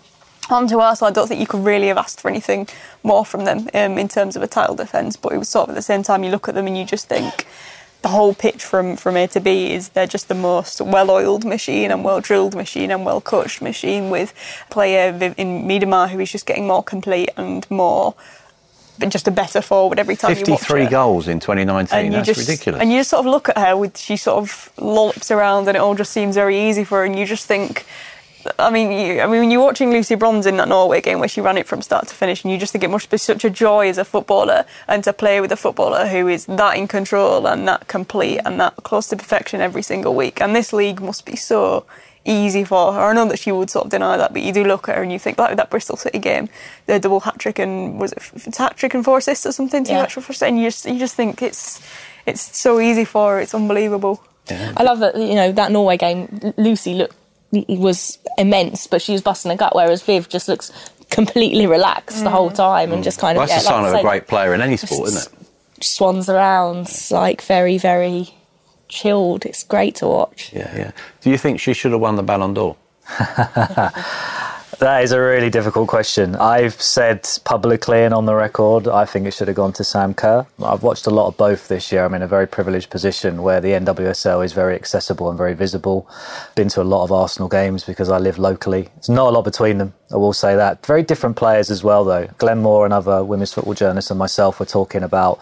on 0.51 0.67
to 0.67 0.79
Arsenal, 0.79 1.09
I 1.09 1.13
don't 1.13 1.27
think 1.27 1.39
you 1.39 1.47
could 1.47 1.63
really 1.63 1.87
have 1.87 1.97
asked 1.97 2.21
for 2.21 2.29
anything 2.29 2.67
more 3.03 3.25
from 3.25 3.45
them 3.45 3.69
um, 3.73 3.97
in 3.97 4.07
terms 4.07 4.35
of 4.35 4.43
a 4.43 4.47
title 4.47 4.75
defence. 4.75 5.15
But 5.15 5.33
it 5.33 5.37
was 5.37 5.49
sort 5.49 5.63
of 5.63 5.69
at 5.69 5.75
the 5.75 5.81
same 5.81 6.03
time 6.03 6.23
you 6.23 6.31
look 6.31 6.47
at 6.49 6.55
them 6.55 6.67
and 6.67 6.77
you 6.77 6.85
just 6.85 7.07
think 7.07 7.47
the 8.03 8.09
whole 8.09 8.33
pitch 8.33 8.63
from, 8.63 8.97
from 8.97 9.15
A 9.15 9.27
to 9.27 9.39
B 9.39 9.71
is 9.71 9.89
they're 9.89 10.05
just 10.05 10.27
the 10.27 10.35
most 10.35 10.81
well-oiled 10.81 11.45
machine 11.45 11.89
and 11.89 12.03
well-drilled 12.03 12.53
machine 12.53 12.91
and 12.91 13.05
well-coached 13.05 13.61
machine 13.61 14.09
with 14.09 14.33
a 14.69 14.73
player 14.73 15.09
in 15.37 15.63
Miedema 15.63 16.09
who 16.09 16.19
is 16.19 16.31
just 16.31 16.45
getting 16.45 16.67
more 16.67 16.83
complete 16.83 17.29
and 17.37 17.69
more 17.71 18.13
but 18.99 19.09
just 19.09 19.27
a 19.27 19.31
better 19.31 19.61
forward 19.61 19.97
every 19.97 20.15
time 20.15 20.35
53 20.35 20.51
you 20.51 20.53
watch 20.53 20.85
her. 20.85 20.89
goals 20.89 21.27
in 21.27 21.39
2019 21.39 21.97
and 21.97 22.13
that's 22.13 22.27
just, 22.27 22.41
ridiculous. 22.41 22.81
And 22.81 22.91
you 22.91 22.99
just 22.99 23.09
sort 23.09 23.21
of 23.21 23.31
look 23.31 23.49
at 23.49 23.57
her 23.57 23.75
with 23.75 23.97
she 23.97 24.17
sort 24.17 24.37
of 24.37 24.71
lollops 24.77 25.31
around 25.31 25.67
and 25.67 25.75
it 25.75 25.79
all 25.79 25.95
just 25.95 26.11
seems 26.11 26.35
very 26.35 26.69
easy 26.69 26.83
for 26.83 26.99
her 26.99 27.05
and 27.05 27.17
you 27.17 27.25
just 27.25 27.47
think 27.47 27.85
I 28.59 28.69
mean, 28.69 28.91
you, 28.91 29.21
I 29.21 29.25
mean, 29.27 29.39
when 29.41 29.51
you're 29.51 29.63
watching 29.63 29.91
Lucy 29.91 30.15
Bronze 30.15 30.45
in 30.45 30.57
that 30.57 30.67
Norway 30.67 31.01
game 31.01 31.19
where 31.19 31.27
she 31.29 31.41
ran 31.41 31.57
it 31.57 31.67
from 31.67 31.81
start 31.81 32.07
to 32.07 32.15
finish, 32.15 32.43
and 32.43 32.51
you 32.51 32.57
just 32.57 32.71
think 32.71 32.83
it 32.83 32.89
must 32.89 33.09
be 33.09 33.17
such 33.17 33.43
a 33.45 33.49
joy 33.49 33.89
as 33.89 33.97
a 33.97 34.05
footballer 34.05 34.65
and 34.87 35.03
to 35.03 35.13
play 35.13 35.39
with 35.41 35.51
a 35.51 35.57
footballer 35.57 36.07
who 36.07 36.27
is 36.27 36.45
that 36.45 36.77
in 36.77 36.87
control 36.87 37.47
and 37.47 37.67
that 37.67 37.87
complete 37.87 38.39
and 38.45 38.59
that 38.59 38.75
close 38.77 39.07
to 39.07 39.15
perfection 39.15 39.61
every 39.61 39.81
single 39.81 40.15
week. 40.15 40.41
And 40.41 40.55
this 40.55 40.73
league 40.73 41.01
must 41.01 41.25
be 41.25 41.35
so 41.35 41.85
easy 42.25 42.63
for 42.63 42.93
her. 42.93 42.99
I 43.01 43.13
know 43.13 43.25
that 43.27 43.39
she 43.39 43.51
would 43.51 43.69
sort 43.69 43.85
of 43.85 43.91
deny 43.91 44.17
that, 44.17 44.33
but 44.33 44.41
you 44.41 44.53
do 44.53 44.63
look 44.63 44.87
at 44.87 44.95
her 44.95 45.03
and 45.03 45.11
you 45.11 45.19
think 45.19 45.37
like 45.37 45.55
that 45.57 45.69
Bristol 45.69 45.97
City 45.97 46.19
game, 46.19 46.49
the 46.85 46.99
double 46.99 47.19
hat 47.21 47.39
trick 47.39 47.59
and 47.59 47.99
was 47.99 48.13
it 48.13 48.55
hat 48.57 48.77
trick 48.77 48.93
and 48.93 49.03
four 49.03 49.17
assists 49.17 49.45
or 49.45 49.51
something? 49.51 49.83
Two 49.83 49.93
Yeah. 49.93 50.03
extra 50.03 50.21
for 50.21 50.45
and 50.45 50.57
you 50.57 50.67
just 50.67 50.85
you 50.85 50.99
just 50.99 51.15
think 51.15 51.41
it's 51.41 51.81
it's 52.25 52.57
so 52.57 52.79
easy 52.79 53.05
for 53.05 53.33
her. 53.33 53.39
It's 53.39 53.53
unbelievable. 53.53 54.23
I 54.49 54.83
love 54.83 54.99
that 54.99 55.15
you 55.17 55.35
know 55.35 55.51
that 55.53 55.71
Norway 55.71 55.97
game. 55.97 56.53
Lucy 56.57 56.93
looked 56.93 57.15
was 57.67 58.17
immense, 58.37 58.87
but 58.87 59.01
she 59.01 59.13
was 59.13 59.21
busting 59.21 59.51
a 59.51 59.55
gut, 59.55 59.75
whereas 59.75 60.01
Viv 60.01 60.27
just 60.27 60.47
looks 60.47 60.71
completely 61.09 61.67
relaxed 61.67 62.23
the 62.23 62.29
whole 62.29 62.49
mm. 62.49 62.55
time 62.55 62.91
and 62.91 63.01
mm. 63.01 63.03
just 63.03 63.19
kind 63.19 63.37
of 63.37 63.41
Well, 63.41 63.47
that's 63.47 63.63
yeah, 63.63 63.69
a 63.69 63.73
sign 63.73 63.83
like 63.83 63.89
of 63.89 63.95
I 63.95 63.97
a 63.97 64.01
say, 64.01 64.03
great 64.03 64.27
player 64.27 64.53
in 64.53 64.61
any 64.61 64.77
sport, 64.77 65.09
isn't 65.09 65.33
it? 65.33 65.39
swans 65.83 66.29
around 66.29 66.89
like 67.11 67.41
very 67.41 67.77
very 67.77 68.33
chilled. 68.87 69.45
It's 69.45 69.63
great 69.63 69.95
to 69.95 70.07
watch. 70.07 70.51
Yeah, 70.53 70.75
yeah. 70.75 70.91
Do 71.21 71.29
you 71.29 71.37
think 71.37 71.59
she 71.59 71.73
should 71.73 71.91
have 71.91 72.01
won 72.01 72.15
the 72.15 72.23
Ballon 72.23 72.53
d'Or? 72.53 72.77
That 74.79 75.03
is 75.03 75.11
a 75.11 75.21
really 75.21 75.49
difficult 75.49 75.87
question. 75.87 76.35
I've 76.35 76.81
said 76.81 77.27
publicly 77.43 78.03
and 78.03 78.13
on 78.13 78.25
the 78.25 78.35
record, 78.35 78.87
I 78.87 79.05
think 79.05 79.27
it 79.27 79.33
should 79.33 79.47
have 79.47 79.55
gone 79.55 79.73
to 79.73 79.83
Sam 79.83 80.13
Kerr. 80.13 80.45
I've 80.63 80.83
watched 80.83 81.05
a 81.05 81.11
lot 81.11 81.27
of 81.27 81.37
both 81.37 81.67
this 81.67 81.91
year. 81.91 82.03
I'm 82.03 82.13
in 82.13 82.21
a 82.21 82.27
very 82.27 82.47
privileged 82.47 82.89
position 82.89 83.43
where 83.43 83.61
the 83.61 83.69
NWSL 83.69 84.43
is 84.43 84.53
very 84.53 84.75
accessible 84.75 85.29
and 85.29 85.37
very 85.37 85.53
visible. 85.53 86.09
Been 86.55 86.69
to 86.69 86.81
a 86.81 86.83
lot 86.83 87.03
of 87.03 87.11
Arsenal 87.11 87.49
games 87.49 87.83
because 87.83 88.09
I 88.09 88.17
live 88.17 88.39
locally. 88.39 88.89
It's 88.97 89.09
not 89.09 89.29
a 89.29 89.31
lot 89.31 89.43
between 89.43 89.77
them, 89.77 89.93
I 90.11 90.17
will 90.17 90.33
say 90.33 90.55
that. 90.55 90.85
Very 90.85 91.03
different 91.03 91.35
players 91.35 91.69
as 91.69 91.83
well, 91.83 92.03
though. 92.03 92.27
Glenn 92.37 92.61
Moore, 92.61 92.85
another 92.85 93.23
women's 93.23 93.53
football 93.53 93.75
journalist, 93.75 94.09
and 94.09 94.19
myself 94.19 94.59
were 94.59 94.65
talking 94.65 95.03
about 95.03 95.39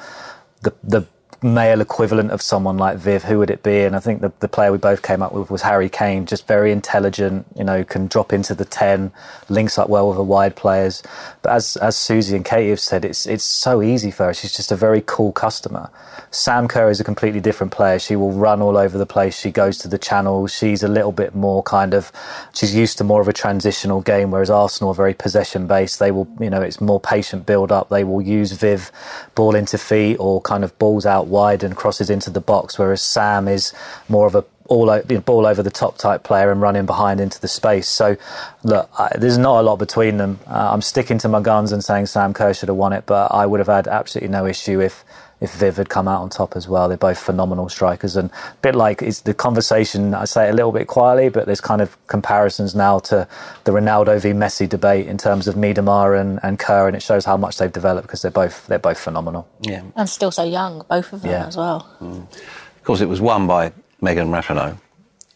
the 0.62 0.74
the 0.84 1.06
male 1.44 1.82
equivalent 1.82 2.30
of 2.30 2.42
someone 2.42 2.78
like 2.78 2.98
Viv, 2.98 3.24
who 3.24 3.40
would 3.40 3.50
it 3.50 3.64
be? 3.64 3.80
And 3.80 3.96
I 3.96 4.00
think 4.00 4.22
the, 4.22 4.32
the 4.40 4.48
player 4.48 4.72
we 4.72 4.78
both 4.78 5.02
came 5.02 5.24
up 5.24 5.34
with 5.34 5.50
was 5.50 5.64
Harry 5.64 5.90
Kane, 5.90 6.28
just 6.28 6.46
very 6.46 6.72
intelligent, 6.72 7.48
you 7.58 7.64
know, 7.64 7.84
can 7.84 8.06
drop 8.08 8.32
into 8.32 8.54
the 8.54 8.66
10, 8.66 9.12
links 9.50 9.80
up 9.80 9.90
well 9.90 10.08
with 10.08 10.18
the 10.18 10.24
wide 10.24 10.56
players. 10.56 11.02
But 11.42 11.54
as, 11.54 11.78
as 11.78 11.98
Susie 11.98 12.36
and 12.36 12.46
Katie 12.46 12.70
have 12.70 12.80
said, 12.80 13.04
it's, 13.04 13.26
it's 13.26 13.44
so 13.44 13.82
easy 13.82 14.12
for 14.12 14.26
her. 14.26 14.34
She's 14.36 14.56
just 14.56 14.72
a 14.72 14.76
very 14.76 15.02
cool 15.04 15.32
customer. 15.32 15.90
Sam 16.30 16.68
Kerr 16.68 16.92
is 16.92 17.00
a 17.00 17.04
completely 17.04 17.40
different 17.40 17.74
player. 17.74 17.98
She 17.98 18.16
will 18.16 18.32
run 18.32 18.62
all 18.62 18.78
over 18.78 18.98
the 18.98 19.08
place. 19.08 19.38
She 19.38 19.50
goes 19.50 19.80
to 19.80 19.88
the 19.88 19.98
channel. 19.98 20.46
She's 20.46 20.84
a 20.84 20.88
little 20.88 21.12
bit 21.12 21.34
more 21.34 21.64
kind 21.64 21.96
of, 21.96 22.12
she's 22.54 22.76
used 22.76 23.00
to 23.00 23.04
more 23.04 23.20
of 23.20 23.28
a 23.28 23.34
transitional 23.34 24.02
game, 24.02 24.30
whereas 24.30 24.52
Arsenal 24.52 24.92
are 24.92 24.96
very 24.96 25.16
possession 25.16 25.66
based. 25.66 25.98
They 25.98 26.12
will, 26.12 26.28
you 26.40 26.52
know, 26.52 26.62
it's 26.62 26.80
more 26.80 27.00
patient 27.00 27.48
build 27.48 27.72
up. 27.72 27.90
They 27.90 28.04
will 28.04 28.22
use 28.22 28.52
Viv 28.52 28.92
ball 29.34 29.56
into 29.56 29.80
feet 29.80 30.18
or 30.18 30.40
kind 30.42 30.64
of 30.64 30.78
balls 30.78 31.08
out 31.08 31.31
wide 31.32 31.64
and 31.64 31.76
crosses 31.76 32.10
into 32.10 32.30
the 32.30 32.42
box, 32.42 32.78
whereas 32.78 33.02
Sam 33.02 33.48
is 33.48 33.74
more 34.08 34.28
of 34.28 34.36
a 34.36 34.46
all 34.72 34.96
you 35.10 35.16
know, 35.16 35.22
ball 35.22 35.46
over 35.46 35.62
the 35.62 35.70
top 35.70 35.98
type 35.98 36.24
player 36.24 36.50
and 36.50 36.62
running 36.62 36.86
behind 36.86 37.20
into 37.20 37.42
the 37.42 37.48
space. 37.50 37.90
So, 37.90 38.16
look, 38.64 38.90
I, 38.98 39.12
there's 39.18 39.38
not 39.38 39.60
a 39.60 39.64
lot 39.64 39.76
between 39.76 40.16
them. 40.16 40.40
Uh, 40.48 40.70
I'm 40.72 40.82
sticking 40.82 41.18
to 41.20 41.28
my 41.28 41.42
guns 41.42 41.74
and 41.74 41.84
saying 41.84 42.06
Sam 42.06 42.34
Kerr 42.34 42.54
should 42.54 42.70
have 42.70 42.78
won 42.78 42.94
it, 42.94 43.06
but 43.06 43.34
I 43.34 43.46
would 43.46 43.60
have 43.60 43.68
had 43.68 43.90
absolutely 43.90 44.30
no 44.30 44.46
issue 44.46 44.80
if 44.80 45.04
if 45.42 45.54
Viv 45.56 45.76
had 45.78 45.90
come 45.90 46.08
out 46.08 46.22
on 46.22 46.30
top 46.30 46.56
as 46.56 46.68
well. 46.68 46.88
They're 46.88 46.98
both 46.98 47.18
phenomenal 47.20 47.68
strikers, 47.68 48.16
and 48.16 48.30
a 48.32 48.56
bit 48.62 48.76
like 48.76 49.02
it's 49.02 49.22
the 49.22 49.34
conversation. 49.34 50.14
I 50.14 50.26
say 50.26 50.48
it 50.48 50.52
a 50.52 50.54
little 50.54 50.72
bit 50.72 50.88
quietly, 50.88 51.30
but 51.30 51.48
there's 51.48 51.60
kind 51.62 51.82
of 51.82 51.98
comparisons 52.08 52.76
now 52.76 53.00
to 53.00 53.28
the 53.64 53.72
Ronaldo 53.72 54.22
v 54.22 54.30
Messi 54.30 54.70
debate 54.70 55.08
in 55.08 55.18
terms 55.18 55.48
of 55.48 55.56
Miedema 55.56 56.20
and, 56.20 56.40
and 56.44 56.60
Kerr, 56.60 56.88
and 56.88 56.96
it 56.96 57.02
shows 57.02 57.26
how 57.26 57.38
much 57.38 57.58
they've 57.58 57.74
developed 57.74 58.08
because 58.08 58.22
they're 58.22 58.32
both 58.32 58.68
they're 58.68 58.80
both 58.80 59.00
phenomenal. 59.00 59.48
Yeah. 59.62 59.84
And 59.96 60.08
still 60.08 60.32
so 60.32 60.44
young, 60.44 60.86
both 60.88 61.12
of 61.12 61.24
them 61.24 61.32
Yeah. 61.32 61.48
as 61.48 61.58
well. 61.58 61.90
Mm. 62.00 62.22
Of 62.32 62.84
course, 62.84 63.02
it 63.02 63.10
was 63.10 63.20
won 63.20 63.48
by 63.48 63.74
Megan 64.00 64.30
Rapinoe. 64.30 64.78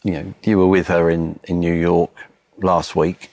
You 0.04 0.12
know, 0.12 0.34
you 0.44 0.58
were 0.58 0.68
with 0.68 0.86
her 0.86 1.10
in, 1.10 1.40
in 1.44 1.58
New 1.58 1.74
York 1.74 2.10
last 2.58 2.94
week. 2.94 3.30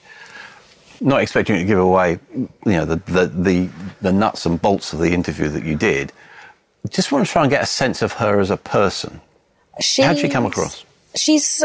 Not 1.00 1.20
expecting 1.20 1.56
you 1.56 1.62
to 1.62 1.66
give 1.66 1.78
away, 1.78 2.18
you 2.34 2.48
know, 2.64 2.84
the, 2.84 2.96
the, 3.06 3.26
the, 3.26 3.68
the 4.00 4.12
nuts 4.12 4.46
and 4.46 4.60
bolts 4.60 4.92
of 4.92 4.98
the 5.00 5.12
interview 5.12 5.48
that 5.50 5.64
you 5.64 5.76
did. 5.76 6.12
Just 6.90 7.12
want 7.12 7.26
to 7.26 7.32
try 7.32 7.42
and 7.42 7.50
get 7.50 7.62
a 7.62 7.66
sense 7.66 8.02
of 8.02 8.12
her 8.14 8.40
as 8.40 8.50
a 8.50 8.56
person. 8.56 9.20
How'd 9.98 10.18
she 10.18 10.28
come 10.28 10.46
across? 10.46 10.84
She's 11.14 11.64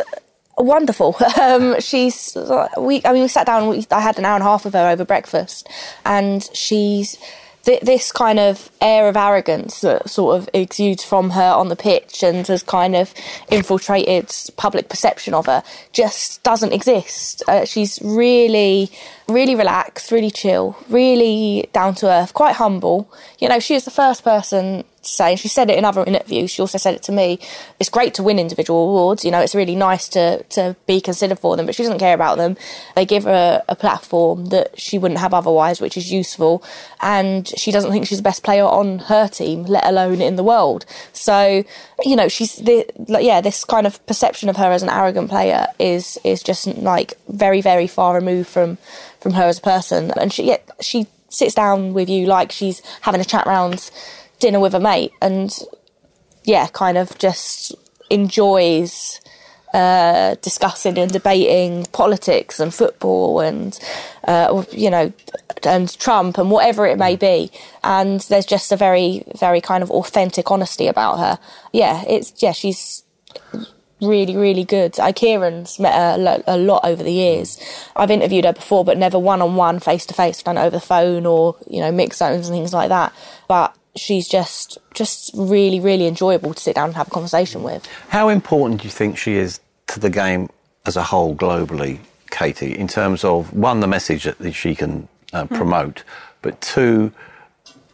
wonderful. 0.57 1.15
Um, 1.39 1.79
she's 1.79 2.37
we. 2.77 3.01
I 3.05 3.13
mean, 3.13 3.23
we 3.23 3.27
sat 3.27 3.45
down. 3.45 3.69
We, 3.69 3.85
I 3.91 4.01
had 4.01 4.17
an 4.19 4.25
hour 4.25 4.35
and 4.35 4.43
a 4.43 4.45
half 4.45 4.65
with 4.65 4.73
her 4.73 4.89
over 4.89 5.05
breakfast, 5.05 5.67
and 6.05 6.43
she's 6.53 7.17
th- 7.63 7.81
this 7.81 8.11
kind 8.11 8.39
of 8.39 8.69
air 8.81 9.07
of 9.07 9.15
arrogance 9.15 9.81
that 9.81 10.09
sort 10.09 10.37
of 10.37 10.49
exudes 10.53 11.03
from 11.03 11.31
her 11.31 11.51
on 11.51 11.69
the 11.69 11.75
pitch 11.75 12.23
and 12.23 12.45
has 12.47 12.63
kind 12.63 12.95
of 12.95 13.13
infiltrated 13.49 14.31
public 14.57 14.89
perception 14.89 15.33
of 15.33 15.45
her. 15.45 15.63
Just 15.93 16.43
doesn't 16.43 16.73
exist. 16.73 17.43
Uh, 17.47 17.65
she's 17.65 17.99
really, 18.03 18.91
really 19.27 19.55
relaxed, 19.55 20.11
really 20.11 20.31
chill, 20.31 20.77
really 20.89 21.69
down 21.73 21.95
to 21.95 22.07
earth, 22.07 22.33
quite 22.33 22.55
humble. 22.55 23.11
You 23.39 23.49
know, 23.49 23.59
she 23.59 23.75
is 23.75 23.85
the 23.85 23.91
first 23.91 24.23
person 24.23 24.83
to 25.09 25.15
say, 25.15 25.31
and 25.31 25.39
she 25.39 25.47
said 25.47 25.69
it 25.69 25.77
in 25.77 25.85
other 25.85 26.03
interviews, 26.03 26.51
she 26.51 26.61
also 26.61 26.77
said 26.77 26.93
it 26.93 27.03
to 27.03 27.11
me, 27.11 27.39
it's 27.79 27.89
great 27.89 28.13
to 28.15 28.23
win 28.23 28.39
individual 28.39 28.89
awards, 28.89 29.25
you 29.25 29.31
know, 29.31 29.39
it's 29.39 29.55
really 29.55 29.75
nice 29.75 30.07
to, 30.09 30.43
to 30.43 30.75
be 30.85 31.01
considered 31.01 31.39
for 31.39 31.55
them, 31.55 31.65
but 31.65 31.75
she 31.75 31.83
doesn't 31.83 31.99
care 31.99 32.13
about 32.13 32.37
them. 32.37 32.57
They 32.95 33.05
give 33.05 33.23
her 33.23 33.63
a, 33.67 33.79
platform 33.79 34.47
that 34.47 34.77
she 34.77 34.97
wouldn't 34.97 35.21
have 35.21 35.33
otherwise, 35.33 35.79
which 35.79 35.95
is 35.95 36.11
useful, 36.11 36.61
and 37.01 37.47
she 37.47 37.71
doesn't 37.71 37.91
think 37.91 38.05
she's 38.05 38.17
the 38.17 38.23
best 38.23 38.43
player 38.43 38.65
on 38.65 38.99
her 38.99 39.29
team, 39.29 39.63
let 39.63 39.85
alone 39.85 40.19
in 40.19 40.35
the 40.35 40.43
world. 40.43 40.85
So, 41.13 41.63
you 42.03 42.15
know, 42.17 42.27
she's, 42.27 42.57
the, 42.57 42.85
like, 43.07 43.23
yeah, 43.23 43.39
this 43.39 43.63
kind 43.63 43.87
of 43.87 44.05
perception 44.05 44.49
of 44.49 44.57
her 44.57 44.69
as 44.69 44.83
an 44.83 44.89
arrogant 44.89 45.29
player 45.29 45.67
is, 45.79 46.19
is 46.25 46.43
just 46.43 46.67
like 46.67 47.13
very, 47.29 47.61
very 47.61 47.87
far 47.87 48.15
removed 48.15 48.49
from, 48.49 48.77
from 49.21 49.31
her 49.31 49.45
as 49.45 49.59
a 49.59 49.61
person. 49.61 50.11
And 50.19 50.33
she, 50.33 50.43
yeah, 50.43 50.57
she 50.81 51.07
sits 51.29 51.55
down 51.55 51.93
with 51.93 52.09
you 52.09 52.25
like 52.25 52.51
she's 52.51 52.81
having 53.01 53.21
a 53.21 53.25
chat 53.25 53.45
round 53.45 53.89
dinner 54.39 54.59
with 54.59 54.73
a 54.73 54.79
mate 54.79 55.11
and 55.21 55.59
yeah 56.43 56.67
kind 56.67 56.97
of 56.97 57.17
just 57.17 57.75
enjoys 58.09 59.21
uh, 59.73 60.33
discussing 60.41 60.97
and 60.97 61.11
debating 61.11 61.85
politics 61.91 62.59
and 62.59 62.73
football 62.73 63.39
and 63.39 63.79
uh, 64.27 64.63
you 64.71 64.89
know 64.89 65.13
and 65.63 65.97
Trump 65.99 66.39
and 66.39 66.49
whatever 66.49 66.87
it 66.87 66.97
may 66.97 67.15
be 67.15 67.51
and 67.83 68.21
there's 68.21 68.47
just 68.47 68.71
a 68.71 68.75
very 68.75 69.23
very 69.37 69.61
kind 69.61 69.83
of 69.83 69.91
authentic 69.91 70.49
honesty 70.49 70.87
about 70.87 71.19
her 71.19 71.37
yeah 71.71 72.03
it's 72.07 72.41
yeah 72.41 72.51
she's 72.51 73.03
really, 74.01 74.35
really 74.35 74.63
good. 74.63 74.99
I 74.99 75.11
Kieran's 75.11 75.79
met 75.79 75.93
her 75.93 76.15
a 76.15 76.17
lo- 76.17 76.43
a 76.47 76.57
lot 76.57 76.85
over 76.85 77.03
the 77.03 77.11
years. 77.11 77.59
I've 77.95 78.11
interviewed 78.11 78.45
her 78.45 78.53
before, 78.53 78.85
but 78.85 78.97
never 78.97 79.19
one 79.19 79.41
on 79.41 79.55
one, 79.55 79.79
face 79.79 80.05
to 80.07 80.13
face. 80.13 80.41
Done 80.41 80.57
over 80.57 80.69
the 80.69 80.79
phone 80.79 81.25
or 81.25 81.55
you 81.67 81.81
know 81.81 81.91
mix 81.91 82.17
zones 82.17 82.47
and 82.47 82.55
things 82.55 82.73
like 82.73 82.89
that. 82.89 83.13
But 83.47 83.75
she's 83.95 84.27
just 84.27 84.77
just 84.93 85.31
really, 85.33 85.79
really 85.79 86.07
enjoyable 86.07 86.53
to 86.53 86.61
sit 86.61 86.75
down 86.75 86.89
and 86.89 86.95
have 86.95 87.07
a 87.07 87.11
conversation 87.11 87.63
with. 87.63 87.87
How 88.09 88.29
important 88.29 88.81
do 88.81 88.87
you 88.87 88.91
think 88.91 89.17
she 89.17 89.35
is 89.35 89.59
to 89.87 89.99
the 89.99 90.09
game 90.09 90.49
as 90.85 90.95
a 90.95 91.03
whole 91.03 91.35
globally, 91.35 91.99
Katie, 92.31 92.77
in 92.77 92.87
terms 92.87 93.23
of 93.23 93.53
one, 93.53 93.79
the 93.79 93.87
message 93.87 94.23
that 94.23 94.53
she 94.53 94.75
can 94.75 95.07
uh, 95.33 95.45
promote, 95.45 96.03
but 96.41 96.59
two, 96.61 97.11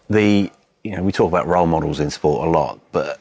the 0.09 0.51
you 0.83 0.95
know 0.95 1.03
we 1.03 1.11
talk 1.11 1.27
about 1.27 1.47
role 1.47 1.67
models 1.67 1.99
in 1.99 2.09
sport 2.09 2.47
a 2.47 2.49
lot, 2.49 2.79
but 2.91 3.19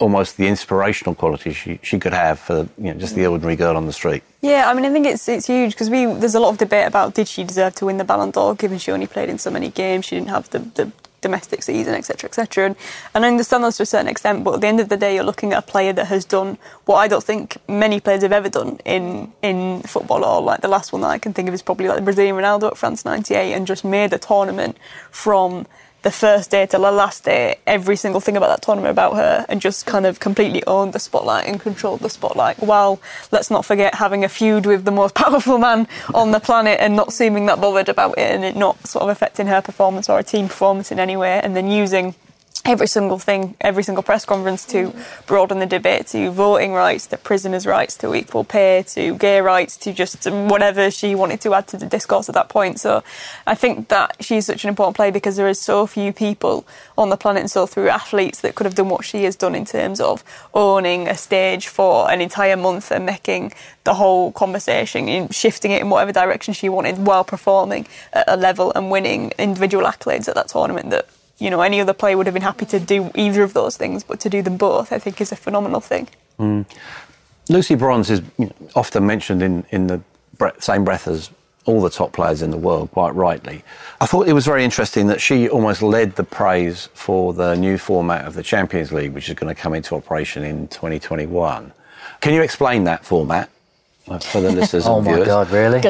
almost 0.00 0.36
the 0.36 0.46
inspirational 0.46 1.14
quality 1.14 1.52
she, 1.52 1.80
she 1.82 1.98
could 1.98 2.12
have 2.12 2.38
for 2.38 2.68
you 2.78 2.92
know, 2.92 2.94
just 2.94 3.14
the 3.14 3.26
ordinary 3.26 3.56
girl 3.56 3.76
on 3.76 3.86
the 3.86 3.92
street. 3.92 4.22
Yeah, 4.42 4.68
I 4.68 4.74
mean, 4.74 4.84
I 4.84 4.92
think 4.92 5.06
it's 5.06 5.28
it's 5.28 5.46
huge 5.46 5.72
because 5.72 5.90
we 5.90 6.06
there's 6.06 6.34
a 6.34 6.40
lot 6.40 6.50
of 6.50 6.58
debate 6.58 6.86
about 6.86 7.14
did 7.14 7.28
she 7.28 7.44
deserve 7.44 7.74
to 7.76 7.86
win 7.86 7.96
the 7.96 8.04
Ballon 8.04 8.30
d'Or 8.30 8.54
given 8.54 8.78
she 8.78 8.92
only 8.92 9.06
played 9.06 9.28
in 9.28 9.38
so 9.38 9.50
many 9.50 9.70
games, 9.70 10.04
she 10.04 10.16
didn't 10.16 10.30
have 10.30 10.50
the, 10.50 10.58
the 10.58 10.92
domestic 11.28 11.62
season, 11.62 11.94
etc., 11.94 12.28
etc. 12.28 12.66
And, 12.66 12.76
and 13.14 13.24
I 13.24 13.28
understand 13.28 13.64
those 13.64 13.76
to 13.78 13.82
a 13.82 13.92
certain 13.94 14.08
extent, 14.08 14.44
but 14.44 14.54
at 14.54 14.60
the 14.60 14.66
end 14.72 14.80
of 14.80 14.88
the 14.88 14.96
day, 14.96 15.14
you're 15.14 15.30
looking 15.30 15.52
at 15.52 15.58
a 15.64 15.66
player 15.72 15.92
that 15.92 16.06
has 16.06 16.24
done 16.24 16.58
what 16.84 16.96
I 16.96 17.08
don't 17.08 17.26
think 17.30 17.58
many 17.68 17.98
players 18.00 18.22
have 18.22 18.32
ever 18.40 18.48
done 18.48 18.78
in 18.84 19.32
in 19.42 19.82
football. 19.82 20.24
Or 20.24 20.40
like 20.40 20.60
the 20.60 20.72
last 20.76 20.92
one 20.92 21.02
that 21.02 21.12
I 21.16 21.18
can 21.18 21.32
think 21.32 21.48
of 21.48 21.54
is 21.54 21.62
probably 21.62 21.88
like 21.88 21.98
the 22.02 22.08
Brazilian 22.10 22.36
Ronaldo 22.36 22.66
at 22.72 22.76
France 22.76 23.04
'98, 23.04 23.52
and 23.54 23.66
just 23.66 23.84
made 23.84 24.12
a 24.12 24.18
tournament 24.18 24.76
from 25.10 25.66
the 26.02 26.10
first 26.10 26.50
day 26.50 26.66
to 26.66 26.78
the 26.78 26.90
last 26.90 27.24
day, 27.24 27.58
every 27.66 27.96
single 27.96 28.20
thing 28.20 28.36
about 28.36 28.48
that 28.48 28.62
tournament 28.62 28.90
about 28.90 29.16
her, 29.16 29.44
and 29.48 29.60
just 29.60 29.86
kind 29.86 30.06
of 30.06 30.20
completely 30.20 30.64
owned 30.66 30.92
the 30.92 30.98
spotlight 30.98 31.46
and 31.46 31.60
controlled 31.60 32.00
the 32.00 32.10
spotlight. 32.10 32.58
While 32.60 33.00
let's 33.32 33.50
not 33.50 33.64
forget 33.64 33.94
having 33.94 34.24
a 34.24 34.28
feud 34.28 34.66
with 34.66 34.84
the 34.84 34.90
most 34.92 35.14
powerful 35.24 35.58
man 35.58 35.88
on 36.14 36.30
the 36.30 36.40
planet 36.40 36.78
and 36.80 36.94
not 36.94 37.12
seeming 37.12 37.46
that 37.46 37.60
bothered 37.60 37.88
about 37.88 38.18
it, 38.18 38.30
and 38.30 38.44
it 38.44 38.56
not 38.56 38.86
sort 38.86 39.02
of 39.02 39.08
affecting 39.08 39.46
her 39.46 39.60
performance 39.60 40.08
or 40.08 40.18
a 40.18 40.22
team 40.22 40.48
performance 40.48 40.92
in 40.92 41.00
any 41.00 41.16
way, 41.16 41.40
and 41.42 41.56
then 41.56 41.70
using 41.70 42.14
every 42.66 42.88
single 42.88 43.18
thing, 43.18 43.56
every 43.60 43.82
single 43.82 44.02
press 44.02 44.24
conference 44.24 44.64
to 44.66 44.92
broaden 45.26 45.60
the 45.60 45.66
debate 45.66 46.08
to 46.08 46.30
voting 46.30 46.72
rights, 46.72 47.06
to 47.06 47.16
prisoners' 47.16 47.66
rights, 47.66 47.96
to 47.96 48.14
equal 48.14 48.44
pay, 48.44 48.82
to 48.88 49.16
gay 49.16 49.40
rights, 49.40 49.76
to 49.76 49.92
just 49.92 50.28
whatever 50.30 50.90
she 50.90 51.14
wanted 51.14 51.40
to 51.40 51.54
add 51.54 51.68
to 51.68 51.76
the 51.76 51.86
discourse 51.86 52.28
at 52.28 52.34
that 52.34 52.48
point. 52.48 52.80
So 52.80 53.02
I 53.46 53.54
think 53.54 53.88
that 53.88 54.16
she's 54.20 54.46
such 54.46 54.64
an 54.64 54.68
important 54.68 54.96
player 54.96 55.12
because 55.12 55.36
there 55.36 55.48
is 55.48 55.60
so 55.60 55.86
few 55.86 56.12
people 56.12 56.66
on 56.98 57.08
the 57.10 57.16
planet 57.16 57.40
and 57.40 57.50
so 57.50 57.66
through 57.66 57.88
athletes 57.88 58.40
that 58.40 58.56
could 58.56 58.64
have 58.64 58.74
done 58.74 58.88
what 58.88 59.04
she 59.04 59.24
has 59.24 59.36
done 59.36 59.54
in 59.54 59.64
terms 59.64 60.00
of 60.00 60.24
owning 60.52 61.08
a 61.08 61.16
stage 61.16 61.68
for 61.68 62.10
an 62.10 62.20
entire 62.20 62.56
month 62.56 62.90
and 62.90 63.06
making 63.06 63.52
the 63.84 63.94
whole 63.94 64.32
conversation 64.32 65.08
and 65.08 65.32
shifting 65.32 65.70
it 65.70 65.80
in 65.80 65.88
whatever 65.88 66.12
direction 66.12 66.52
she 66.52 66.68
wanted 66.68 66.98
while 66.98 67.22
performing 67.22 67.86
at 68.12 68.24
a 68.26 68.36
level 68.36 68.72
and 68.74 68.90
winning 68.90 69.32
individual 69.38 69.84
accolades 69.84 70.28
at 70.28 70.34
that 70.34 70.48
tournament 70.48 70.90
that 70.90 71.08
you 71.38 71.50
know, 71.50 71.60
any 71.60 71.80
other 71.80 71.92
player 71.92 72.16
would 72.16 72.26
have 72.26 72.34
been 72.34 72.42
happy 72.42 72.66
to 72.66 72.80
do 72.80 73.10
either 73.14 73.42
of 73.42 73.52
those 73.52 73.76
things, 73.76 74.02
but 74.02 74.20
to 74.20 74.28
do 74.28 74.42
them 74.42 74.56
both, 74.56 74.92
I 74.92 74.98
think, 74.98 75.20
is 75.20 75.32
a 75.32 75.36
phenomenal 75.36 75.80
thing. 75.80 76.08
Mm. 76.38 76.64
Lucy 77.48 77.74
Bronze 77.74 78.10
is 78.10 78.22
often 78.74 79.06
mentioned 79.06 79.42
in, 79.42 79.64
in 79.70 79.86
the 79.86 80.00
same 80.58 80.84
breath 80.84 81.06
as 81.06 81.30
all 81.66 81.80
the 81.80 81.90
top 81.90 82.12
players 82.12 82.42
in 82.42 82.50
the 82.50 82.56
world, 82.56 82.90
quite 82.92 83.14
rightly. 83.14 83.62
I 84.00 84.06
thought 84.06 84.28
it 84.28 84.32
was 84.32 84.46
very 84.46 84.64
interesting 84.64 85.08
that 85.08 85.20
she 85.20 85.48
almost 85.48 85.82
led 85.82 86.14
the 86.16 86.24
praise 86.24 86.88
for 86.94 87.32
the 87.32 87.54
new 87.56 87.76
format 87.76 88.24
of 88.24 88.34
the 88.34 88.42
Champions 88.42 88.92
League, 88.92 89.12
which 89.12 89.28
is 89.28 89.34
going 89.34 89.54
to 89.54 89.60
come 89.60 89.74
into 89.74 89.94
operation 89.94 90.44
in 90.44 90.68
2021. 90.68 91.72
Can 92.20 92.34
you 92.34 92.42
explain 92.42 92.84
that 92.84 93.04
format? 93.04 93.50
For 94.06 94.40
the 94.40 94.52
listeners 94.52 94.86
oh 94.86 94.98
and 94.98 95.04
viewers. 95.04 95.20
my 95.20 95.26
god, 95.26 95.50
really? 95.50 95.80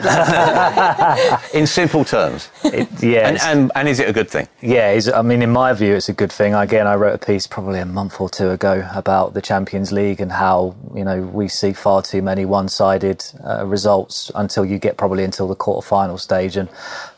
in 1.59 1.67
simple 1.67 2.03
terms. 2.03 2.49
It, 2.65 2.89
yeah. 3.03 3.29
And, 3.29 3.39
and, 3.43 3.73
and, 3.75 3.89
is 3.89 4.01
it 4.01 4.09
a 4.09 4.13
good 4.13 4.31
thing? 4.31 4.49
Yeah, 4.63 4.99
I 5.15 5.21
mean, 5.21 5.43
in 5.43 5.51
my 5.51 5.75
view, 5.75 5.95
it's 5.95 6.09
a 6.09 6.15
good 6.15 6.33
thing. 6.33 6.55
Again, 6.55 6.87
I 6.87 6.95
wrote 6.95 7.15
a 7.15 7.25
piece 7.25 7.47
probably 7.47 7.79
a 7.79 7.85
month 7.85 8.19
or 8.19 8.31
two 8.31 8.51
ago 8.51 8.89
about 8.95 9.35
the 9.35 9.43
Champions 9.43 9.93
League 9.93 10.23
and 10.23 10.33
how, 10.33 10.75
you 10.95 11.05
know, 11.05 11.21
we 11.21 11.49
see 11.49 11.75
far 11.75 12.01
too 12.01 12.23
many 12.23 12.47
one-sided 12.47 13.23
uh, 13.45 13.67
results 13.67 14.31
until 14.35 14.65
you 14.65 14.79
get 14.79 14.97
probably 14.97 15.23
until 15.23 15.47
the 15.47 15.55
quarter-final 15.55 16.17
stage. 16.17 16.57
And, 16.57 16.71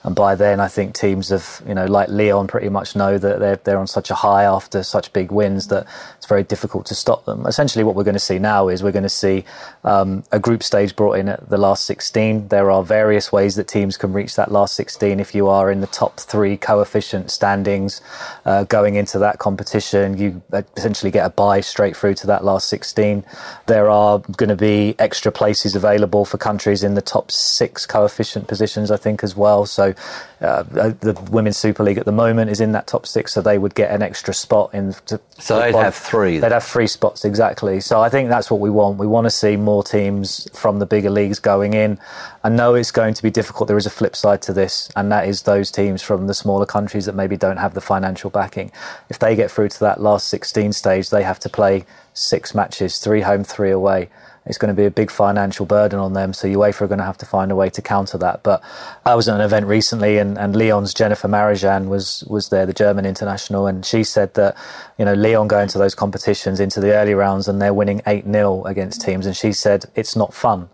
and 0.08 0.16
by 0.16 0.36
then, 0.36 0.58
I 0.58 0.68
think 0.68 0.94
teams 0.94 1.28
have, 1.28 1.60
you 1.68 1.74
know, 1.74 1.84
like 1.84 2.08
Lyon 2.08 2.46
pretty 2.46 2.70
much 2.70 2.96
know 2.96 3.18
that 3.18 3.40
they're, 3.40 3.56
they're 3.56 3.78
on 3.78 3.86
such 3.86 4.10
a 4.10 4.14
high 4.14 4.44
after 4.44 4.82
such 4.82 5.12
big 5.12 5.30
wins 5.30 5.68
that 5.68 5.86
it's 6.16 6.24
very 6.24 6.42
difficult 6.42 6.86
to 6.86 6.94
stop 6.94 7.26
them. 7.26 7.44
Essentially, 7.44 7.84
what 7.84 7.94
we're 7.94 8.04
going 8.04 8.14
to 8.14 8.18
see 8.18 8.38
now 8.38 8.68
is 8.68 8.82
we're 8.82 8.90
going 8.90 9.02
to 9.02 9.10
see 9.10 9.44
um, 9.84 10.24
a 10.32 10.38
group 10.38 10.62
stage 10.62 10.96
brought 10.96 11.18
in 11.18 11.28
at 11.28 11.50
the 11.50 11.58
last 11.58 11.84
16. 11.84 12.48
There 12.48 12.70
are 12.70 12.82
various 12.82 13.30
ways 13.30 13.56
that 13.56 13.68
teams 13.68 13.98
can 13.98 14.14
reach 14.14 14.34
that 14.36 14.50
last 14.50 14.72
16. 14.76 15.20
If 15.20 15.34
you 15.34 15.46
are 15.46 15.70
in 15.70 15.82
the 15.82 15.86
top 15.86 16.18
three 16.18 16.56
coefficient 16.56 17.30
standings 17.30 18.00
uh, 18.46 18.64
going 18.64 18.94
into 18.94 19.18
that 19.18 19.38
competition, 19.38 20.16
you 20.16 20.40
essentially 20.74 21.10
get 21.10 21.26
a 21.26 21.30
bye 21.30 21.60
straight 21.60 21.94
through 21.94 22.14
to 22.14 22.26
that 22.28 22.44
last 22.46 22.68
16. 22.68 23.26
There 23.66 23.90
are 23.90 24.20
going 24.38 24.48
to 24.48 24.56
be 24.56 24.94
extra 24.98 25.30
places 25.30 25.76
available 25.76 26.24
for 26.24 26.38
countries 26.38 26.82
in 26.82 26.94
the 26.94 27.02
top 27.02 27.30
six 27.30 27.84
coefficient 27.84 28.48
positions, 28.48 28.90
I 28.90 28.96
think, 28.96 29.22
as 29.22 29.36
well. 29.36 29.66
So 29.66 29.92
uh, 30.40 30.62
the 30.62 31.20
Women's 31.30 31.56
Super 31.56 31.82
League 31.82 31.98
at 31.98 32.04
the 32.04 32.12
moment 32.12 32.50
is 32.50 32.60
in 32.60 32.72
that 32.72 32.86
top 32.86 33.06
six, 33.06 33.34
so 33.34 33.40
they 33.40 33.58
would 33.58 33.74
get 33.74 33.90
an 33.90 34.02
extra 34.02 34.32
spot 34.32 34.72
in. 34.72 34.94
To, 35.06 35.20
so 35.38 35.58
they'd 35.58 35.74
have 35.74 35.96
three. 35.96 36.38
They'd 36.38 36.52
have 36.52 36.64
three 36.64 36.86
spots 36.86 37.24
exactly. 37.24 37.80
So 37.80 38.00
I 38.00 38.08
think 38.08 38.28
that's 38.28 38.50
what 38.50 38.60
we 38.60 38.70
want. 38.70 38.98
We 38.98 39.06
want 39.06 39.24
to 39.24 39.30
see 39.30 39.56
more 39.56 39.82
teams 39.82 40.48
from 40.54 40.78
the 40.78 40.86
bigger 40.86 41.10
leagues 41.10 41.40
going 41.40 41.74
in. 41.74 41.98
I 42.44 42.50
know 42.50 42.74
it's 42.74 42.92
going 42.92 43.14
to 43.14 43.22
be 43.22 43.30
difficult. 43.30 43.66
There 43.66 43.76
is 43.76 43.86
a 43.86 43.90
flip 43.90 44.14
side 44.14 44.40
to 44.42 44.52
this, 44.52 44.88
and 44.94 45.10
that 45.10 45.26
is 45.26 45.42
those 45.42 45.72
teams 45.72 46.02
from 46.02 46.28
the 46.28 46.34
smaller 46.34 46.66
countries 46.66 47.06
that 47.06 47.16
maybe 47.16 47.36
don't 47.36 47.56
have 47.56 47.74
the 47.74 47.80
financial 47.80 48.30
backing. 48.30 48.70
If 49.08 49.18
they 49.18 49.34
get 49.34 49.50
through 49.50 49.70
to 49.70 49.80
that 49.80 50.00
last 50.00 50.28
16 50.28 50.72
stage, 50.72 51.10
they 51.10 51.24
have 51.24 51.40
to 51.40 51.48
play 51.48 51.84
six 52.14 52.54
matches, 52.54 52.98
three 53.00 53.22
home, 53.22 53.42
three 53.42 53.72
away 53.72 54.08
it's 54.48 54.58
going 54.58 54.74
to 54.74 54.80
be 54.80 54.86
a 54.86 54.90
big 54.90 55.10
financial 55.10 55.66
burden 55.66 55.98
on 55.98 56.14
them. 56.14 56.32
So 56.32 56.48
UEFA 56.48 56.82
are 56.82 56.86
going 56.88 56.98
to 56.98 57.04
have 57.04 57.18
to 57.18 57.26
find 57.26 57.52
a 57.52 57.56
way 57.56 57.70
to 57.70 57.82
counter 57.82 58.18
that. 58.18 58.42
But 58.42 58.62
I 59.04 59.14
was 59.14 59.28
at 59.28 59.34
an 59.34 59.40
event 59.40 59.66
recently, 59.66 60.18
and, 60.18 60.38
and 60.38 60.56
Lyon's 60.56 60.94
Jennifer 60.94 61.28
Marozsan 61.28 61.88
was 61.88 62.24
was 62.26 62.48
there, 62.48 62.66
the 62.66 62.72
German 62.72 63.06
international, 63.06 63.66
and 63.66 63.84
she 63.84 64.02
said 64.02 64.34
that 64.34 64.56
you 64.98 65.04
know 65.04 65.14
Lyon 65.14 65.48
go 65.48 65.60
into 65.60 65.78
those 65.78 65.94
competitions 65.94 66.60
into 66.60 66.80
the 66.80 66.94
early 66.94 67.14
rounds 67.14 67.48
and 67.48 67.60
they're 67.60 67.74
winning 67.74 68.00
eight 68.06 68.24
0 68.24 68.64
against 68.64 69.02
teams, 69.02 69.26
and 69.26 69.36
she 69.36 69.52
said 69.52 69.84
it's 69.94 70.16
not 70.16 70.34
fun 70.34 70.68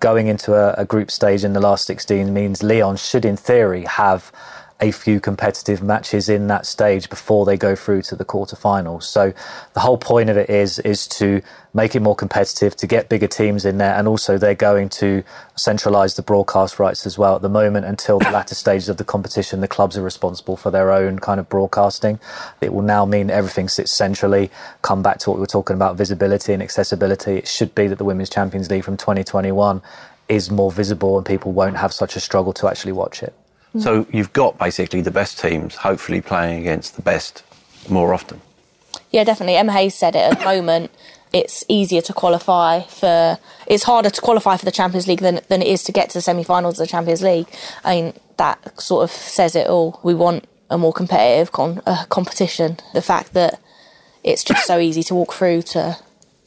going 0.00 0.28
into 0.28 0.54
a, 0.54 0.74
a, 0.74 0.84
group 0.84 1.10
stage 1.10 1.42
in 1.42 1.54
the 1.54 1.60
last 1.60 1.84
16 1.86 2.32
means 2.32 2.62
Lyon 2.62 2.96
should, 2.96 3.24
in 3.24 3.36
theory, 3.36 3.84
have 3.84 4.30
a 4.80 4.92
few 4.92 5.18
competitive 5.18 5.82
matches 5.82 6.28
in 6.28 6.46
that 6.46 6.64
stage 6.64 7.10
before 7.10 7.44
they 7.44 7.56
go 7.56 7.74
through 7.74 8.02
to 8.02 8.14
the 8.14 8.24
quarterfinals. 8.24 9.02
So 9.02 9.32
the 9.74 9.80
whole 9.80 9.98
point 9.98 10.30
of 10.30 10.36
it 10.36 10.48
is 10.48 10.78
is 10.80 11.08
to 11.08 11.42
make 11.74 11.96
it 11.96 12.00
more 12.00 12.14
competitive, 12.14 12.76
to 12.76 12.86
get 12.86 13.08
bigger 13.08 13.26
teams 13.26 13.64
in 13.64 13.78
there, 13.78 13.94
and 13.94 14.06
also 14.06 14.38
they're 14.38 14.54
going 14.54 14.88
to 14.88 15.22
centralise 15.56 16.14
the 16.16 16.22
broadcast 16.22 16.78
rights 16.78 17.06
as 17.06 17.18
well. 17.18 17.36
At 17.36 17.42
the 17.42 17.48
moment, 17.48 17.86
until 17.86 18.20
the 18.20 18.30
latter 18.30 18.54
stages 18.54 18.88
of 18.88 18.96
the 18.98 19.04
competition, 19.04 19.60
the 19.60 19.68
clubs 19.68 19.96
are 19.98 20.02
responsible 20.02 20.56
for 20.56 20.70
their 20.70 20.92
own 20.92 21.18
kind 21.18 21.40
of 21.40 21.48
broadcasting. 21.48 22.20
It 22.60 22.72
will 22.72 22.82
now 22.82 23.04
mean 23.04 23.30
everything 23.30 23.68
sits 23.68 23.90
centrally. 23.90 24.50
Come 24.82 25.02
back 25.02 25.18
to 25.20 25.30
what 25.30 25.36
we 25.36 25.40
were 25.40 25.46
talking 25.46 25.74
about, 25.74 25.96
visibility 25.96 26.52
and 26.52 26.62
accessibility. 26.62 27.36
It 27.36 27.48
should 27.48 27.74
be 27.74 27.88
that 27.88 27.98
the 27.98 28.04
Women's 28.04 28.30
Champions 28.30 28.70
League 28.70 28.84
from 28.84 28.96
2021 28.96 29.82
is 30.28 30.50
more 30.50 30.70
visible 30.70 31.16
and 31.16 31.26
people 31.26 31.52
won't 31.52 31.76
have 31.76 31.92
such 31.92 32.14
a 32.14 32.20
struggle 32.20 32.52
to 32.52 32.68
actually 32.68 32.92
watch 32.92 33.22
it. 33.22 33.34
So 33.78 34.06
you've 34.12 34.32
got 34.32 34.58
basically 34.58 35.02
the 35.02 35.10
best 35.10 35.38
teams 35.38 35.76
hopefully 35.76 36.20
playing 36.20 36.60
against 36.60 36.96
the 36.96 37.02
best 37.02 37.44
more 37.88 38.14
often. 38.14 38.40
Yeah, 39.10 39.24
definitely. 39.24 39.56
Emma 39.56 39.72
Hayes 39.72 39.94
said 39.94 40.16
it 40.16 40.32
at 40.32 40.38
the 40.38 40.44
moment. 40.44 40.90
It's 41.32 41.64
easier 41.68 42.00
to 42.02 42.12
qualify 42.12 42.82
for. 42.82 43.38
It's 43.66 43.84
harder 43.84 44.10
to 44.10 44.20
qualify 44.20 44.56
for 44.56 44.64
the 44.64 44.72
Champions 44.72 45.06
League 45.06 45.20
than 45.20 45.40
than 45.48 45.60
it 45.60 45.68
is 45.68 45.82
to 45.84 45.92
get 45.92 46.10
to 46.10 46.14
the 46.18 46.22
semi-finals 46.22 46.80
of 46.80 46.86
the 46.86 46.90
Champions 46.90 47.22
League. 47.22 47.46
I 47.84 48.00
mean, 48.00 48.14
that 48.38 48.80
sort 48.80 49.04
of 49.04 49.10
says 49.10 49.54
it 49.54 49.66
all. 49.66 50.00
We 50.02 50.14
want 50.14 50.48
a 50.70 50.78
more 50.78 50.92
competitive 50.92 51.52
con- 51.52 51.82
uh, 51.86 52.06
competition. 52.06 52.78
The 52.94 53.02
fact 53.02 53.34
that 53.34 53.60
it's 54.24 54.42
just 54.42 54.66
so 54.66 54.78
easy 54.78 55.02
to 55.04 55.14
walk 55.14 55.34
through 55.34 55.62
to 55.62 55.98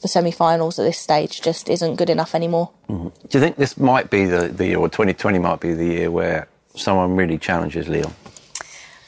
the 0.02 0.08
semi-finals 0.08 0.78
at 0.78 0.82
this 0.82 0.98
stage 0.98 1.40
just 1.40 1.68
isn't 1.68 1.96
good 1.96 2.10
enough 2.10 2.34
anymore. 2.34 2.70
Mm-hmm. 2.88 3.08
Do 3.28 3.38
you 3.38 3.40
think 3.40 3.56
this 3.56 3.78
might 3.78 4.10
be 4.10 4.24
the, 4.24 4.48
the 4.48 4.66
year, 4.66 4.78
or 4.78 4.88
2020 4.88 5.38
might 5.38 5.60
be 5.60 5.74
the 5.74 5.84
year 5.84 6.10
where 6.10 6.48
someone 6.74 7.16
really 7.16 7.38
challenges 7.38 7.88
Lyon? 7.88 8.12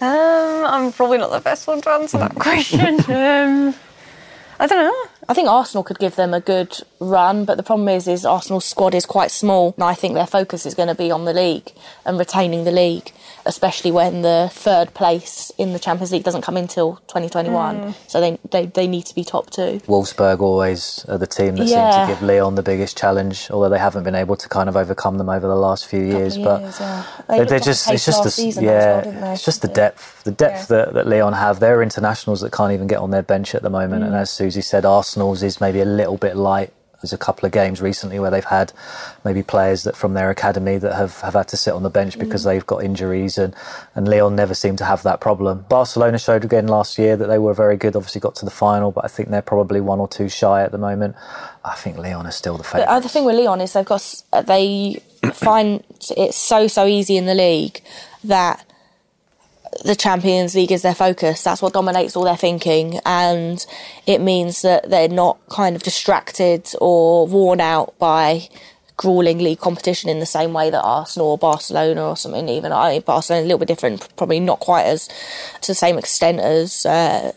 Um, 0.00 0.64
I'm 0.66 0.92
probably 0.92 1.18
not 1.18 1.30
the 1.30 1.40
best 1.40 1.66
one 1.66 1.80
to 1.82 1.90
answer 1.90 2.18
that 2.18 2.34
question. 2.46 2.96
um, 3.10 3.74
I 4.60 4.66
don't 4.66 4.84
know. 4.84 5.08
I 5.28 5.34
think 5.34 5.48
Arsenal 5.48 5.82
could 5.82 5.98
give 5.98 6.16
them 6.16 6.34
a 6.34 6.40
good 6.40 6.78
run, 7.00 7.44
but 7.44 7.56
the 7.56 7.62
problem 7.62 7.88
is, 7.88 8.06
is 8.06 8.24
Arsenal's 8.26 8.64
squad 8.64 8.94
is 8.94 9.06
quite 9.06 9.30
small, 9.30 9.72
and 9.76 9.84
I 9.84 9.94
think 9.94 10.14
their 10.14 10.26
focus 10.26 10.66
is 10.66 10.74
going 10.74 10.88
to 10.88 10.94
be 10.94 11.10
on 11.10 11.24
the 11.24 11.32
league 11.32 11.72
and 12.04 12.18
retaining 12.18 12.64
the 12.64 12.70
league 12.70 13.10
especially 13.46 13.90
when 13.90 14.22
the 14.22 14.50
third 14.52 14.94
place 14.94 15.50
in 15.58 15.72
the 15.72 15.78
Champions 15.78 16.12
League 16.12 16.24
doesn't 16.24 16.42
come 16.42 16.56
until 16.56 16.96
2021. 17.08 17.76
Mm. 17.76 17.94
So 18.08 18.20
they, 18.20 18.38
they 18.50 18.66
they 18.66 18.86
need 18.86 19.06
to 19.06 19.14
be 19.14 19.24
top 19.24 19.50
two. 19.50 19.80
Wolfsburg 19.86 20.40
always 20.40 21.04
are 21.08 21.18
the 21.18 21.26
team 21.26 21.56
that 21.56 21.66
yeah. 21.66 22.06
seem 22.06 22.06
to 22.06 22.14
give 22.14 22.22
Lyon 22.22 22.54
the 22.54 22.62
biggest 22.62 22.96
challenge, 22.96 23.50
although 23.50 23.68
they 23.68 23.78
haven't 23.78 24.04
been 24.04 24.14
able 24.14 24.36
to 24.36 24.48
kind 24.48 24.68
of 24.68 24.76
overcome 24.76 25.18
them 25.18 25.28
over 25.28 25.46
the 25.46 25.56
last 25.56 25.86
few 25.86 26.04
years. 26.04 26.38
but 26.38 26.60
yeah. 26.80 27.04
they 27.28 27.40
are 27.40 27.60
just 27.60 27.90
it's 27.90 28.04
just 28.04 28.24
the 28.24 28.62
yeah 28.62 29.06
well, 29.06 29.32
it's 29.32 29.44
just 29.44 29.62
the 29.62 29.68
depth 29.68 30.24
the 30.24 30.30
depth 30.30 30.70
yeah. 30.70 30.84
that, 30.84 30.94
that 30.94 31.06
Lyon 31.06 31.34
have. 31.34 31.60
They're 31.60 31.82
internationals 31.82 32.40
that 32.40 32.52
can't 32.52 32.72
even 32.72 32.86
get 32.86 32.98
on 32.98 33.10
their 33.10 33.22
bench 33.22 33.54
at 33.54 33.62
the 33.62 33.70
moment, 33.70 34.02
mm. 34.02 34.06
and 34.06 34.16
as 34.16 34.30
Susie 34.30 34.62
said, 34.62 34.84
Arsenal's 34.84 35.42
is 35.42 35.60
maybe 35.60 35.80
a 35.80 35.84
little 35.84 36.16
bit 36.16 36.36
light 36.36 36.72
There's 37.04 37.12
a 37.12 37.18
couple 37.18 37.44
of 37.44 37.52
games 37.52 37.82
recently 37.82 38.18
where 38.18 38.30
they've 38.30 38.42
had 38.42 38.72
maybe 39.24 39.42
players 39.42 39.82
that 39.82 39.94
from 39.94 40.14
their 40.14 40.30
academy 40.30 40.78
that 40.78 40.94
have, 40.94 41.20
have 41.20 41.34
had 41.34 41.48
to 41.48 41.56
sit 41.58 41.74
on 41.74 41.82
the 41.82 41.90
bench 41.90 42.18
because 42.18 42.42
mm. 42.42 42.46
they've 42.46 42.66
got 42.66 42.82
injuries, 42.82 43.36
and, 43.36 43.54
and 43.94 44.08
Lyon 44.08 44.34
never 44.34 44.54
seemed 44.54 44.78
to 44.78 44.86
have 44.86 45.02
that 45.02 45.20
problem. 45.20 45.66
Barcelona 45.68 46.18
showed 46.18 46.44
again 46.44 46.66
last 46.66 46.98
year 46.98 47.14
that 47.16 47.26
they 47.26 47.38
were 47.38 47.52
very 47.52 47.76
good, 47.76 47.94
obviously 47.94 48.22
got 48.22 48.34
to 48.36 48.46
the 48.46 48.50
final, 48.50 48.90
but 48.90 49.04
I 49.04 49.08
think 49.08 49.28
they're 49.28 49.42
probably 49.42 49.82
one 49.82 50.00
or 50.00 50.08
two 50.08 50.30
shy 50.30 50.62
at 50.62 50.72
the 50.72 50.78
moment. 50.78 51.14
I 51.64 51.74
think 51.74 51.98
Lyon 51.98 52.24
is 52.26 52.34
still 52.34 52.56
the 52.56 52.64
favourite. 52.64 52.86
The 52.86 52.92
other 52.92 53.08
thing 53.08 53.24
with 53.24 53.36
Lyon 53.36 53.60
is 53.60 53.74
they've 53.74 53.84
got, 53.84 54.22
they 54.46 55.02
find 55.34 55.84
it 56.16 56.32
so, 56.32 56.66
so 56.68 56.86
easy 56.86 57.16
in 57.16 57.26
the 57.26 57.34
league 57.34 57.82
that 58.24 58.64
the 59.84 59.96
Champions 59.96 60.54
League 60.54 60.72
is 60.72 60.82
their 60.82 60.94
focus. 60.94 61.42
That's 61.42 61.62
what 61.62 61.72
dominates 61.72 62.16
all 62.16 62.24
their 62.24 62.36
thinking. 62.36 63.00
And 63.04 63.64
it 64.06 64.20
means 64.20 64.62
that 64.62 64.90
they're 64.90 65.08
not 65.08 65.38
kind 65.48 65.76
of 65.76 65.82
distracted 65.82 66.68
or 66.80 67.26
worn 67.26 67.60
out 67.60 67.98
by 67.98 68.48
grueling 68.96 69.38
league 69.38 69.58
competition 69.58 70.08
in 70.08 70.20
the 70.20 70.26
same 70.26 70.52
way 70.52 70.70
that 70.70 70.82
Arsenal 70.82 71.28
or 71.28 71.38
Barcelona 71.38 72.08
or 72.08 72.16
something 72.16 72.48
even. 72.48 72.72
I 72.72 72.90
think 72.90 73.04
Barcelona 73.04 73.44
a 73.44 73.46
little 73.46 73.58
bit 73.58 73.68
different, 73.68 74.08
probably 74.16 74.40
not 74.40 74.60
quite 74.60 74.84
as 74.84 75.08
to 75.60 75.66
the 75.66 75.74
same 75.74 75.98
extent 75.98 76.40
as 76.40 76.86
uh, 76.86 77.32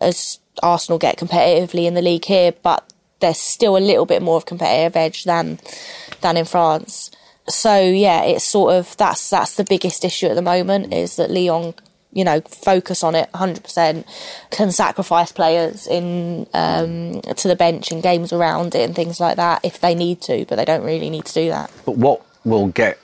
as 0.00 0.38
Arsenal 0.62 0.98
get 0.98 1.18
competitively 1.18 1.86
in 1.86 1.94
the 1.94 2.02
league 2.02 2.24
here, 2.24 2.52
but 2.62 2.92
there's 3.20 3.38
still 3.38 3.76
a 3.76 3.78
little 3.78 4.06
bit 4.06 4.22
more 4.22 4.36
of 4.36 4.44
competitive 4.44 4.96
edge 4.96 5.24
than 5.24 5.58
than 6.20 6.36
in 6.36 6.44
France 6.44 7.10
so 7.48 7.78
yeah, 7.78 8.22
it's 8.22 8.44
sort 8.44 8.74
of 8.74 8.96
that's 8.96 9.28
that's 9.30 9.56
the 9.56 9.64
biggest 9.64 10.04
issue 10.04 10.26
at 10.26 10.34
the 10.34 10.42
moment 10.42 10.92
is 10.92 11.16
that 11.16 11.30
Lyon, 11.30 11.74
you 12.12 12.24
know, 12.24 12.40
focus 12.40 13.02
on 13.02 13.14
it 13.14 13.30
100%, 13.32 14.04
can 14.50 14.72
sacrifice 14.72 15.30
players 15.30 15.86
in 15.86 16.46
um, 16.54 17.20
to 17.20 17.48
the 17.48 17.56
bench 17.56 17.92
in 17.92 18.00
games 18.00 18.32
around 18.32 18.74
it 18.74 18.82
and 18.82 18.94
things 18.94 19.20
like 19.20 19.36
that 19.36 19.64
if 19.64 19.80
they 19.80 19.94
need 19.94 20.22
to, 20.22 20.46
but 20.48 20.56
they 20.56 20.64
don't 20.64 20.84
really 20.84 21.10
need 21.10 21.26
to 21.26 21.34
do 21.34 21.48
that. 21.50 21.70
But 21.84 21.96
what 21.96 22.24
will 22.44 22.68
get 22.68 22.98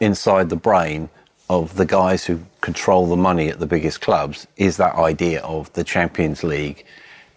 inside 0.00 0.50
the 0.50 0.56
brain 0.56 1.08
of 1.50 1.76
the 1.76 1.84
guys 1.84 2.24
who 2.24 2.40
control 2.60 3.06
the 3.06 3.16
money 3.16 3.48
at 3.48 3.58
the 3.58 3.66
biggest 3.66 4.00
clubs 4.00 4.46
is 4.56 4.76
that 4.76 4.94
idea 4.94 5.40
of 5.42 5.72
the 5.74 5.84
Champions 5.84 6.42
League, 6.42 6.84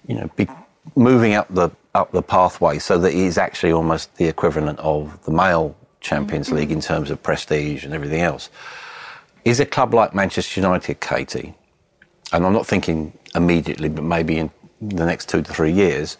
you 0.08 0.16
know, 0.16 0.30
be, 0.36 0.48
moving 0.96 1.34
up 1.34 1.48
the 1.54 1.70
up 1.96 2.12
the 2.12 2.22
pathway 2.22 2.78
so 2.78 2.98
that 3.00 3.12
it 3.12 3.18
is 3.18 3.38
actually 3.38 3.72
almost 3.72 4.16
the 4.18 4.26
equivalent 4.26 4.78
of 4.80 5.24
the 5.26 5.32
male 5.32 5.76
Champions 6.08 6.52
League 6.52 6.72
in 6.72 6.80
terms 6.82 7.12
of 7.12 7.22
prestige 7.22 7.84
and 7.84 7.94
everything 7.94 8.22
else. 8.22 8.50
Is 9.44 9.60
a 9.60 9.66
club 9.66 9.94
like 9.94 10.16
Manchester 10.16 10.60
United, 10.60 11.00
Katie, 11.00 11.54
and 12.32 12.46
I'm 12.46 12.54
not 12.54 12.66
thinking 12.66 13.18
immediately, 13.36 13.90
but 13.90 14.04
maybe 14.04 14.38
in 14.38 14.50
the 14.82 15.06
next 15.06 15.30
two 15.30 15.42
to 15.42 15.54
three 15.54 15.72
years, 15.72 16.18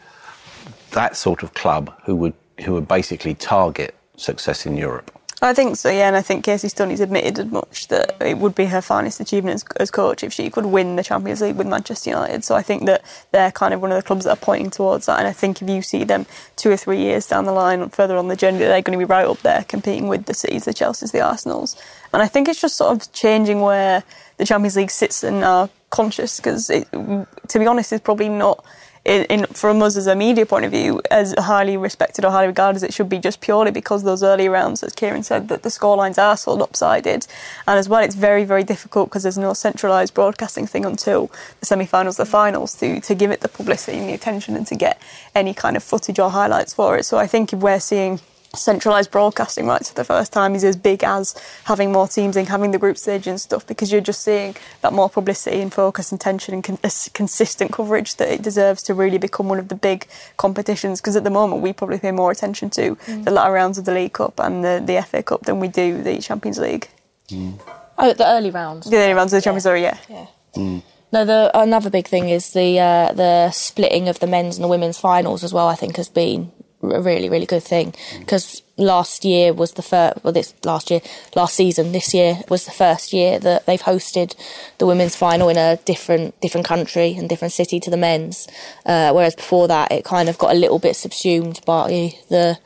that 0.92 1.16
sort 1.16 1.44
of 1.44 1.54
club 1.54 1.94
who 2.06 2.16
would 2.16 2.34
who 2.64 2.74
would 2.74 2.88
basically 2.88 3.34
target 3.36 3.96
success 4.18 4.66
in 4.66 4.78
Europe? 4.78 5.12
I 5.40 5.54
think 5.54 5.76
so, 5.76 5.92
yeah, 5.92 6.08
and 6.08 6.16
I 6.16 6.24
think 6.24 6.44
Casey 6.44 6.68
Stoney's 6.68 7.00
admitted 7.00 7.38
as 7.38 7.46
much 7.52 7.90
that 7.90 8.20
it 8.20 8.40
would 8.40 8.56
be 8.56 8.66
her 8.66 8.82
finest 8.82 9.20
achievement 9.20 9.54
as, 9.54 9.66
as, 9.80 9.92
coach 9.92 10.24
if 10.24 10.34
she 10.34 10.50
could 10.50 10.66
win 10.66 10.96
the 10.96 11.04
Champions 11.04 11.42
League 11.42 11.58
with 11.58 11.68
Manchester 11.68 12.10
United. 12.10 12.44
So 12.44 12.56
I 12.56 12.64
think 12.64 12.88
that 12.88 13.04
they're 13.32 13.52
kind 13.52 13.72
of 13.72 13.80
one 13.80 13.92
of 13.92 13.98
the 13.98 14.02
clubs 14.02 14.26
that 14.26 14.32
are 14.32 14.42
pointing 14.42 14.72
towards 14.72 15.06
that, 15.06 15.20
and 15.20 15.28
I 15.28 15.34
think 15.34 15.62
if 15.62 15.70
you 15.70 15.84
see 15.84 16.04
them 16.04 16.26
two 16.56 16.72
or 16.72 16.78
three 16.78 16.98
years 16.98 17.28
down 17.28 17.46
the 17.46 17.52
line, 17.52 17.88
further 17.90 18.18
on 18.18 18.30
the 18.30 18.36
journey, 18.36 18.58
they're 18.58 18.82
going 18.82 18.98
to 18.98 19.06
be 19.06 19.08
right 19.08 19.28
up 19.28 19.38
there 19.42 19.64
competing 19.68 20.08
with 20.08 20.26
the 20.26 20.34
Cities, 20.34 20.66
the 20.66 20.74
Chelseas, 20.74 21.12
the 21.12 21.22
Arsenals. 21.22 21.80
And 22.14 22.24
I 22.24 22.28
think 22.28 22.50
it's 22.50 22.60
just 22.60 22.76
sort 22.76 22.96
of 22.96 23.12
changing 23.14 23.62
where 23.62 24.04
the 24.38 24.46
Champions 24.46 24.76
League 24.76 24.90
sits 24.90 25.24
in 25.24 25.44
our 25.44 25.70
conscious, 25.92 26.38
because 26.38 26.66
to 26.68 27.60
be 27.60 27.68
honest, 27.68 27.94
it's 27.94 28.04
probably 28.04 28.30
not 28.30 28.66
in, 29.08 29.24
in, 29.26 29.46
from 29.46 29.82
us 29.82 29.96
as 29.96 30.06
a 30.06 30.16
media 30.16 30.46
point 30.46 30.66
of 30.66 30.72
view, 30.72 31.02
as 31.10 31.34
highly 31.38 31.78
respected 31.78 32.26
or 32.26 32.32
highly 32.32 32.48
regarded 32.48 32.76
as 32.76 32.84
it 32.84 32.94
should 32.94 33.08
be, 33.08 33.20
just 33.20 33.40
purely 33.40 33.72
because 33.72 34.04
those 34.04 34.22
early 34.22 34.50
rounds, 34.50 34.84
as 34.84 34.92
Kieran 34.94 35.24
said, 35.24 35.48
that 35.48 35.64
the 35.64 35.70
scorelines 35.70 36.18
are 36.18 36.36
so 36.36 36.54
lopsided. 36.54 37.26
And 37.66 37.80
as 37.80 37.88
well, 37.88 38.04
it's 38.04 38.16
very, 38.16 38.44
very 38.44 38.66
difficult 38.66 39.10
because 39.10 39.24
there's 39.24 39.38
no 39.38 39.54
centralised 39.54 40.14
broadcasting 40.14 40.68
thing 40.68 40.84
until 40.86 41.32
the 41.62 41.66
semi 41.66 41.86
finals, 41.86 42.18
the 42.18 42.26
finals, 42.26 42.76
to, 42.76 43.00
to 43.00 43.16
give 43.16 43.32
it 43.32 43.40
the 43.40 43.48
publicity 43.48 43.98
and 43.98 44.10
the 44.10 44.14
attention 44.14 44.58
and 44.58 44.68
to 44.68 44.76
get 44.76 45.02
any 45.34 45.54
kind 45.54 45.78
of 45.78 45.84
footage 45.84 46.20
or 46.20 46.30
highlights 46.30 46.74
for 46.74 46.98
it. 46.98 47.06
So 47.06 47.18
I 47.18 47.28
think 47.28 47.54
if 47.54 47.60
we're 47.60 47.80
seeing 47.80 48.20
centralised 48.56 49.12
broadcasting 49.12 49.68
rights 49.68 49.90
for 49.90 49.96
the 49.96 50.04
first 50.04 50.32
time 50.32 50.56
is 50.56 50.64
as 50.64 50.76
big 50.76 51.04
as 51.04 51.36
having 51.66 51.92
more 51.92 52.08
teams 52.08 52.36
and 52.36 52.48
having 52.48 52.72
the 52.72 52.78
group 52.78 52.98
stage 52.98 53.28
and 53.28 53.40
stuff 53.40 53.66
because 53.68 53.92
you're 53.92 54.02
just 54.02 54.22
seeing 54.22 54.56
that 54.82 54.94
more 54.94 55.10
publicity 55.10 55.62
and 55.62 55.74
focus 55.74 56.12
and 56.12 56.22
tension 56.22 56.54
and 56.54 56.64
con- 56.64 56.80
consistent 57.14 57.72
coverage 57.72 58.16
that 58.16 58.30
it 58.30 58.42
deserves 58.42 58.82
to 58.84 58.94
really 58.94 59.18
become 59.18 59.50
one 59.50 59.60
of 59.60 59.68
the 59.68 59.76
big 59.76 60.08
competitions 60.38 61.02
because 61.02 61.16
at 61.16 61.24
the 61.24 61.30
moment 61.30 61.62
we 61.62 61.74
probably 61.74 62.00
pay 62.00 62.12
more 62.12 62.32
attention 62.32 62.70
to 62.70 62.96
mm. 62.96 63.24
the 63.24 63.32
latter 63.32 63.54
rounds 63.54 63.78
of 63.78 63.86
the 63.86 63.94
League 63.94 64.14
Cup 64.14 64.40
and 64.40 64.64
the, 64.64 64.82
the 64.84 65.02
FA 65.04 65.22
Cup 65.22 65.44
than 65.44 65.60
we 65.60 65.68
do 65.68 66.02
the 66.02 66.18
Champions 66.20 66.58
League. 66.58 66.88
Mm. 67.30 67.60
Oh, 67.98 68.14
the 68.14 68.28
early 68.28 68.52
rounds. 68.52 68.90
The 68.90 68.98
early 68.98 69.14
rounds 69.14 69.34
of 69.34 69.38
the 69.38 69.42
Champions 69.42 69.66
yeah. 69.66 69.74
League, 69.74 69.84
yeah. 69.84 69.98
yeah. 70.10 70.26
Mm. 70.56 70.84
No, 71.12 71.24
the 71.24 71.52
another 71.54 71.90
big 71.90 72.08
thing 72.08 72.30
is 72.30 72.52
the 72.52 72.80
uh, 72.80 73.14
the 73.14 73.52
splitting 73.52 74.10
of 74.10 74.20
the 74.20 74.28
men's 74.28 74.58
and 74.58 74.64
the 74.64 74.68
women's 74.68 75.00
finals 75.00 75.44
as 75.44 75.54
well. 75.54 75.68
I 75.68 75.76
think 75.76 75.96
has 75.96 76.10
been 76.10 76.52
a 76.82 77.02
really 77.02 77.30
really 77.30 77.46
good 77.46 77.64
thing. 77.64 77.94
Because 78.20 78.64
last 78.78 79.26
year 79.26 79.54
was 79.54 79.74
the 79.74 79.82
first, 79.82 80.24
well, 80.24 80.34
this 80.34 80.54
last 80.64 80.90
year, 80.92 81.02
last 81.36 81.56
season, 81.56 81.92
this 81.92 82.14
year 82.14 82.40
was 82.50 82.66
the 82.66 82.72
first 82.72 83.12
year 83.12 83.40
that 83.40 83.66
they've 83.66 83.82
hosted 83.82 84.36
the 84.78 84.86
women's 84.86 85.16
final 85.16 85.50
in 85.50 85.58
a 85.58 85.78
different 85.86 86.40
different 86.42 86.66
country 86.66 87.16
and 87.16 87.28
different 87.28 87.54
city 87.54 87.80
to 87.80 87.90
the 87.90 87.98
men's. 87.98 88.48
Uh, 88.86 89.12
whereas 89.12 89.36
before 89.36 89.68
that, 89.68 89.92
it 89.92 90.06
kind 90.06 90.30
of 90.30 90.38
got 90.38 90.56
a 90.56 90.58
little 90.58 90.80
bit 90.80 90.96
subsumed 90.96 91.60
by 91.66 92.14
the 92.30 92.58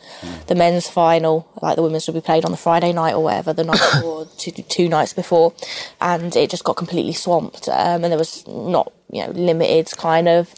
the 0.48 0.56
men's 0.56 0.90
final. 0.90 1.48
Like 1.62 1.76
the 1.76 1.84
women's 1.84 2.08
would 2.08 2.14
be 2.14 2.22
played 2.22 2.46
on 2.46 2.52
the 2.52 2.58
Friday 2.58 2.92
night 2.94 3.14
or 3.14 3.24
whatever, 3.24 3.54
the 3.54 3.64
night 3.64 3.80
before, 3.94 4.26
two, 4.38 4.52
two 4.52 4.90
nights 4.90 5.14
before, 5.14 5.54
and 6.00 6.36
it 6.36 6.50
just 6.50 6.64
got 6.64 6.76
completely 6.76 7.14
swamped. 7.14 7.68
Um, 7.70 8.04
and 8.04 8.06
there 8.06 8.18
was 8.18 8.46
not 8.48 8.92
you 9.12 9.26
know 9.26 9.32
limited 9.32 9.92
kind 9.98 10.28
of 10.28 10.54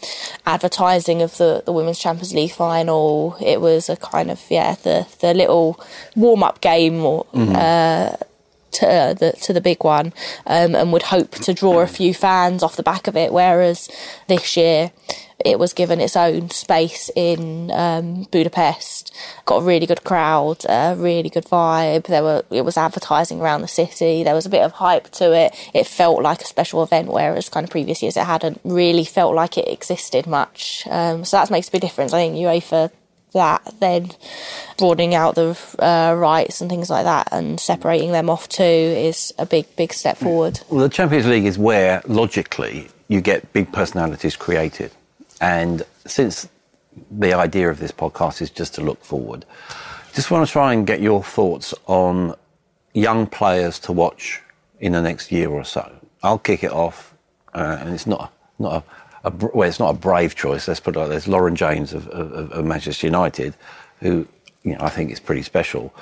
advertising 0.46 1.22
of 1.22 1.36
the 1.38 1.62
the 1.66 1.72
women's 1.72 1.98
Champions 1.98 2.32
League 2.32 2.52
final. 2.52 3.36
It 3.40 3.60
was 3.60 3.88
a 3.88 3.96
kind 3.96 4.30
of 4.30 4.40
yeah 4.48 4.76
the 4.76 5.06
the 5.20 5.34
little 5.44 5.80
warm 6.16 6.42
up 6.42 6.60
game 6.60 7.04
or. 7.04 7.24
Mm-hmm. 7.34 7.56
Uh, 7.56 8.16
to 8.74 9.14
the 9.16 9.32
to 9.40 9.52
the 9.52 9.60
big 9.60 9.84
one, 9.84 10.12
um, 10.46 10.74
and 10.74 10.92
would 10.92 11.04
hope 11.04 11.30
to 11.30 11.54
draw 11.54 11.80
a 11.80 11.86
few 11.86 12.12
fans 12.12 12.62
off 12.62 12.74
the 12.76 12.82
back 12.82 13.06
of 13.06 13.16
it. 13.16 13.32
Whereas 13.32 13.88
this 14.26 14.56
year, 14.56 14.90
it 15.44 15.58
was 15.58 15.72
given 15.72 16.00
its 16.00 16.16
own 16.16 16.50
space 16.50 17.10
in 17.14 17.70
um, 17.70 18.26
Budapest. 18.30 19.14
Got 19.46 19.58
a 19.58 19.64
really 19.64 19.86
good 19.86 20.04
crowd, 20.04 20.64
a 20.68 20.94
really 20.96 21.30
good 21.30 21.44
vibe. 21.44 22.04
There 22.04 22.22
were 22.22 22.44
it 22.50 22.62
was 22.62 22.76
advertising 22.76 23.40
around 23.40 23.62
the 23.62 23.68
city. 23.68 24.22
There 24.24 24.34
was 24.34 24.46
a 24.46 24.50
bit 24.50 24.62
of 24.62 24.72
hype 24.72 25.10
to 25.12 25.32
it. 25.32 25.54
It 25.72 25.86
felt 25.86 26.22
like 26.22 26.42
a 26.42 26.46
special 26.46 26.82
event, 26.82 27.08
whereas 27.08 27.48
kind 27.48 27.64
of 27.64 27.70
previous 27.70 28.02
years 28.02 28.16
it 28.16 28.24
hadn't 28.24 28.60
really 28.64 29.04
felt 29.04 29.34
like 29.34 29.58
it 29.58 29.68
existed 29.68 30.26
much. 30.26 30.86
Um, 30.90 31.24
so 31.24 31.36
that 31.36 31.50
makes 31.50 31.68
a 31.68 31.72
big 31.72 31.82
difference. 31.82 32.12
I 32.12 32.18
think 32.18 32.36
UEFA 32.36 32.90
that 33.34 33.74
then 33.80 34.10
broadening 34.78 35.14
out 35.14 35.34
the 35.34 35.58
uh, 35.78 36.14
rights 36.16 36.60
and 36.60 36.70
things 36.70 36.88
like 36.88 37.04
that 37.04 37.28
and 37.30 37.60
separating 37.60 38.12
them 38.12 38.30
off 38.30 38.48
too 38.48 38.62
is 38.62 39.34
a 39.38 39.46
big 39.46 39.66
big 39.76 39.92
step 39.92 40.16
forward. 40.16 40.60
Well, 40.70 40.80
the 40.80 40.88
Champions 40.88 41.26
League 41.26 41.44
is 41.44 41.58
where 41.58 42.02
logically 42.06 42.88
you 43.08 43.20
get 43.20 43.52
big 43.52 43.70
personalities 43.72 44.36
created. 44.36 44.90
And 45.40 45.82
since 46.06 46.48
the 47.10 47.34
idea 47.34 47.68
of 47.70 47.78
this 47.78 47.92
podcast 47.92 48.40
is 48.40 48.50
just 48.50 48.74
to 48.76 48.80
look 48.80 49.04
forward, 49.04 49.44
just 50.14 50.30
want 50.30 50.46
to 50.46 50.52
try 50.52 50.72
and 50.72 50.86
get 50.86 51.00
your 51.00 51.22
thoughts 51.22 51.74
on 51.86 52.34
young 52.94 53.26
players 53.26 53.78
to 53.80 53.92
watch 53.92 54.40
in 54.78 54.92
the 54.92 55.02
next 55.02 55.32
year 55.32 55.50
or 55.50 55.64
so. 55.64 55.90
I'll 56.22 56.38
kick 56.38 56.64
it 56.64 56.72
off, 56.72 57.14
uh, 57.52 57.78
and 57.80 57.92
it's 57.92 58.06
not 58.06 58.32
not 58.58 58.72
a, 58.72 58.84
a, 59.24 59.30
well, 59.30 59.68
it's 59.68 59.80
not 59.80 59.90
a 59.90 59.98
brave 59.98 60.34
choice. 60.34 60.68
Let's 60.68 60.80
put 60.80 60.96
it 60.96 60.98
like 60.98 61.08
this: 61.08 61.26
Lauren 61.26 61.56
James 61.56 61.92
of, 61.92 62.08
of, 62.08 62.52
of 62.52 62.64
Manchester 62.64 63.06
United, 63.06 63.54
who 64.00 64.26
you 64.62 64.72
know 64.72 64.78
I 64.80 64.90
think 64.90 65.10
is 65.10 65.20
pretty 65.20 65.42
special. 65.42 65.94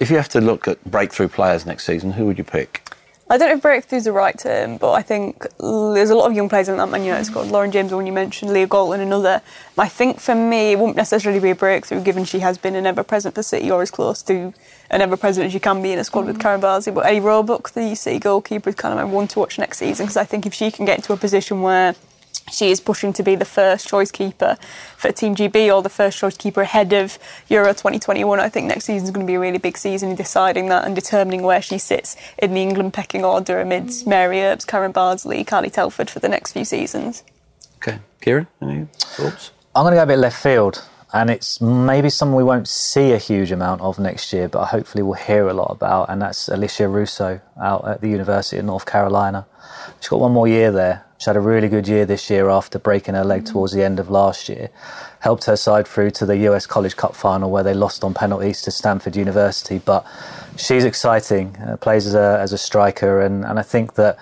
If 0.00 0.10
you 0.10 0.16
have 0.16 0.28
to 0.30 0.40
look 0.40 0.68
at 0.68 0.82
breakthrough 0.84 1.28
players 1.28 1.66
next 1.66 1.84
season, 1.84 2.12
who 2.12 2.26
would 2.26 2.38
you 2.38 2.44
pick? 2.44 2.88
I 3.30 3.36
don't 3.36 3.50
know 3.50 3.56
if 3.56 3.62
breakthrough's 3.62 4.04
the 4.04 4.12
right 4.12 4.38
term, 4.38 4.78
but 4.78 4.92
I 4.92 5.02
think 5.02 5.46
there's 5.58 6.08
a 6.08 6.14
lot 6.14 6.30
of 6.30 6.34
young 6.34 6.48
players 6.48 6.70
in 6.70 6.78
that 6.78 6.88
Man 6.88 7.04
United 7.04 7.26
squad. 7.26 7.48
Lauren 7.48 7.70
James, 7.70 7.90
the 7.90 7.96
one 7.96 8.06
you 8.06 8.12
mentioned, 8.12 8.54
Leah 8.54 8.66
Galton, 8.66 9.00
another. 9.00 9.42
I 9.76 9.86
think 9.86 10.18
for 10.18 10.34
me, 10.34 10.72
it 10.72 10.78
won't 10.78 10.96
necessarily 10.96 11.38
be 11.38 11.50
a 11.50 11.54
breakthrough, 11.54 12.02
given 12.02 12.24
she 12.24 12.38
has 12.38 12.56
been 12.56 12.74
an 12.74 12.86
ever-present 12.86 13.34
for 13.34 13.42
City 13.42 13.70
or 13.70 13.82
as 13.82 13.90
close 13.90 14.22
to 14.22 14.54
an 14.90 15.02
ever-present 15.02 15.44
as 15.44 15.52
you 15.52 15.60
can 15.60 15.82
be 15.82 15.92
in 15.92 15.98
a 15.98 16.04
squad 16.04 16.22
mm. 16.22 16.28
with 16.28 16.40
Karen 16.40 16.62
Bardsley. 16.62 16.92
But 16.92 17.04
Ellie 17.04 17.20
Roebuck, 17.20 17.70
the 17.72 17.94
City 17.94 18.18
goalkeeper, 18.18 18.70
is 18.70 18.76
kind 18.76 18.98
of 18.98 19.06
my 19.06 19.12
one 19.12 19.28
to 19.28 19.40
watch 19.40 19.58
next 19.58 19.76
season 19.76 20.06
because 20.06 20.16
I 20.16 20.24
think 20.24 20.46
if 20.46 20.54
she 20.54 20.70
can 20.70 20.86
get 20.86 20.96
into 20.96 21.12
a 21.12 21.16
position 21.18 21.60
where 21.60 21.94
she 22.50 22.70
is 22.70 22.80
pushing 22.80 23.12
to 23.14 23.22
be 23.22 23.34
the 23.34 23.44
first 23.44 23.88
choice 23.88 24.10
keeper 24.10 24.56
for 24.96 25.12
Team 25.12 25.34
GB 25.34 25.74
or 25.74 25.82
the 25.82 25.88
first 25.88 26.18
choice 26.18 26.36
keeper 26.36 26.62
ahead 26.62 26.92
of 26.92 27.18
Euro 27.48 27.72
2021. 27.72 28.40
I 28.40 28.48
think 28.48 28.66
next 28.66 28.84
season 28.84 29.04
is 29.04 29.10
going 29.10 29.26
to 29.26 29.30
be 29.30 29.34
a 29.34 29.40
really 29.40 29.58
big 29.58 29.78
season 29.78 30.10
in 30.10 30.16
deciding 30.16 30.68
that 30.68 30.84
and 30.84 30.94
determining 30.94 31.42
where 31.42 31.62
she 31.62 31.78
sits 31.78 32.16
in 32.38 32.54
the 32.54 32.62
England 32.62 32.92
pecking 32.94 33.24
order 33.24 33.60
amidst 33.60 34.06
Mary 34.06 34.40
Earps, 34.40 34.64
Karen 34.64 34.92
Bardsley, 34.92 35.44
Carly 35.44 35.70
Telford 35.70 36.10
for 36.10 36.18
the 36.18 36.28
next 36.28 36.52
few 36.52 36.64
seasons. 36.64 37.22
Okay. 37.76 37.98
Kieran, 38.20 38.46
any 38.60 38.86
thoughts? 38.98 39.52
I'm 39.74 39.84
going 39.84 39.92
to 39.92 39.96
go 39.96 40.02
a 40.02 40.06
bit 40.06 40.18
left 40.18 40.42
field. 40.42 40.84
And 41.12 41.30
it's 41.30 41.60
maybe 41.60 42.10
someone 42.10 42.36
we 42.36 42.44
won't 42.44 42.68
see 42.68 43.12
a 43.12 43.18
huge 43.18 43.50
amount 43.50 43.80
of 43.80 43.98
next 43.98 44.32
year, 44.32 44.46
but 44.48 44.66
hopefully 44.66 45.02
we'll 45.02 45.14
hear 45.14 45.48
a 45.48 45.54
lot 45.54 45.70
about, 45.70 46.10
and 46.10 46.20
that's 46.20 46.50
Alessia 46.50 46.92
Russo 46.92 47.40
out 47.60 47.88
at 47.88 48.00
the 48.02 48.08
University 48.08 48.58
of 48.58 48.66
North 48.66 48.84
Carolina. 48.84 49.46
She's 50.00 50.08
got 50.08 50.20
one 50.20 50.32
more 50.32 50.46
year 50.46 50.70
there. 50.70 51.06
She 51.16 51.24
had 51.24 51.36
a 51.36 51.40
really 51.40 51.68
good 51.68 51.88
year 51.88 52.04
this 52.04 52.28
year 52.28 52.50
after 52.50 52.78
breaking 52.78 53.14
her 53.14 53.24
leg 53.24 53.46
towards 53.46 53.72
the 53.72 53.82
end 53.82 53.98
of 53.98 54.10
last 54.10 54.48
year. 54.48 54.68
Helped 55.20 55.44
her 55.44 55.56
side 55.56 55.88
through 55.88 56.10
to 56.12 56.26
the 56.26 56.36
US 56.48 56.66
College 56.66 56.96
Cup 56.96 57.16
final 57.16 57.50
where 57.50 57.64
they 57.64 57.74
lost 57.74 58.04
on 58.04 58.12
penalties 58.12 58.60
to 58.62 58.70
Stanford 58.70 59.16
University. 59.16 59.78
But 59.78 60.06
she's 60.56 60.84
exciting, 60.84 61.56
uh, 61.56 61.78
plays 61.78 62.06
as 62.06 62.14
a, 62.14 62.38
as 62.40 62.52
a 62.52 62.58
striker, 62.58 63.22
and, 63.22 63.44
and 63.44 63.58
I 63.58 63.62
think 63.62 63.94
that 63.94 64.18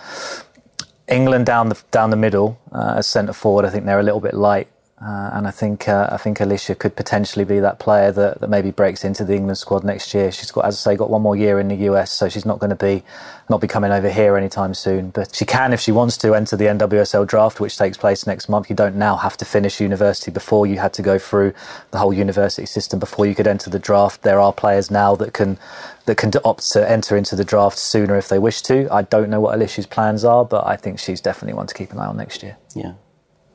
England 1.09 1.47
down 1.47 1.68
the 1.68 1.82
down 1.91 2.11
the 2.11 2.16
middle 2.16 2.59
uh, 2.72 2.95
as 2.97 3.07
centre 3.07 3.32
forward, 3.32 3.64
I 3.64 3.70
think 3.70 3.84
they're 3.84 4.01
a 4.01 4.05
little 4.05 4.20
bit 4.20 4.34
light 4.34 4.68
uh, 4.99 5.30
and 5.34 5.47
I 5.47 5.51
think 5.51 5.88
uh, 5.88 6.09
I 6.11 6.16
think 6.16 6.38
Alessia 6.38 6.78
could 6.78 6.97
potentially 6.97 7.44
be 7.44 7.61
that 7.61 7.78
player 7.78 8.11
that, 8.12 8.40
that 8.40 8.49
maybe 8.49 8.70
breaks 8.70 9.05
into 9.05 9.26
the 9.26 9.34
England 9.34 9.59
squad 9.59 9.84
next 9.84 10.14
year. 10.14 10.32
She's 10.32 10.51
got, 10.51 10.64
as 10.64 10.74
I 10.74 10.92
say, 10.92 10.97
got 10.97 11.11
one 11.11 11.20
more 11.20 11.36
year 11.36 11.61
in 11.61 11.68
the 11.68 11.76
US, 11.90 12.11
so 12.11 12.30
she's 12.30 12.47
not 12.47 12.61
going 12.61 12.70
to 12.70 12.76
be 12.76 13.03
not 13.51 13.61
be 13.61 13.66
coming 13.66 13.92
over 13.92 14.09
here 14.09 14.38
anytime 14.38 14.72
soon. 14.72 15.11
But 15.11 15.34
she 15.34 15.44
can, 15.44 15.74
if 15.74 15.80
she 15.80 15.92
wants 15.92 16.16
to, 16.18 16.34
enter 16.34 16.57
the 16.57 16.64
NWSL 16.64 17.26
draft, 17.26 17.61
which 17.61 17.76
takes 17.76 17.99
place 17.99 18.26
next 18.26 18.49
month. 18.49 18.70
You 18.70 18.76
don't 18.76 18.97
now 18.97 19.16
have 19.16 19.36
to 19.36 19.44
finish 19.44 19.82
university 19.82 20.30
before 20.30 20.66
you 20.66 20.78
had 20.78 20.94
to 20.94 21.03
go 21.03 21.18
through 21.18 21.53
the 21.90 21.99
whole 21.99 22.14
university 22.14 22.64
system 22.64 22.99
before 22.99 23.26
you 23.26 23.34
could 23.34 23.47
enter 23.47 23.68
the 23.68 23.78
draft. 23.78 24.22
There 24.22 24.40
are 24.40 24.53
players 24.53 24.90
now 24.90 25.14
that 25.16 25.34
can 25.34 25.59
that 26.07 26.16
can 26.16 26.32
opt 26.42 26.70
to 26.70 26.90
enter 26.90 27.18
into 27.18 27.36
the 27.36 27.44
draft 27.44 27.78
sooner 27.78 28.16
if 28.16 28.28
they 28.30 28.38
wish 28.38 28.62
to. 28.62 28.88
I 28.90 29.03
don't 29.03 29.28
know 29.28 29.42
what 29.42 29.59
Alessia's 29.59 29.86
plans 29.86 30.24
are, 30.24 30.47
but 30.47 30.66
I 30.66 30.76
think 30.76 30.99
she's 30.99 31.20
definitely 31.20 31.53
one 31.53 31.66
to 31.66 31.74
keep 31.74 31.92
an 31.92 31.99
eye 31.99 32.07
on 32.07 32.16
next 32.16 32.42
year. 32.42 32.57
Yeah. 32.74 32.94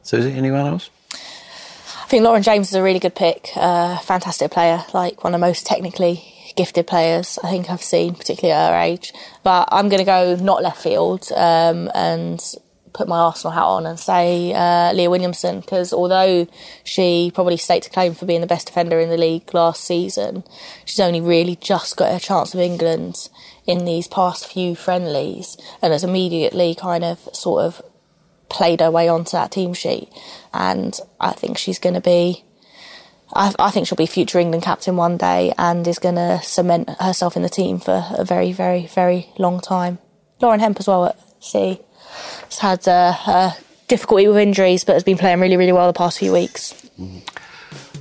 So, 0.03 0.17
is 0.17 0.25
it 0.25 0.33
anyone 0.33 0.67
else? 0.67 0.91
I 2.11 2.15
think 2.19 2.25
Lauren 2.25 2.43
James 2.43 2.67
is 2.67 2.73
a 2.73 2.83
really 2.83 2.99
good 2.99 3.15
pick. 3.15 3.51
Uh, 3.55 3.97
fantastic 3.99 4.51
player, 4.51 4.83
like 4.93 5.23
one 5.23 5.33
of 5.33 5.39
the 5.39 5.47
most 5.47 5.65
technically 5.65 6.21
gifted 6.57 6.85
players 6.85 7.39
I 7.41 7.49
think 7.49 7.69
I've 7.69 7.81
seen, 7.81 8.15
particularly 8.15 8.51
at 8.51 8.69
her 8.69 8.77
age. 8.81 9.13
But 9.43 9.69
I'm 9.71 9.87
going 9.87 9.99
to 9.99 10.03
go 10.03 10.35
not 10.35 10.61
left 10.61 10.83
field 10.83 11.31
um, 11.33 11.89
and 11.95 12.43
put 12.91 13.07
my 13.07 13.17
Arsenal 13.17 13.53
hat 13.53 13.63
on 13.63 13.85
and 13.85 13.97
say 13.97 14.51
uh, 14.51 14.91
Leah 14.91 15.09
Williamson 15.09 15.61
because 15.61 15.93
although 15.93 16.49
she 16.83 17.31
probably 17.33 17.55
staked 17.55 17.87
a 17.87 17.89
claim 17.89 18.13
for 18.13 18.25
being 18.25 18.41
the 18.41 18.45
best 18.45 18.67
defender 18.67 18.99
in 18.99 19.07
the 19.07 19.15
league 19.15 19.53
last 19.53 19.81
season, 19.81 20.43
she's 20.83 20.99
only 20.99 21.21
really 21.21 21.55
just 21.55 21.95
got 21.95 22.13
a 22.13 22.19
chance 22.19 22.53
of 22.53 22.59
England 22.59 23.29
in 23.65 23.85
these 23.85 24.09
past 24.09 24.51
few 24.51 24.75
friendlies 24.75 25.55
and 25.81 25.93
has 25.93 26.03
immediately 26.03 26.75
kind 26.75 27.05
of 27.05 27.29
sort 27.31 27.63
of 27.63 27.81
played 28.51 28.81
her 28.81 28.91
way 28.91 29.07
onto 29.07 29.31
that 29.31 29.51
team 29.51 29.73
sheet. 29.73 30.09
And 30.53 30.97
I 31.19 31.31
think 31.31 31.57
she's 31.57 31.79
going 31.79 31.95
to 31.95 32.01
be, 32.01 32.43
I, 33.33 33.53
I, 33.57 33.71
think 33.71 33.87
she'll 33.87 33.95
be 33.95 34.05
future 34.05 34.39
England 34.39 34.63
captain 34.63 34.97
one 34.97 35.17
day 35.17 35.53
and 35.57 35.87
is 35.87 35.99
going 35.99 36.15
to 36.15 36.41
cement 36.43 36.89
herself 36.99 37.35
in 37.35 37.41
the 37.41 37.49
team 37.49 37.79
for 37.79 38.05
a 38.17 38.25
very, 38.25 38.51
very, 38.51 38.87
very 38.87 39.29
long 39.37 39.59
time. 39.59 39.99
Lauren 40.41 40.59
Hemp 40.59 40.79
as 40.79 40.87
well 40.87 41.05
at 41.05 41.19
sea 41.39 41.79
has 42.45 42.59
had 42.59 42.87
uh, 42.87 43.15
uh, 43.25 43.51
difficulty 43.87 44.27
with 44.27 44.37
injuries, 44.37 44.83
but 44.83 44.93
has 44.93 45.03
been 45.03 45.17
playing 45.17 45.39
really, 45.39 45.57
really 45.57 45.71
well 45.71 45.87
the 45.87 45.93
past 45.93 46.19
few 46.19 46.33
weeks. 46.33 46.89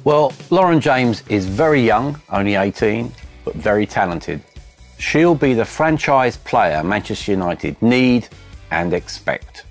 Well, 0.03 0.33
Lauren 0.51 0.81
James 0.81 1.23
is 1.29 1.47
very 1.47 1.83
young, 1.83 2.21
only 2.31 2.57
18, 2.57 3.13
but 3.45 3.55
very 3.55 3.87
talented. 3.87 4.43
She'll 4.99 5.35
be 5.35 5.55
the 5.55 5.65
franchise 5.65 6.37
player 6.37 6.83
Manchester 6.83 7.33
United 7.33 7.81
need 7.81 8.29
and 8.71 8.93
expect. 8.93 9.65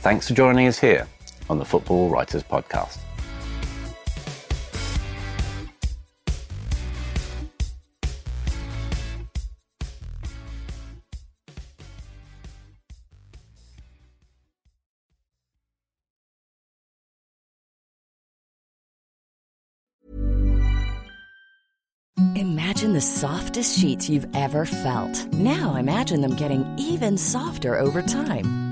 Thanks 0.00 0.28
for 0.28 0.34
joining 0.34 0.66
us 0.66 0.78
here 0.78 1.06
on 1.48 1.58
the 1.58 1.64
Football 1.64 2.08
Writers 2.08 2.42
Podcast. 2.42 2.98
Imagine 22.34 22.92
the 22.92 23.00
softest 23.00 23.78
sheets 23.78 24.08
you've 24.08 24.26
ever 24.34 24.66
felt. 24.66 25.32
Now 25.32 25.76
imagine 25.76 26.20
them 26.20 26.36
getting 26.36 26.64
even 26.78 27.16
softer 27.16 27.78
over 27.78 28.02
time. 28.02 28.65